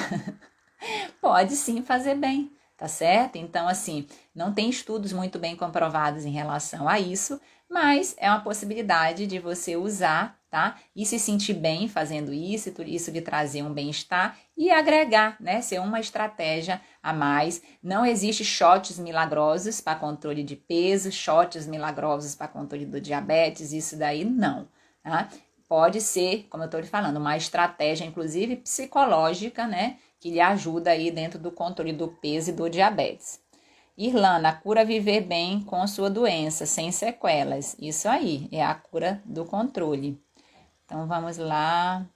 pode 1.21 1.57
sim 1.57 1.83
fazer 1.83 2.15
bem, 2.15 2.51
tá 2.77 2.89
certo? 2.89 3.37
Então, 3.37 3.69
assim, 3.69 4.07
não 4.35 4.53
tem 4.53 4.71
estudos 4.71 5.13
muito 5.13 5.39
bem 5.39 5.55
comprovados 5.55 6.25
em 6.25 6.31
relação 6.31 6.89
a 6.89 6.99
isso, 6.99 7.41
mas 7.69 8.15
é 8.19 8.31
uma 8.31 8.41
possibilidade 8.41 9.27
de 9.27 9.39
você 9.39 9.77
usar, 9.77 10.39
tá? 10.51 10.79
E 10.97 11.05
se 11.05 11.19
sentir 11.19 11.53
bem 11.53 11.87
fazendo 11.87 12.33
isso, 12.33 12.73
isso 12.83 13.13
de 13.13 13.21
trazer 13.21 13.63
um 13.63 13.73
bem-estar 13.73 14.39
e 14.57 14.71
agregar, 14.71 15.37
né? 15.39 15.61
Ser 15.61 15.79
uma 15.81 16.01
estratégia 16.01 16.81
a 17.03 17.13
mais. 17.13 17.63
Não 17.83 18.07
existe 18.07 18.45
shots 18.45 18.99
milagrosos 18.99 19.81
para 19.81 19.99
controle 19.99 20.43
de 20.43 20.57
peso, 20.57 21.13
shots 21.13 21.67
milagrosos 21.67 22.35
para 22.35 22.49
controle 22.49 22.87
do 22.87 23.01
diabetes, 23.01 23.73
isso 23.73 23.97
daí 23.97 24.25
não, 24.25 24.67
tá? 25.03 25.29
Pode 25.69 26.01
ser, 26.01 26.47
como 26.49 26.63
eu 26.63 26.67
estou 26.67 26.81
lhe 26.81 26.87
falando, 26.87 27.19
uma 27.19 27.37
estratégia, 27.37 28.07
inclusive 28.07 28.57
psicológica, 28.57 29.67
né? 29.67 29.99
Que 30.19 30.31
lhe 30.31 30.41
ajuda 30.41 30.93
aí 30.93 31.11
dentro 31.11 31.39
do 31.39 31.53
controle 31.53 31.93
do 31.93 32.09
peso 32.09 32.49
e 32.51 32.55
do 32.55 32.71
diabetes. 32.71 33.39
Irlanda, 33.99 34.51
a 34.51 34.53
cura 34.53 34.85
viver 34.85 35.23
bem 35.23 35.61
com 35.61 35.85
sua 35.89 36.09
doença, 36.09 36.65
sem 36.65 36.93
sequelas. 36.93 37.75
Isso 37.81 38.09
aí, 38.09 38.49
é 38.53 38.65
a 38.65 38.73
cura 38.73 39.21
do 39.25 39.45
controle. 39.45 40.23
Então 40.85 41.09
vamos 41.09 41.37
lá. 41.37 42.07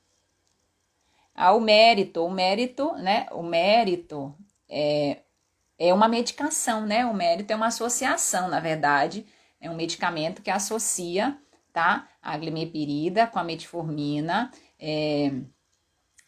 Ah, 1.34 1.52
o 1.52 1.60
mérito, 1.60 2.24
o 2.24 2.30
mérito, 2.30 2.92
né? 2.92 3.26
O 3.32 3.42
mérito 3.42 4.32
é, 4.68 5.22
é 5.76 5.92
uma 5.92 6.06
medicação, 6.06 6.86
né? 6.86 7.04
O 7.04 7.12
mérito 7.12 7.52
é 7.52 7.56
uma 7.56 7.66
associação, 7.66 8.48
na 8.48 8.60
verdade, 8.60 9.26
é 9.60 9.68
um 9.68 9.74
medicamento 9.74 10.40
que 10.40 10.50
associa, 10.52 11.36
tá? 11.72 12.08
A 12.22 12.38
glimepirida 12.38 13.26
com 13.26 13.40
a 13.40 13.44
metformina. 13.44 14.52
É, 14.78 15.32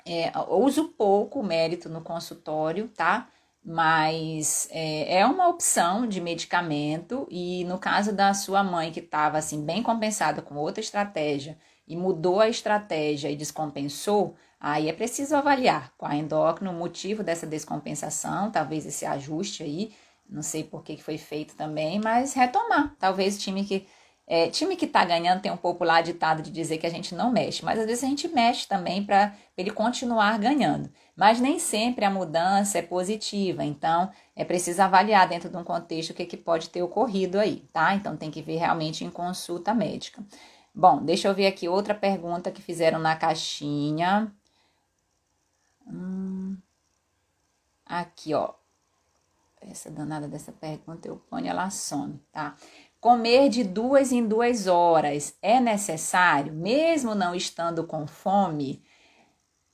é, 0.04 0.32
uso 0.48 0.88
pouco 0.88 1.38
o 1.38 1.44
mérito 1.44 1.88
no 1.88 2.00
consultório, 2.00 2.88
tá? 2.88 3.28
Mas 3.64 4.68
é, 4.70 5.20
é, 5.20 5.26
uma 5.26 5.48
opção 5.48 6.06
de 6.06 6.20
medicamento 6.20 7.26
e 7.30 7.64
no 7.64 7.78
caso 7.78 8.12
da 8.12 8.34
sua 8.34 8.62
mãe 8.62 8.92
que 8.92 9.00
estava 9.00 9.38
assim 9.38 9.64
bem 9.64 9.82
compensada 9.82 10.42
com 10.42 10.56
outra 10.56 10.82
estratégia 10.82 11.56
e 11.88 11.96
mudou 11.96 12.40
a 12.40 12.48
estratégia 12.48 13.30
e 13.30 13.36
descompensou, 13.36 14.36
aí 14.60 14.88
é 14.88 14.92
preciso 14.92 15.34
avaliar 15.34 15.92
com 15.96 16.04
a 16.04 16.14
endócrino 16.14 16.70
o 16.70 16.74
motivo 16.74 17.22
dessa 17.22 17.46
descompensação, 17.46 18.50
talvez 18.50 18.84
esse 18.84 19.06
ajuste 19.06 19.62
aí, 19.62 19.92
não 20.28 20.42
sei 20.42 20.64
por 20.64 20.82
que 20.82 20.96
foi 21.02 21.18
feito 21.18 21.54
também, 21.54 22.00
mas 22.02 22.34
retomar. 22.34 22.94
Talvez 22.98 23.36
o 23.36 23.38
time 23.38 23.64
que 23.64 23.86
É, 24.26 24.48
time 24.48 24.74
que 24.74 24.86
está 24.86 25.04
ganhando 25.04 25.42
tem 25.42 25.52
um 25.52 25.56
popular 25.56 26.02
ditado 26.02 26.42
de 26.42 26.50
dizer 26.50 26.78
que 26.78 26.86
a 26.86 26.90
gente 26.90 27.14
não 27.14 27.30
mexe, 27.30 27.62
mas 27.64 27.78
às 27.78 27.84
vezes 27.84 28.02
a 28.02 28.06
gente 28.06 28.26
mexe 28.28 28.66
também 28.66 29.04
para 29.04 29.34
ele 29.56 29.70
continuar 29.70 30.38
ganhando. 30.38 30.90
Mas 31.14 31.40
nem 31.40 31.58
sempre 31.58 32.04
a 32.06 32.10
mudança 32.10 32.78
é 32.78 32.82
positiva, 32.82 33.62
então 33.64 34.10
é 34.34 34.44
preciso 34.44 34.80
avaliar 34.82 35.28
dentro 35.28 35.50
de 35.50 35.56
um 35.56 35.64
contexto 35.64 36.10
o 36.10 36.14
que, 36.14 36.24
que 36.24 36.36
pode 36.38 36.70
ter 36.70 36.82
ocorrido 36.82 37.38
aí, 37.38 37.68
tá? 37.72 37.94
Então 37.94 38.16
tem 38.16 38.30
que 38.30 38.40
ver 38.40 38.56
realmente 38.56 39.04
em 39.04 39.10
consulta 39.10 39.74
médica. 39.74 40.24
Bom, 40.74 41.04
deixa 41.04 41.28
eu 41.28 41.34
ver 41.34 41.46
aqui 41.46 41.68
outra 41.68 41.94
pergunta 41.94 42.50
que 42.50 42.62
fizeram 42.62 42.98
na 42.98 43.14
caixinha. 43.16 44.32
Hum, 45.86 46.56
aqui, 47.86 48.34
ó. 48.34 48.54
Essa 49.60 49.90
danada 49.90 50.28
dessa 50.28 50.52
pergunta 50.52 51.08
eu 51.08 51.16
ponho, 51.16 51.46
ela 51.46 51.70
some, 51.70 52.20
tá? 52.32 52.54
Comer 53.04 53.50
de 53.50 53.62
duas 53.62 54.12
em 54.12 54.26
duas 54.26 54.66
horas 54.66 55.36
é 55.42 55.60
necessário, 55.60 56.54
mesmo 56.54 57.14
não 57.14 57.34
estando 57.34 57.86
com 57.86 58.06
fome? 58.06 58.82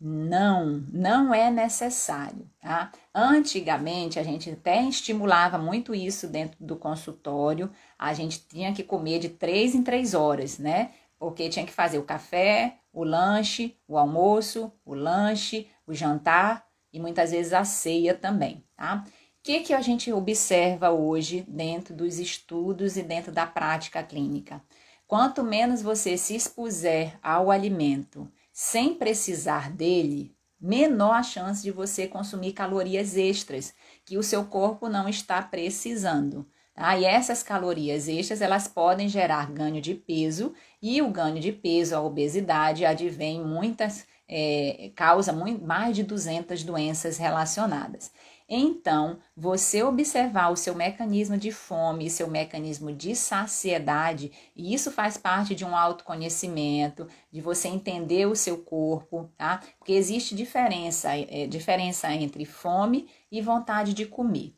Não, 0.01 0.85
não 0.93 1.33
é 1.33 1.49
necessário, 1.49 2.51
tá? 2.61 2.91
Antigamente 3.15 4.19
a 4.19 4.25
gente 4.25 4.51
até 4.51 4.83
estimulava 4.83 5.59
muito 5.59 5.95
isso 5.95 6.27
dentro 6.27 6.57
do 6.59 6.75
consultório, 6.75 7.71
a 7.97 8.13
gente 8.13 8.41
tinha 8.49 8.75
que 8.75 8.83
comer 8.83 9.21
de 9.21 9.29
três 9.29 9.77
em 9.77 9.85
três 9.85 10.13
horas, 10.13 10.59
né? 10.59 10.91
Porque 11.17 11.49
tinha 11.49 11.65
que 11.65 11.73
fazer 11.73 11.99
o 11.99 12.05
café, 12.05 12.79
o 12.93 13.05
lanche, 13.05 13.77
o 13.87 13.97
almoço, 13.97 14.73
o 14.85 14.93
lanche, 14.93 15.69
o 15.87 15.95
jantar 15.95 16.67
e 16.93 16.99
muitas 16.99 17.31
vezes 17.31 17.53
a 17.53 17.63
ceia 17.63 18.13
também, 18.13 18.65
tá? 18.77 19.05
Que, 19.43 19.61
que 19.61 19.73
a 19.73 19.81
gente 19.81 20.13
observa 20.13 20.91
hoje 20.91 21.45
dentro 21.49 21.95
dos 21.95 22.19
estudos 22.19 22.99
e 22.99 23.03
dentro 23.03 23.33
da 23.33 23.47
prática 23.47 24.03
clínica? 24.03 24.63
Quanto 25.07 25.43
menos 25.43 25.81
você 25.81 26.17
se 26.19 26.37
expuser 26.37 27.19
ao 27.23 27.51
alimento 27.51 28.31
sem 28.53 28.95
precisar 28.95 29.73
dele, 29.73 30.37
menor 30.61 31.15
a 31.15 31.23
chance 31.23 31.63
de 31.63 31.71
você 31.71 32.07
consumir 32.07 32.53
calorias 32.53 33.17
extras 33.17 33.73
que 34.05 34.19
o 34.19 34.23
seu 34.23 34.45
corpo 34.45 34.91
não 34.91 35.09
está 35.09 35.41
precisando. 35.41 36.47
Tá? 36.75 36.99
E 36.99 37.07
essas 37.07 37.43
calorias 37.43 38.09
extras 38.09 38.43
elas 38.43 38.69
podem 38.69 39.09
gerar 39.09 39.51
ganho 39.51 39.81
de 39.81 39.95
peso 39.95 40.53
e 40.83 41.01
o 41.01 41.11
ganho 41.11 41.41
de 41.41 41.51
peso, 41.51 41.97
a 41.97 42.03
obesidade, 42.03 42.85
advém 42.85 43.43
muitas 43.43 44.07
é, 44.29 44.93
causa 44.95 45.33
muito, 45.33 45.65
mais 45.65 45.97
de 45.97 46.05
200 46.05 46.63
doenças 46.63 47.19
relacionadas. 47.19 48.13
Então, 48.53 49.21
você 49.37 49.81
observar 49.81 50.51
o 50.51 50.57
seu 50.57 50.75
mecanismo 50.75 51.39
de 51.39 51.53
fome, 51.53 52.11
seu 52.11 52.27
mecanismo 52.29 52.93
de 52.93 53.15
saciedade, 53.15 54.33
e 54.57 54.75
isso 54.75 54.91
faz 54.91 55.17
parte 55.17 55.55
de 55.55 55.65
um 55.65 55.77
autoconhecimento, 55.77 57.07
de 57.31 57.41
você 57.41 57.69
entender 57.69 58.27
o 58.27 58.35
seu 58.35 58.59
corpo, 58.59 59.31
tá? 59.39 59.63
Porque 59.79 59.93
existe 59.93 60.35
diferença, 60.35 61.11
é, 61.17 61.47
diferença 61.47 62.13
entre 62.13 62.45
fome 62.45 63.09
e 63.31 63.41
vontade 63.41 63.95
de 63.95 64.05
comer. 64.05 64.53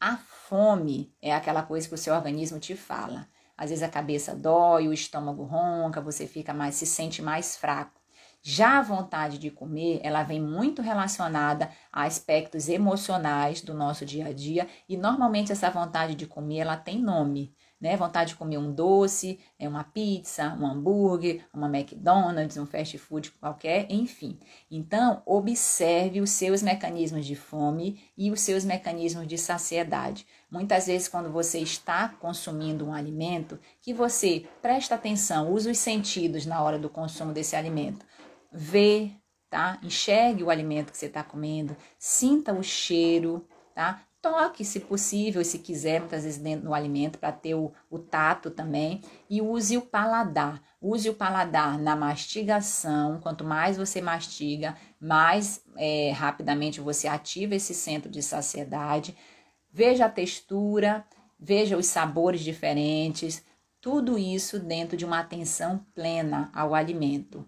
A 0.00 0.16
fome 0.16 1.14
é 1.22 1.32
aquela 1.32 1.62
coisa 1.62 1.86
que 1.86 1.94
o 1.94 1.98
seu 1.98 2.14
organismo 2.14 2.58
te 2.58 2.74
fala. 2.74 3.28
Às 3.56 3.70
vezes 3.70 3.84
a 3.84 3.88
cabeça 3.88 4.34
dói, 4.34 4.88
o 4.88 4.92
estômago 4.92 5.44
ronca, 5.44 6.00
você 6.00 6.26
fica 6.26 6.52
mais, 6.52 6.74
se 6.74 6.86
sente 6.86 7.22
mais 7.22 7.56
fraco. 7.56 7.97
Já 8.40 8.78
a 8.78 8.82
vontade 8.82 9.36
de 9.36 9.50
comer, 9.50 10.00
ela 10.02 10.22
vem 10.22 10.40
muito 10.40 10.80
relacionada 10.80 11.70
a 11.92 12.04
aspectos 12.04 12.68
emocionais 12.68 13.60
do 13.60 13.74
nosso 13.74 14.06
dia 14.06 14.26
a 14.28 14.32
dia 14.32 14.68
e 14.88 14.96
normalmente 14.96 15.50
essa 15.50 15.68
vontade 15.70 16.14
de 16.14 16.26
comer, 16.26 16.58
ela 16.58 16.76
tem 16.76 17.02
nome, 17.02 17.52
né? 17.80 17.96
Vontade 17.96 18.30
de 18.30 18.36
comer 18.36 18.58
um 18.58 18.72
doce, 18.72 19.40
é 19.58 19.68
uma 19.68 19.84
pizza, 19.84 20.56
um 20.58 20.66
hambúrguer, 20.66 21.44
uma 21.52 21.66
McDonald's, 21.68 22.56
um 22.56 22.66
fast 22.66 22.96
food 22.98 23.32
qualquer, 23.32 23.86
enfim. 23.90 24.38
Então, 24.70 25.20
observe 25.26 26.20
os 26.20 26.30
seus 26.30 26.62
mecanismos 26.62 27.26
de 27.26 27.34
fome 27.34 28.00
e 28.16 28.30
os 28.30 28.40
seus 28.40 28.64
mecanismos 28.64 29.26
de 29.26 29.36
saciedade. 29.36 30.26
Muitas 30.50 30.86
vezes, 30.86 31.08
quando 31.08 31.30
você 31.30 31.58
está 31.58 32.08
consumindo 32.08 32.86
um 32.86 32.94
alimento, 32.94 33.58
que 33.82 33.92
você 33.92 34.46
presta 34.62 34.94
atenção, 34.94 35.52
use 35.52 35.68
os 35.68 35.78
sentidos 35.78 36.46
na 36.46 36.62
hora 36.62 36.78
do 36.78 36.88
consumo 36.88 37.32
desse 37.32 37.54
alimento 37.54 38.06
vê, 38.52 39.10
tá? 39.50 39.78
Enxergue 39.82 40.42
o 40.42 40.50
alimento 40.50 40.92
que 40.92 40.98
você 40.98 41.06
está 41.06 41.22
comendo, 41.22 41.76
sinta 41.98 42.52
o 42.52 42.62
cheiro, 42.62 43.46
tá? 43.74 44.02
Toque, 44.20 44.64
se 44.64 44.80
possível, 44.80 45.44
se 45.44 45.60
quiser, 45.60 46.00
muitas 46.00 46.24
vezes 46.24 46.40
dentro 46.40 46.66
do 46.66 46.74
alimento, 46.74 47.18
para 47.18 47.30
ter 47.30 47.54
o, 47.54 47.72
o 47.88 48.00
tato 48.00 48.50
também. 48.50 49.00
E 49.30 49.40
use 49.40 49.76
o 49.76 49.82
paladar. 49.82 50.60
Use 50.80 51.08
o 51.08 51.14
paladar 51.14 51.78
na 51.78 51.94
mastigação. 51.94 53.20
Quanto 53.20 53.44
mais 53.44 53.76
você 53.76 54.00
mastiga, 54.00 54.76
mais 55.00 55.62
é, 55.76 56.10
rapidamente 56.10 56.80
você 56.80 57.06
ativa 57.06 57.54
esse 57.54 57.72
centro 57.72 58.10
de 58.10 58.20
saciedade. 58.20 59.16
Veja 59.72 60.06
a 60.06 60.10
textura, 60.10 61.06
veja 61.38 61.76
os 61.76 61.86
sabores 61.86 62.40
diferentes. 62.40 63.44
Tudo 63.80 64.18
isso 64.18 64.58
dentro 64.58 64.96
de 64.96 65.04
uma 65.04 65.20
atenção 65.20 65.86
plena 65.94 66.50
ao 66.52 66.74
alimento 66.74 67.46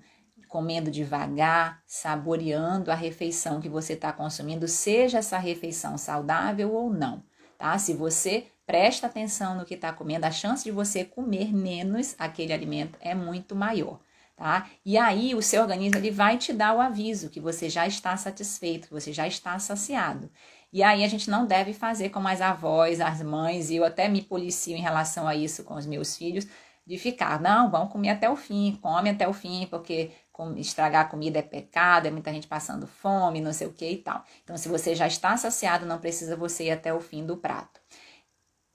comendo 0.51 0.90
devagar, 0.90 1.80
saboreando 1.86 2.90
a 2.90 2.94
refeição 2.94 3.61
que 3.61 3.68
você 3.68 3.94
está 3.94 4.12
consumindo, 4.12 4.66
seja 4.66 5.18
essa 5.18 5.38
refeição 5.38 5.96
saudável 5.96 6.74
ou 6.74 6.92
não, 6.92 7.22
tá? 7.57 7.78
Se 7.78 7.94
você 7.94 8.48
presta 8.66 9.07
atenção 9.07 9.57
no 9.57 9.64
que 9.64 9.74
está 9.74 9.92
comendo, 9.92 10.26
a 10.26 10.30
chance 10.30 10.64
de 10.64 10.72
você 10.72 11.05
comer 11.05 11.55
menos 11.55 12.16
aquele 12.18 12.53
alimento 12.53 12.98
é 13.01 13.14
muito 13.14 13.55
maior. 13.55 14.01
Tá? 14.36 14.70
E 14.84 14.96
aí 14.96 15.34
o 15.34 15.42
seu 15.42 15.61
organismo 15.61 15.98
ele 15.98 16.11
vai 16.11 16.38
te 16.38 16.51
dar 16.51 16.74
o 16.74 16.80
aviso 16.80 17.28
que 17.28 17.38
você 17.38 17.68
já 17.68 17.86
está 17.86 18.16
satisfeito, 18.16 18.88
que 18.88 18.94
você 18.94 19.12
já 19.12 19.28
está 19.28 19.59
saciado. 19.59 20.30
E 20.72 20.82
aí 20.82 21.05
a 21.05 21.09
gente 21.09 21.28
não 21.28 21.46
deve 21.46 21.74
fazer 21.74 22.09
como 22.09 22.26
as 22.26 22.40
avós, 22.40 23.03
as 23.03 23.20
mães, 23.20 23.68
e 23.68 23.76
eu 23.76 23.84
até 23.84 24.09
me 24.09 24.22
policio 24.22 24.74
em 24.74 24.80
relação 24.80 25.28
a 25.28 25.34
isso 25.34 25.62
com 25.62 25.74
os 25.74 25.84
meus 25.84 26.16
filhos, 26.16 26.46
de 26.86 26.96
ficar, 26.96 27.40
não, 27.40 27.70
vamos 27.70 27.92
comer 27.92 28.09
até 28.11 28.28
o 28.28 28.34
fim, 28.34 28.78
come 28.80 29.11
até 29.11 29.28
o 29.28 29.32
fim, 29.32 29.66
porque 29.70 30.11
estragar 30.57 31.11
comida 31.11 31.38
é 31.38 31.43
pecado, 31.43 32.07
é 32.07 32.11
muita 32.11 32.32
gente 32.32 32.47
passando 32.47 32.86
fome, 32.86 33.41
não 33.41 33.53
sei 33.53 33.66
o 33.66 33.72
que 33.72 33.88
e 33.88 33.99
tal. 33.99 34.24
Então, 34.43 34.57
se 34.57 34.68
você 34.68 34.95
já 34.95 35.07
está 35.07 35.36
saciado, 35.36 35.86
não 35.86 35.99
precisa 35.99 36.36
você 36.36 36.64
ir 36.64 36.70
até 36.70 36.93
o 36.93 37.01
fim 37.01 37.24
do 37.24 37.36
prato. 37.36 37.80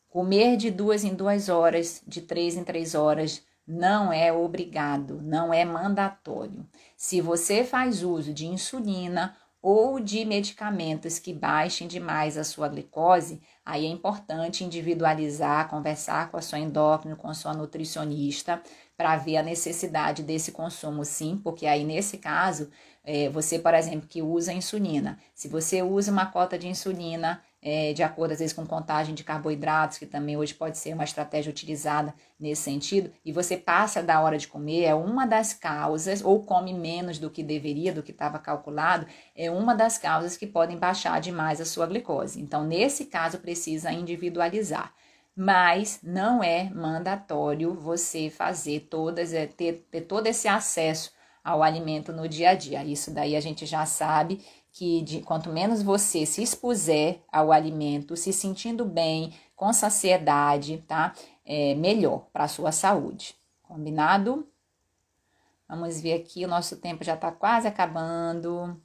Comer 0.08 0.58
de 0.58 0.72
duas 0.72 1.04
em 1.04 1.14
duas 1.14 1.50
horas, 1.50 2.02
de 2.08 2.22
três 2.22 2.56
em 2.56 2.64
três 2.64 2.96
horas, 2.96 3.44
não 3.68 4.14
é 4.14 4.32
obrigado, 4.32 5.20
não 5.22 5.54
é 5.54 5.66
mandatório. 5.66 6.66
Se 6.96 7.20
você 7.20 7.64
faz 7.64 8.04
uso 8.04 8.34
de 8.34 8.46
insulina 8.46 9.36
ou 9.62 10.00
de 10.00 10.24
medicamentos 10.24 11.18
que 11.18 11.34
baixem 11.34 11.88
demais 11.88 12.38
a 12.38 12.44
sua 12.44 12.68
glicose, 12.68 13.42
aí 13.66 13.86
é 13.86 13.90
importante 13.90 14.64
individualizar, 14.64 15.68
conversar 15.68 16.30
com 16.30 16.38
a 16.38 16.42
sua 16.42 16.60
endócrino, 16.60 17.16
com 17.16 17.28
a 17.28 17.34
sua 17.34 17.54
nutricionista, 17.54 18.62
para 18.96 19.18
ver 19.18 19.38
a 19.38 19.44
necessidade 19.44 20.22
desse 20.24 20.52
consumo, 20.52 21.04
sim, 21.04 21.40
porque 21.44 21.66
aí 21.66 21.84
nesse 21.84 22.18
caso, 22.18 22.70
é, 23.04 23.28
você, 23.30 23.58
por 23.60 23.74
exemplo, 23.74 24.08
que 24.08 24.22
usa 24.22 24.54
insulina, 24.54 25.18
se 25.34 25.48
você 25.48 25.82
usa 25.82 26.12
uma 26.12 26.28
cota 26.28 26.58
de 26.58 26.68
insulina 26.68 27.42
é, 27.68 27.94
de 27.94 28.04
acordo 28.04 28.34
às 28.34 28.38
vezes 28.38 28.54
com 28.54 28.64
contagem 28.64 29.16
de 29.16 29.24
carboidratos, 29.24 29.98
que 29.98 30.06
também 30.06 30.38
hoje 30.38 30.54
pode 30.54 30.78
ser 30.78 30.94
uma 30.94 31.04
estratégia 31.04 31.50
utilizada 31.50 32.14
nesse 32.40 32.62
sentido, 32.62 33.12
e 33.26 33.32
você 33.32 33.58
passa 33.58 34.04
da 34.04 34.22
hora 34.22 34.38
de 34.38 34.48
comer, 34.48 34.84
é 34.84 34.94
uma 34.94 35.26
das 35.26 35.52
causas, 35.52 36.24
ou 36.24 36.44
come 36.44 36.76
menos 36.76 37.18
do 37.18 37.28
que 37.28 37.42
deveria, 37.42 37.92
do 37.92 38.04
que 38.04 38.12
estava 38.12 38.38
calculado, 38.38 39.08
é 39.36 39.50
uma 39.50 39.74
das 39.74 39.98
causas 39.98 40.38
que 40.38 40.46
podem 40.46 40.78
baixar 40.78 41.20
demais 41.20 41.60
a 41.60 41.66
sua 41.66 41.88
glicose. 41.88 42.40
Então, 42.40 42.64
nesse 42.64 43.06
caso, 43.06 43.40
precisa 43.40 43.92
individualizar 43.92 44.94
mas 45.38 46.00
não 46.02 46.42
é 46.42 46.70
mandatório 46.74 47.74
você 47.74 48.30
fazer 48.30 48.88
todas, 48.90 49.34
é, 49.34 49.46
ter, 49.46 49.86
ter 49.92 50.02
todo 50.02 50.28
esse 50.28 50.48
acesso 50.48 51.12
ao 51.44 51.62
alimento 51.62 52.14
no 52.14 52.26
dia 52.26 52.52
a 52.52 52.54
dia. 52.56 52.86
Isso 52.86 53.12
daí 53.12 53.36
a 53.36 53.42
gente 53.42 53.66
já 53.66 53.86
sabe 53.86 54.40
que 54.76 55.02
de, 55.02 55.22
quanto 55.22 55.50
menos 55.50 55.82
você 55.82 56.26
se 56.26 56.44
expuser 56.44 57.22
ao 57.32 57.50
alimento, 57.50 58.18
se 58.18 58.34
sentindo 58.34 58.84
bem, 58.84 59.34
com 59.56 59.72
saciedade, 59.72 60.84
tá? 60.86 61.14
É 61.46 61.74
melhor 61.76 62.28
para 62.34 62.44
a 62.44 62.50
sua 62.50 62.74
saúde. 62.74 63.36
Combinado? 63.64 64.46
Vamos 65.68 66.02
ver 66.02 66.14
aqui, 66.14 66.44
o 66.44 66.50
nosso 66.50 66.76
tempo 66.76 67.06
já 67.06 67.14
está 67.14 67.32
quase 67.32 67.70
acabando. 67.70 68.78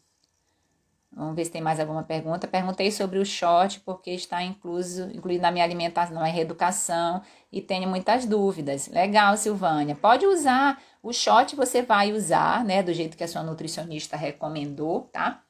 Vamos 1.13 1.35
ver 1.35 1.45
se 1.47 1.51
tem 1.51 1.61
mais 1.61 1.81
alguma 1.81 2.05
pergunta. 2.05 2.47
Perguntei 2.47 2.93
sobre 2.93 3.19
o 3.19 3.27
short, 3.27 3.81
porque 3.81 4.13
está 4.13 4.45
incluso, 4.45 5.11
incluído 5.11 5.43
na 5.43 5.51
minha 5.51 5.65
alimentação, 5.65 6.15
na 6.15 6.25
reeducação, 6.27 7.21
e 7.51 7.61
tenho 7.61 7.89
muitas 7.89 8.25
dúvidas. 8.25 8.87
Legal, 8.87 9.37
Silvânia. 9.37 9.97
Pode 9.97 10.25
usar. 10.25 10.81
O 11.03 11.13
short 11.13 11.57
você 11.57 11.83
vai 11.83 12.13
usar, 12.13 12.65
né? 12.65 12.81
Do 12.81 12.95
jeito 12.95 13.17
que 13.17 13.25
a 13.25 13.29
sua 13.29 13.43
nutricionista 13.43 14.17
recomendou, 14.17 15.01
tá? 15.13 15.43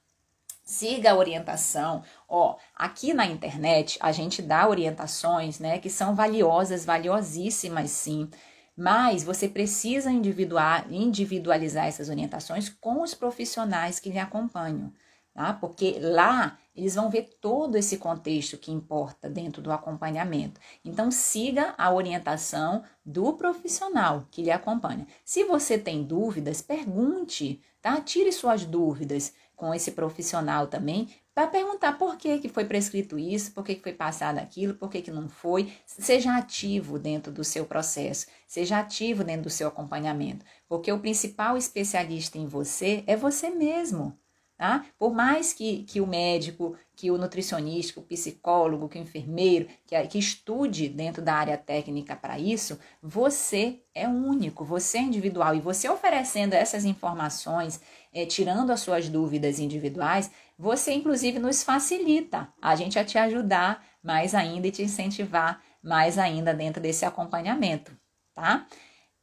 Siga 0.71 1.11
a 1.11 1.17
orientação. 1.17 2.05
Ó, 2.29 2.57
aqui 2.77 3.13
na 3.13 3.27
internet 3.27 3.99
a 4.01 4.13
gente 4.13 4.41
dá 4.41 4.69
orientações, 4.69 5.59
né? 5.59 5.81
Que 5.81 5.91
são 5.91 6.15
valiosas, 6.15 6.85
valiosíssimas, 6.85 7.91
sim 7.91 8.31
Mas 8.77 9.25
você 9.25 9.49
precisa 9.49 10.13
individualizar 10.13 11.87
essas 11.87 12.09
orientações 12.09 12.69
com 12.69 13.03
os 13.03 13.15
profissionais 13.15 13.99
que 13.99 14.11
lhe 14.11 14.19
acompanham, 14.21 14.93
tá? 15.35 15.53
Porque 15.55 15.99
lá 16.01 16.57
eles 16.75 16.95
vão 16.95 17.11
ver 17.11 17.37
todo 17.41 17.75
esse 17.77 17.97
contexto 17.99 18.57
que 18.57 18.71
importa 18.71 19.29
dentro 19.29 19.61
do 19.61 19.73
acompanhamento. 19.73 20.61
Então, 20.85 21.11
siga 21.11 21.75
a 21.77 21.93
orientação 21.93 22.85
do 23.05 23.33
profissional 23.33 24.25
que 24.31 24.43
lhe 24.43 24.53
acompanha. 24.53 25.05
Se 25.25 25.43
você 25.43 25.77
tem 25.77 26.05
dúvidas, 26.05 26.63
pergunte, 26.63 27.61
tá? 27.83 28.01
Tire 28.01 28.31
suas 28.33 28.65
dúvidas 28.65 29.35
com 29.61 29.75
esse 29.75 29.91
profissional 29.91 30.69
também, 30.69 31.11
para 31.35 31.47
perguntar 31.47 31.99
por 31.99 32.17
que, 32.17 32.39
que 32.39 32.49
foi 32.49 32.65
prescrito 32.65 33.19
isso, 33.19 33.53
por 33.53 33.63
que, 33.63 33.75
que 33.75 33.83
foi 33.83 33.93
passado 33.93 34.39
aquilo, 34.39 34.73
por 34.73 34.89
que, 34.89 35.03
que 35.03 35.11
não 35.11 35.29
foi. 35.29 35.71
Seja 35.85 36.35
ativo 36.35 36.99
dentro 36.99 37.31
do 37.31 37.45
seu 37.45 37.67
processo, 37.67 38.27
seja 38.49 38.79
ativo 38.79 39.23
dentro 39.23 39.43
do 39.43 39.51
seu 39.51 39.69
acompanhamento, 39.69 40.47
porque 40.67 40.91
o 40.91 40.99
principal 40.99 41.59
especialista 41.59 42.39
em 42.39 42.47
você 42.47 43.05
é 43.07 43.15
você 43.15 43.51
mesmo. 43.51 44.19
Tá? 44.61 44.85
Por 44.99 45.15
mais 45.15 45.55
que, 45.55 45.85
que 45.85 46.03
o 46.03 46.07
médico, 46.07 46.77
que 46.95 47.11
o 47.11 47.17
nutricionista, 47.17 47.95
que 47.95 47.99
o 47.99 48.03
psicólogo, 48.03 48.91
que 48.91 48.99
o 48.99 49.01
enfermeiro, 49.01 49.67
que, 49.87 49.99
que 50.07 50.19
estude 50.19 50.87
dentro 50.87 51.23
da 51.23 51.33
área 51.33 51.57
técnica 51.57 52.15
para 52.15 52.39
isso, 52.39 52.79
você 53.03 53.81
é 53.95 54.07
único, 54.07 54.63
você 54.63 54.99
é 54.99 55.01
individual. 55.01 55.55
E 55.55 55.61
você 55.61 55.89
oferecendo 55.89 56.53
essas 56.53 56.85
informações, 56.85 57.81
é, 58.13 58.27
tirando 58.27 58.71
as 58.71 58.81
suas 58.81 59.09
dúvidas 59.09 59.59
individuais, 59.59 60.31
você 60.59 60.93
inclusive 60.93 61.39
nos 61.39 61.63
facilita 61.63 62.47
a 62.61 62.77
gente 62.77 62.99
a 62.99 63.05
te 63.05 63.17
ajudar 63.17 63.83
mais 64.03 64.35
ainda 64.35 64.67
e 64.67 64.71
te 64.71 64.83
incentivar 64.83 65.63
mais 65.83 66.19
ainda 66.19 66.53
dentro 66.53 66.83
desse 66.83 67.07
acompanhamento, 67.07 67.97
tá? 68.35 68.67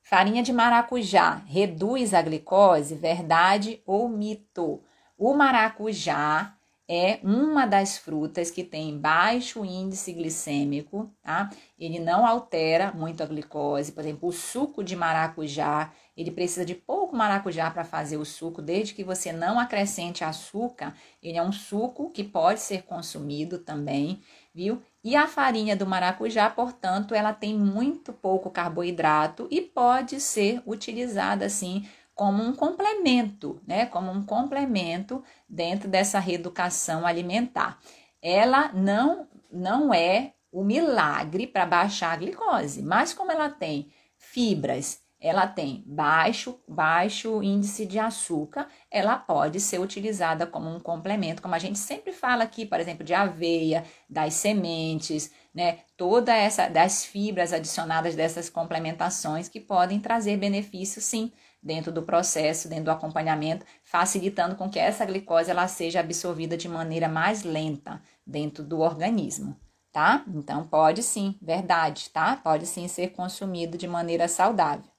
Farinha 0.01 0.41
de 0.41 0.51
maracujá 0.51 1.43
reduz 1.45 2.15
a 2.15 2.23
glicose, 2.23 2.95
verdade 2.95 3.83
ou 3.85 4.09
mito? 4.09 4.81
O 5.17 5.33
maracujá 5.33 6.53
é 6.87 7.19
uma 7.23 7.65
das 7.65 7.97
frutas 7.97 8.51
que 8.51 8.63
tem 8.63 8.97
baixo 8.97 9.65
índice 9.65 10.13
glicêmico, 10.13 11.11
tá? 11.23 11.49
Ele 11.77 11.99
não 11.99 12.25
altera 12.25 12.93
muito 12.93 13.21
a 13.21 13.25
glicose. 13.25 13.91
Por 13.91 14.01
exemplo, 14.01 14.29
o 14.29 14.31
suco 14.31 14.83
de 14.83 14.95
maracujá, 14.95 15.91
ele 16.15 16.29
precisa 16.29 16.63
de 16.63 16.75
pouco 16.75 17.15
maracujá 17.15 17.69
para 17.71 17.83
fazer 17.83 18.17
o 18.17 18.23
suco, 18.23 18.61
desde 18.61 18.93
que 18.93 19.03
você 19.03 19.33
não 19.33 19.59
acrescente 19.59 20.23
açúcar. 20.23 20.95
Ele 21.21 21.37
é 21.37 21.43
um 21.43 21.51
suco 21.51 22.11
que 22.11 22.23
pode 22.23 22.61
ser 22.61 22.83
consumido 22.83 23.57
também, 23.57 24.21
viu? 24.53 24.81
E 25.03 25.15
a 25.15 25.27
farinha 25.27 25.75
do 25.75 25.87
maracujá, 25.87 26.47
portanto, 26.49 27.15
ela 27.15 27.33
tem 27.33 27.57
muito 27.57 28.13
pouco 28.13 28.51
carboidrato 28.51 29.47
e 29.49 29.61
pode 29.61 30.21
ser 30.21 30.61
utilizada 30.65 31.45
assim 31.47 31.87
como 32.17 32.41
um 32.43 32.51
complemento, 32.51 33.61
né? 33.65 33.85
Como 33.85 34.11
um 34.11 34.25
complemento 34.25 35.23
dentro 35.47 35.87
dessa 35.87 36.19
reeducação 36.19 37.05
alimentar. 37.05 37.79
Ela 38.21 38.73
não 38.73 39.27
não 39.51 39.93
é 39.93 40.33
o 40.51 40.63
milagre 40.63 41.45
para 41.47 41.65
baixar 41.65 42.11
a 42.11 42.15
glicose, 42.17 42.81
mas 42.81 43.13
como 43.13 43.31
ela 43.31 43.49
tem 43.49 43.91
fibras, 44.17 44.99
ela 45.19 45.45
tem 45.47 45.83
baixo 45.85 46.59
baixo 46.67 47.41
índice 47.43 47.85
de 47.85 47.99
açúcar, 47.99 48.67
ela 48.89 49.15
pode 49.17 49.59
ser 49.59 49.79
utilizada 49.79 50.47
como 50.47 50.69
um 50.69 50.79
complemento, 50.79 51.41
como 51.41 51.53
a 51.53 51.59
gente 51.59 51.77
sempre 51.77 52.11
fala 52.11 52.43
aqui, 52.43 52.65
por 52.65 52.79
exemplo, 52.79 53.03
de 53.05 53.13
aveia, 53.13 53.83
das 54.09 54.33
sementes, 54.33 55.31
né? 55.53 55.79
Toda 55.95 56.35
essa 56.35 56.67
das 56.67 57.05
fibras 57.05 57.53
adicionadas 57.53 58.15
dessas 58.15 58.49
complementações 58.49 59.47
que 59.47 59.59
podem 59.59 59.99
trazer 59.99 60.37
benefícios 60.37 61.05
sim 61.05 61.31
dentro 61.67 61.91
do 61.91 62.01
processo, 62.01 62.69
dentro 62.69 62.85
do 62.85 62.91
acompanhamento, 62.91 63.65
facilitando 63.83 64.55
com 64.55 64.69
que 64.69 64.79
essa 64.79 65.05
glicose 65.05 65.51
ela 65.51 65.67
seja 65.67 65.99
absorvida 65.99 66.55
de 66.55 66.69
maneira 66.69 67.09
mais 67.09 67.43
lenta 67.43 68.01
dentro 68.25 68.63
do 68.63 68.79
organismo, 68.79 69.53
tá? 69.91 70.23
Então 70.29 70.65
pode 70.65 71.03
sim, 71.03 71.37
verdade, 71.41 72.09
tá? 72.09 72.37
Pode 72.37 72.65
sim 72.65 72.87
ser 72.87 73.09
consumido 73.09 73.77
de 73.77 73.85
maneira 73.85 74.29
saudável. 74.29 74.89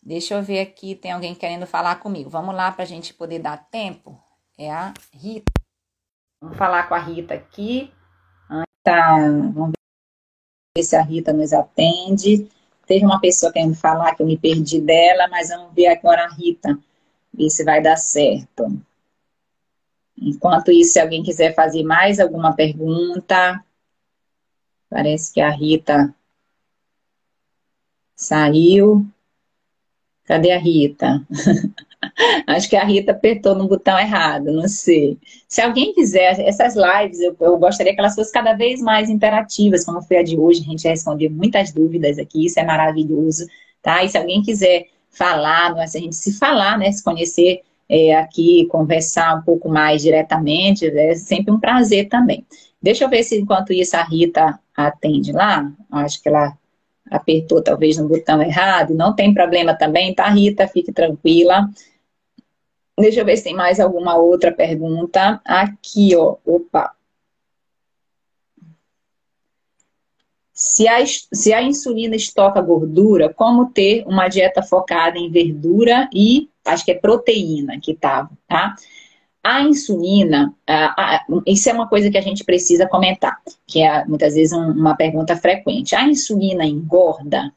Deixa 0.00 0.34
eu 0.34 0.42
ver 0.42 0.60
aqui, 0.60 0.94
tem 0.94 1.10
alguém 1.10 1.34
querendo 1.34 1.66
falar 1.66 1.96
comigo. 1.96 2.30
Vamos 2.30 2.54
lá 2.54 2.70
para 2.70 2.84
a 2.84 2.86
gente 2.86 3.12
poder 3.12 3.40
dar 3.40 3.56
tempo. 3.68 4.16
É 4.56 4.70
a 4.70 4.94
Rita. 5.12 5.52
Vamos 6.40 6.56
falar 6.56 6.88
com 6.88 6.94
a 6.94 6.98
Rita 6.98 7.34
aqui. 7.34 7.92
Tá, 8.84 9.16
vamos 9.52 9.72
ver 10.76 10.84
se 10.84 10.94
a 10.94 11.02
Rita 11.02 11.32
nos 11.32 11.52
atende. 11.52 12.48
Teve 12.86 13.04
uma 13.04 13.20
pessoa 13.20 13.52
querendo 13.52 13.74
falar 13.74 14.14
que 14.14 14.22
eu 14.22 14.26
me 14.26 14.36
perdi 14.38 14.80
dela, 14.80 15.28
mas 15.28 15.48
vamos 15.48 15.74
ver 15.74 15.86
agora 15.86 16.24
a 16.24 16.28
Rita, 16.28 16.78
ver 17.32 17.50
se 17.50 17.64
vai 17.64 17.82
dar 17.82 17.96
certo. 17.96 18.66
Enquanto 20.16 20.70
isso, 20.70 20.92
se 20.92 21.00
alguém 21.00 21.22
quiser 21.22 21.54
fazer 21.54 21.82
mais 21.82 22.20
alguma 22.20 22.54
pergunta, 22.54 23.64
parece 24.88 25.32
que 25.32 25.40
a 25.40 25.50
Rita 25.50 26.14
saiu. 28.14 29.06
Cadê 30.24 30.52
a 30.52 30.58
Rita? 30.58 31.26
Acho 32.46 32.68
que 32.68 32.76
a 32.76 32.84
Rita 32.84 33.12
apertou 33.12 33.54
no 33.54 33.66
botão 33.66 33.98
errado, 33.98 34.52
não 34.52 34.68
sei. 34.68 35.18
Se 35.48 35.60
alguém 35.60 35.92
quiser, 35.92 36.38
essas 36.40 36.74
lives, 36.74 37.20
eu, 37.20 37.36
eu, 37.40 37.58
gostaria 37.58 37.92
que 37.92 38.00
elas 38.00 38.14
fossem 38.14 38.32
cada 38.32 38.54
vez 38.54 38.80
mais 38.80 39.10
interativas, 39.10 39.84
como 39.84 40.02
foi 40.02 40.18
a 40.18 40.22
de 40.22 40.38
hoje, 40.38 40.60
a 40.60 40.64
gente 40.64 40.86
respondeu 40.86 41.30
muitas 41.30 41.72
dúvidas 41.72 42.18
aqui, 42.18 42.46
isso 42.46 42.60
é 42.60 42.64
maravilhoso, 42.64 43.46
tá? 43.82 44.04
E 44.04 44.08
se 44.08 44.16
alguém 44.16 44.42
quiser 44.42 44.86
falar, 45.10 45.74
se 45.88 45.98
a 45.98 46.00
gente 46.00 46.14
se 46.14 46.38
falar, 46.38 46.78
né, 46.78 46.90
se 46.92 47.02
conhecer 47.02 47.62
é, 47.88 48.14
aqui, 48.14 48.66
conversar 48.70 49.36
um 49.36 49.42
pouco 49.42 49.68
mais 49.68 50.02
diretamente, 50.02 50.86
é 50.86 51.14
sempre 51.14 51.52
um 51.52 51.60
prazer 51.60 52.08
também. 52.08 52.44
Deixa 52.80 53.04
eu 53.04 53.08
ver 53.08 53.22
se 53.22 53.38
enquanto 53.38 53.72
isso 53.72 53.96
a 53.96 54.02
Rita 54.02 54.58
atende 54.76 55.32
lá, 55.32 55.70
acho 55.90 56.22
que 56.22 56.28
ela 56.28 56.56
apertou 57.10 57.62
talvez 57.62 57.96
no 57.96 58.08
botão 58.08 58.42
errado, 58.42 58.94
não 58.94 59.14
tem 59.14 59.32
problema 59.32 59.74
também, 59.74 60.14
tá, 60.14 60.28
Rita? 60.28 60.66
Fique 60.66 60.92
tranquila. 60.92 61.68
Deixa 62.98 63.20
eu 63.20 63.24
ver 63.24 63.36
se 63.36 63.44
tem 63.44 63.54
mais 63.54 63.80
alguma 63.80 64.16
outra 64.16 64.52
pergunta. 64.52 65.40
Aqui, 65.44 66.14
ó. 66.14 66.36
Opa. 66.44 66.94
Se 70.52 70.86
a, 70.86 71.04
se 71.04 71.52
a 71.52 71.60
insulina 71.62 72.14
estoca 72.14 72.60
gordura, 72.60 73.32
como 73.34 73.70
ter 73.70 74.04
uma 74.06 74.28
dieta 74.28 74.62
focada 74.62 75.18
em 75.18 75.28
verdura 75.28 76.08
e, 76.14 76.48
acho 76.64 76.84
que 76.84 76.92
é 76.92 76.94
proteína 76.94 77.80
que 77.80 77.92
tava, 77.92 78.30
tá? 78.46 78.76
A 79.42 79.62
insulina, 79.62 80.54
isso 81.44 81.68
é 81.68 81.72
uma 81.72 81.88
coisa 81.88 82.10
que 82.10 82.16
a 82.16 82.20
gente 82.20 82.44
precisa 82.44 82.88
comentar, 82.88 83.42
que 83.66 83.82
é 83.82 84.04
muitas 84.06 84.34
vezes 84.34 84.56
uma 84.56 84.96
pergunta 84.96 85.36
frequente. 85.36 85.94
A 85.94 86.04
insulina 86.04 86.64
engorda? 86.64 87.52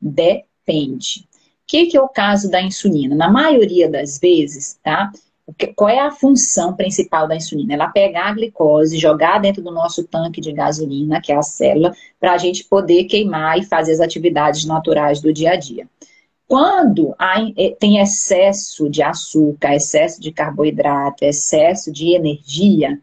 Depende 0.00 1.26
que, 1.72 1.86
que 1.86 1.96
é 1.96 2.00
o 2.02 2.08
caso 2.08 2.50
da 2.50 2.60
insulina? 2.60 3.16
Na 3.16 3.30
maioria 3.30 3.88
das 3.88 4.18
vezes, 4.18 4.78
tá? 4.82 5.10
Qual 5.74 5.88
é 5.88 6.00
a 6.00 6.10
função 6.10 6.76
principal 6.76 7.26
da 7.26 7.34
insulina? 7.34 7.72
Ela 7.72 7.88
pegar 7.88 8.26
a 8.26 8.34
glicose, 8.34 8.98
jogar 8.98 9.38
dentro 9.38 9.62
do 9.62 9.70
nosso 9.70 10.04
tanque 10.04 10.38
de 10.38 10.52
gasolina, 10.52 11.18
que 11.18 11.32
é 11.32 11.36
a 11.36 11.40
célula, 11.42 11.96
para 12.20 12.34
a 12.34 12.38
gente 12.38 12.64
poder 12.64 13.04
queimar 13.04 13.58
e 13.58 13.64
fazer 13.64 13.92
as 13.92 14.00
atividades 14.00 14.66
naturais 14.66 15.22
do 15.22 15.32
dia 15.32 15.52
a 15.52 15.56
dia. 15.56 15.88
Quando 16.46 17.14
há, 17.18 17.40
eh, 17.56 17.74
tem 17.80 17.98
excesso 17.98 18.90
de 18.90 19.02
açúcar, 19.02 19.74
excesso 19.74 20.20
de 20.20 20.30
carboidrato, 20.30 21.24
excesso 21.24 21.90
de 21.90 22.14
energia, 22.14 23.00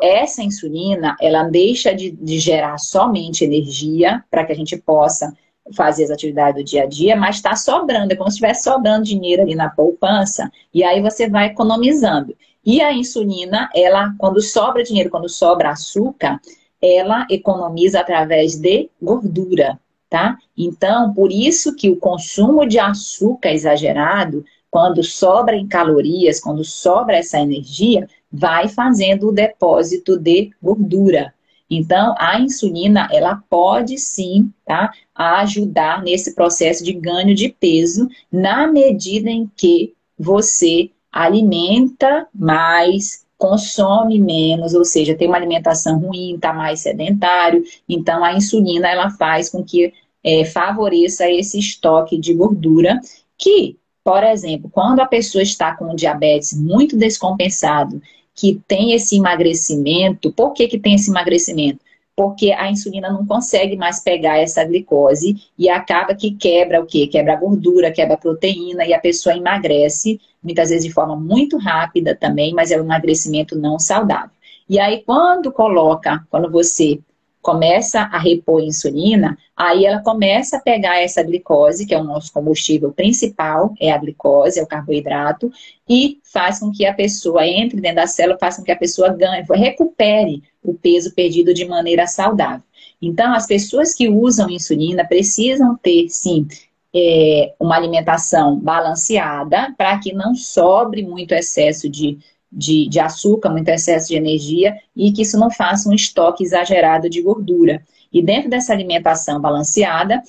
essa 0.00 0.44
insulina, 0.44 1.16
ela 1.20 1.42
deixa 1.42 1.92
de, 1.92 2.12
de 2.12 2.38
gerar 2.38 2.78
somente 2.78 3.44
energia 3.44 4.24
para 4.30 4.44
que 4.44 4.52
a 4.52 4.56
gente 4.56 4.76
possa 4.76 5.36
fazer 5.72 6.04
as 6.04 6.10
atividades 6.10 6.62
do 6.62 6.64
dia 6.64 6.82
a 6.82 6.86
dia, 6.86 7.16
mas 7.16 7.36
está 7.36 7.56
sobrando, 7.56 8.12
é 8.12 8.16
como 8.16 8.30
se 8.30 8.34
estivesse 8.34 8.64
sobrando 8.64 9.04
dinheiro 9.04 9.42
ali 9.42 9.54
na 9.54 9.70
poupança, 9.70 10.50
e 10.72 10.84
aí 10.84 11.00
você 11.00 11.28
vai 11.28 11.46
economizando. 11.46 12.36
E 12.64 12.80
a 12.80 12.92
insulina, 12.92 13.68
ela, 13.74 14.14
quando 14.18 14.40
sobra 14.40 14.82
dinheiro, 14.82 15.10
quando 15.10 15.28
sobra 15.28 15.70
açúcar, 15.70 16.40
ela 16.80 17.26
economiza 17.30 18.00
através 18.00 18.56
de 18.56 18.90
gordura, 19.00 19.78
tá? 20.08 20.38
Então, 20.56 21.12
por 21.12 21.32
isso 21.32 21.74
que 21.74 21.90
o 21.90 21.96
consumo 21.96 22.66
de 22.66 22.78
açúcar 22.78 23.52
exagerado, 23.52 24.44
quando 24.70 25.02
sobra 25.02 25.56
em 25.56 25.66
calorias, 25.66 26.40
quando 26.40 26.64
sobra 26.64 27.16
essa 27.16 27.38
energia, 27.38 28.08
vai 28.30 28.68
fazendo 28.68 29.28
o 29.28 29.32
depósito 29.32 30.18
de 30.18 30.50
gordura. 30.62 31.33
Então, 31.70 32.14
a 32.18 32.38
insulina, 32.40 33.08
ela 33.10 33.42
pode 33.48 33.98
sim, 33.98 34.52
tá, 34.64 34.92
ajudar 35.14 36.02
nesse 36.02 36.34
processo 36.34 36.84
de 36.84 36.92
ganho 36.92 37.34
de 37.34 37.48
peso, 37.48 38.08
na 38.30 38.66
medida 38.66 39.30
em 39.30 39.50
que 39.56 39.94
você 40.18 40.90
alimenta 41.10 42.26
mais, 42.34 43.24
consome 43.38 44.20
menos, 44.20 44.74
ou 44.74 44.84
seja, 44.84 45.16
tem 45.16 45.28
uma 45.28 45.36
alimentação 45.36 45.98
ruim, 45.98 46.34
está 46.34 46.52
mais 46.52 46.80
sedentário. 46.80 47.62
Então, 47.88 48.22
a 48.24 48.34
insulina, 48.34 48.88
ela 48.88 49.10
faz 49.10 49.48
com 49.48 49.62
que 49.62 49.92
é, 50.22 50.44
favoreça 50.44 51.30
esse 51.30 51.58
estoque 51.58 52.18
de 52.18 52.34
gordura 52.34 52.98
que, 53.36 53.76
por 54.02 54.24
exemplo, 54.24 54.70
quando 54.70 55.00
a 55.00 55.06
pessoa 55.06 55.42
está 55.42 55.76
com 55.76 55.94
diabetes 55.94 56.52
muito 56.56 56.96
descompensado, 56.96 58.00
que 58.34 58.60
tem 58.66 58.92
esse 58.92 59.16
emagrecimento, 59.16 60.32
por 60.32 60.52
que, 60.52 60.66
que 60.68 60.78
tem 60.78 60.94
esse 60.94 61.10
emagrecimento? 61.10 61.80
porque 62.16 62.52
a 62.52 62.70
insulina 62.70 63.10
não 63.10 63.26
consegue 63.26 63.76
mais 63.76 64.00
pegar 64.00 64.38
essa 64.38 64.64
glicose 64.64 65.36
e 65.58 65.68
acaba 65.68 66.14
que 66.14 66.30
quebra 66.32 66.80
o 66.80 66.86
quê? 66.86 67.06
Quebra 67.06 67.32
a 67.32 67.36
gordura, 67.36 67.90
quebra 67.90 68.14
a 68.14 68.18
proteína 68.18 68.86
e 68.86 68.94
a 68.94 69.00
pessoa 69.00 69.36
emagrece, 69.36 70.20
muitas 70.42 70.70
vezes 70.70 70.84
de 70.84 70.92
forma 70.92 71.16
muito 71.16 71.58
rápida 71.58 72.14
também, 72.14 72.54
mas 72.54 72.70
é 72.70 72.80
um 72.80 72.84
emagrecimento 72.84 73.56
não 73.56 73.78
saudável. 73.78 74.30
E 74.68 74.78
aí, 74.78 75.02
quando 75.04 75.52
coloca, 75.52 76.24
quando 76.30 76.50
você 76.50 77.00
começa 77.44 78.00
a 78.00 78.18
repor 78.18 78.62
insulina, 78.62 79.36
aí 79.54 79.84
ela 79.84 80.00
começa 80.00 80.56
a 80.56 80.60
pegar 80.60 81.02
essa 81.02 81.22
glicose, 81.22 81.84
que 81.84 81.94
é 81.94 82.00
o 82.00 82.02
nosso 82.02 82.32
combustível 82.32 82.90
principal, 82.90 83.74
é 83.78 83.92
a 83.92 83.98
glicose, 83.98 84.58
é 84.58 84.62
o 84.62 84.66
carboidrato, 84.66 85.52
e 85.86 86.20
faz 86.24 86.58
com 86.58 86.72
que 86.72 86.86
a 86.86 86.94
pessoa 86.94 87.46
entre 87.46 87.82
dentro 87.82 87.96
da 87.96 88.06
célula, 88.06 88.38
faz 88.40 88.56
com 88.56 88.62
que 88.62 88.72
a 88.72 88.76
pessoa 88.76 89.10
ganhe, 89.10 89.44
recupere 89.50 90.42
o 90.62 90.72
peso 90.72 91.14
perdido 91.14 91.52
de 91.52 91.66
maneira 91.66 92.06
saudável. 92.06 92.64
Então, 93.00 93.34
as 93.34 93.46
pessoas 93.46 93.92
que 93.92 94.08
usam 94.08 94.48
insulina 94.48 95.06
precisam 95.06 95.76
ter, 95.76 96.08
sim, 96.08 96.48
é, 96.96 97.52
uma 97.60 97.76
alimentação 97.76 98.58
balanceada 98.58 99.74
para 99.76 99.98
que 99.98 100.14
não 100.14 100.34
sobre 100.34 101.02
muito 101.02 101.32
excesso 101.32 101.90
de 101.90 102.18
de, 102.54 102.88
de 102.88 103.00
açúcar, 103.00 103.50
muito 103.50 103.68
excesso 103.68 104.08
de 104.08 104.16
energia 104.16 104.74
e 104.94 105.12
que 105.12 105.22
isso 105.22 105.38
não 105.38 105.50
faça 105.50 105.88
um 105.88 105.94
estoque 105.94 106.44
exagerado 106.44 107.10
de 107.10 107.20
gordura. 107.20 107.82
E 108.12 108.22
dentro 108.22 108.48
dessa 108.48 108.72
alimentação 108.72 109.40
balanceada, 109.40 110.22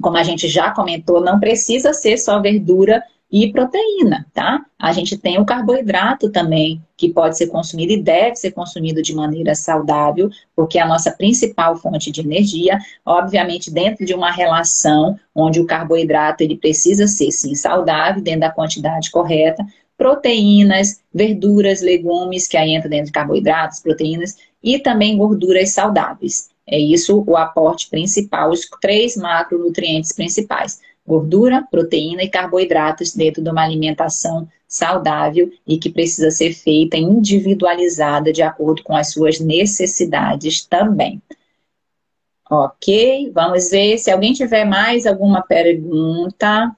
como 0.00 0.16
a 0.16 0.22
gente 0.22 0.48
já 0.48 0.72
comentou, 0.72 1.20
não 1.20 1.38
precisa 1.38 1.92
ser 1.92 2.18
só 2.18 2.40
verdura 2.40 3.02
e 3.30 3.52
proteína, 3.52 4.26
tá? 4.34 4.64
A 4.76 4.92
gente 4.92 5.16
tem 5.16 5.38
o 5.38 5.44
carboidrato 5.44 6.30
também, 6.30 6.82
que 6.96 7.12
pode 7.12 7.36
ser 7.38 7.46
consumido 7.46 7.92
e 7.92 8.02
deve 8.02 8.34
ser 8.34 8.50
consumido 8.50 9.00
de 9.00 9.14
maneira 9.14 9.54
saudável, 9.54 10.28
porque 10.56 10.78
é 10.78 10.82
a 10.82 10.88
nossa 10.88 11.12
principal 11.12 11.76
fonte 11.76 12.10
de 12.10 12.20
energia, 12.20 12.76
obviamente 13.06 13.70
dentro 13.70 14.04
de 14.04 14.14
uma 14.14 14.32
relação 14.32 15.16
onde 15.32 15.60
o 15.60 15.66
carboidrato 15.66 16.42
ele 16.42 16.56
precisa 16.56 17.06
ser 17.06 17.30
sim 17.30 17.54
saudável, 17.54 18.20
dentro 18.20 18.40
da 18.40 18.50
quantidade 18.50 19.12
correta, 19.12 19.64
proteínas, 20.00 21.02
verduras, 21.12 21.82
legumes, 21.82 22.48
que 22.48 22.56
aí 22.56 22.70
entra 22.70 22.88
dentro 22.88 23.08
de 23.08 23.12
carboidratos, 23.12 23.80
proteínas, 23.80 24.34
e 24.64 24.78
também 24.78 25.18
gorduras 25.18 25.72
saudáveis. 25.72 26.48
É 26.66 26.78
isso 26.78 27.22
o 27.26 27.36
aporte 27.36 27.90
principal, 27.90 28.50
os 28.50 28.66
três 28.80 29.14
macronutrientes 29.14 30.12
principais: 30.12 30.80
gordura, 31.06 31.66
proteína 31.70 32.22
e 32.22 32.30
carboidratos 32.30 33.14
dentro 33.14 33.42
de 33.42 33.50
uma 33.50 33.62
alimentação 33.62 34.48
saudável 34.66 35.52
e 35.66 35.76
que 35.76 35.90
precisa 35.90 36.30
ser 36.30 36.54
feita 36.54 36.96
individualizada 36.96 38.32
de 38.32 38.40
acordo 38.40 38.82
com 38.82 38.96
as 38.96 39.12
suas 39.12 39.38
necessidades 39.38 40.64
também. 40.64 41.20
Ok, 42.50 43.30
vamos 43.34 43.68
ver 43.68 43.98
se 43.98 44.10
alguém 44.10 44.32
tiver 44.32 44.64
mais 44.64 45.04
alguma 45.04 45.42
pergunta. 45.42 46.74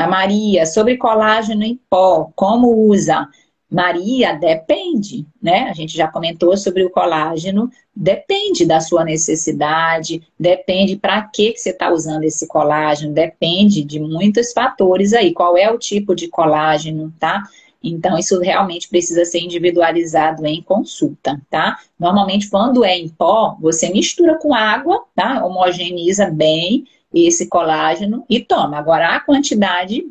A 0.00 0.08
Maria, 0.08 0.64
sobre 0.64 0.96
colágeno 0.96 1.62
em 1.62 1.78
pó, 1.90 2.32
como 2.34 2.88
usa? 2.88 3.28
Maria, 3.70 4.32
depende, 4.32 5.26
né? 5.42 5.68
A 5.68 5.74
gente 5.74 5.94
já 5.94 6.08
comentou 6.08 6.56
sobre 6.56 6.82
o 6.82 6.88
colágeno, 6.88 7.70
depende 7.94 8.64
da 8.64 8.80
sua 8.80 9.04
necessidade, 9.04 10.22
depende 10.38 10.96
para 10.96 11.20
que, 11.20 11.52
que 11.52 11.58
você 11.58 11.68
está 11.68 11.92
usando 11.92 12.24
esse 12.24 12.48
colágeno, 12.48 13.12
depende 13.12 13.84
de 13.84 14.00
muitos 14.00 14.54
fatores 14.54 15.12
aí. 15.12 15.34
Qual 15.34 15.54
é 15.54 15.70
o 15.70 15.76
tipo 15.76 16.14
de 16.14 16.28
colágeno, 16.28 17.12
tá? 17.20 17.42
Então, 17.82 18.16
isso 18.16 18.40
realmente 18.40 18.88
precisa 18.88 19.26
ser 19.26 19.40
individualizado 19.40 20.46
em 20.46 20.62
consulta, 20.62 21.38
tá? 21.50 21.78
Normalmente, 21.98 22.48
quando 22.48 22.86
é 22.86 22.96
em 22.96 23.10
pó, 23.10 23.54
você 23.60 23.90
mistura 23.90 24.38
com 24.38 24.54
água, 24.54 25.04
tá? 25.14 25.44
Homogeneiza 25.44 26.30
bem 26.30 26.86
esse 27.14 27.46
colágeno 27.48 28.24
e 28.28 28.40
toma. 28.40 28.78
Agora, 28.78 29.16
a 29.16 29.20
quantidade 29.20 30.06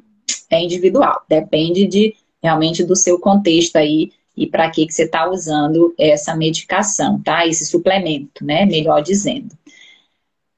é 0.49 0.61
individual, 0.61 1.23
depende 1.27 1.87
de 1.87 2.15
realmente 2.41 2.83
do 2.83 2.95
seu 2.95 3.19
contexto 3.19 3.75
aí 3.77 4.11
e 4.35 4.47
para 4.47 4.69
que, 4.69 4.85
que 4.85 4.93
você 4.93 5.03
está 5.03 5.29
usando 5.29 5.93
essa 5.99 6.35
medicação, 6.35 7.21
tá? 7.21 7.45
Esse 7.45 7.65
suplemento, 7.65 8.45
né? 8.45 8.65
Melhor 8.65 9.01
dizendo. 9.01 9.49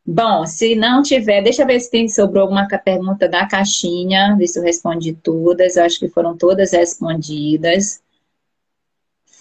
Bom, 0.06 0.46
se 0.46 0.76
não 0.76 1.02
tiver, 1.02 1.42
deixa 1.42 1.64
eu 1.64 1.68
ver 1.68 1.80
se 1.80 1.90
tem 1.90 2.08
sobrou 2.08 2.44
alguma 2.44 2.68
pergunta 2.68 3.28
da 3.28 3.48
caixinha, 3.48 4.36
ver 4.36 4.48
se 4.48 4.60
eu 4.60 4.64
respondi 4.64 5.14
todas. 5.14 5.76
Eu 5.76 5.84
acho 5.84 6.00
que 6.00 6.10
foram 6.10 6.36
todas 6.38 6.72
respondidas. 6.72 8.02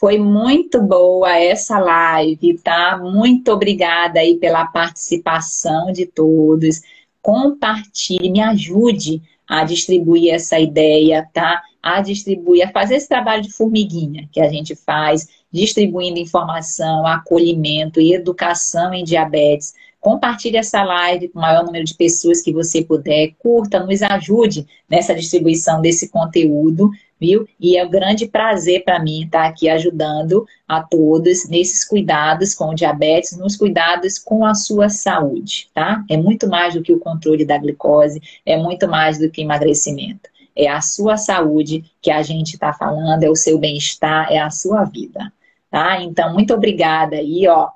Foi 0.00 0.18
muito 0.18 0.80
boa 0.80 1.36
essa 1.36 1.78
live, 1.78 2.56
tá? 2.64 2.96
Muito 2.96 3.52
obrigada 3.52 4.20
aí 4.20 4.34
pela 4.38 4.64
participação 4.64 5.92
de 5.92 6.06
todos. 6.06 6.80
Compartilhe, 7.20 8.30
me 8.30 8.40
ajude 8.40 9.20
a 9.46 9.62
distribuir 9.62 10.32
essa 10.32 10.58
ideia, 10.58 11.28
tá? 11.34 11.62
A 11.82 12.00
distribuir, 12.00 12.66
a 12.66 12.72
fazer 12.72 12.94
esse 12.94 13.10
trabalho 13.10 13.42
de 13.42 13.52
formiguinha 13.52 14.26
que 14.32 14.40
a 14.40 14.48
gente 14.48 14.74
faz, 14.74 15.28
distribuindo 15.52 16.18
informação, 16.18 17.06
acolhimento 17.06 18.00
e 18.00 18.14
educação 18.14 18.94
em 18.94 19.04
diabetes. 19.04 19.74
Compartilhe 20.00 20.56
essa 20.56 20.82
live 20.82 21.28
com 21.28 21.40
o 21.40 21.42
maior 21.42 21.62
número 21.62 21.84
de 21.84 21.94
pessoas 21.94 22.40
que 22.40 22.54
você 22.54 22.82
puder. 22.82 23.34
Curta, 23.38 23.84
nos 23.84 24.00
ajude 24.00 24.66
nessa 24.88 25.14
distribuição 25.14 25.82
desse 25.82 26.08
conteúdo 26.08 26.90
viu? 27.20 27.46
E 27.60 27.76
é 27.76 27.84
um 27.84 27.90
grande 27.90 28.26
prazer 28.26 28.82
para 28.82 29.02
mim 29.02 29.24
estar 29.24 29.46
aqui 29.46 29.68
ajudando 29.68 30.46
a 30.66 30.82
todos 30.82 31.48
nesses 31.48 31.84
cuidados 31.84 32.54
com 32.54 32.70
o 32.70 32.74
diabetes, 32.74 33.36
nos 33.36 33.56
cuidados 33.56 34.18
com 34.18 34.44
a 34.46 34.54
sua 34.54 34.88
saúde, 34.88 35.68
tá? 35.74 36.02
É 36.08 36.16
muito 36.16 36.48
mais 36.48 36.74
do 36.74 36.82
que 36.82 36.92
o 36.92 36.98
controle 36.98 37.44
da 37.44 37.58
glicose, 37.58 38.22
é 38.46 38.56
muito 38.56 38.88
mais 38.88 39.18
do 39.18 39.30
que 39.30 39.42
emagrecimento. 39.42 40.30
É 40.56 40.68
a 40.68 40.80
sua 40.80 41.16
saúde 41.16 41.84
que 42.00 42.10
a 42.10 42.22
gente 42.22 42.54
está 42.54 42.72
falando, 42.72 43.22
é 43.22 43.30
o 43.30 43.36
seu 43.36 43.58
bem-estar, 43.58 44.32
é 44.32 44.38
a 44.38 44.50
sua 44.50 44.84
vida, 44.84 45.32
tá? 45.70 46.02
Então, 46.02 46.32
muito 46.32 46.54
obrigada 46.54 47.16
aí, 47.16 47.46
ó. 47.46 47.68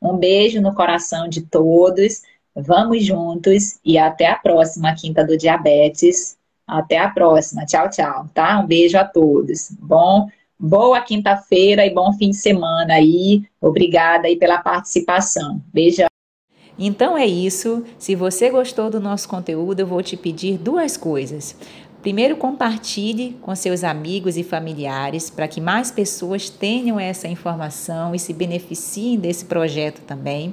Um 0.00 0.18
beijo 0.18 0.60
no 0.60 0.74
coração 0.74 1.28
de 1.28 1.42
todos. 1.42 2.22
Vamos 2.54 3.04
juntos 3.04 3.80
e 3.84 3.98
até 3.98 4.26
a 4.26 4.36
próxima 4.36 4.94
Quinta 4.94 5.24
do 5.24 5.36
Diabetes. 5.36 6.36
Até 6.66 6.98
a 6.98 7.08
próxima. 7.08 7.66
Tchau, 7.66 7.88
tchau, 7.90 8.26
tá? 8.32 8.58
Um 8.58 8.66
beijo 8.66 8.96
a 8.96 9.04
todos. 9.04 9.70
Bom, 9.78 10.28
boa 10.58 11.00
quinta-feira 11.00 11.84
e 11.84 11.92
bom 11.92 12.12
fim 12.14 12.30
de 12.30 12.36
semana 12.36 12.94
aí. 12.94 13.42
Obrigada 13.60 14.26
aí 14.26 14.36
pela 14.36 14.58
participação. 14.58 15.60
Beijo. 15.72 16.04
Então 16.78 17.16
é 17.16 17.26
isso. 17.26 17.84
Se 17.98 18.14
você 18.14 18.50
gostou 18.50 18.90
do 18.90 18.98
nosso 18.98 19.28
conteúdo, 19.28 19.80
eu 19.80 19.86
vou 19.86 20.02
te 20.02 20.16
pedir 20.16 20.58
duas 20.58 20.96
coisas. 20.96 21.56
Primeiro, 22.02 22.36
compartilhe 22.36 23.34
com 23.40 23.54
seus 23.54 23.82
amigos 23.82 24.36
e 24.36 24.42
familiares 24.42 25.30
para 25.30 25.48
que 25.48 25.58
mais 25.58 25.90
pessoas 25.90 26.50
tenham 26.50 27.00
essa 27.00 27.26
informação 27.26 28.14
e 28.14 28.18
se 28.18 28.34
beneficiem 28.34 29.18
desse 29.18 29.46
projeto 29.46 30.02
também. 30.02 30.52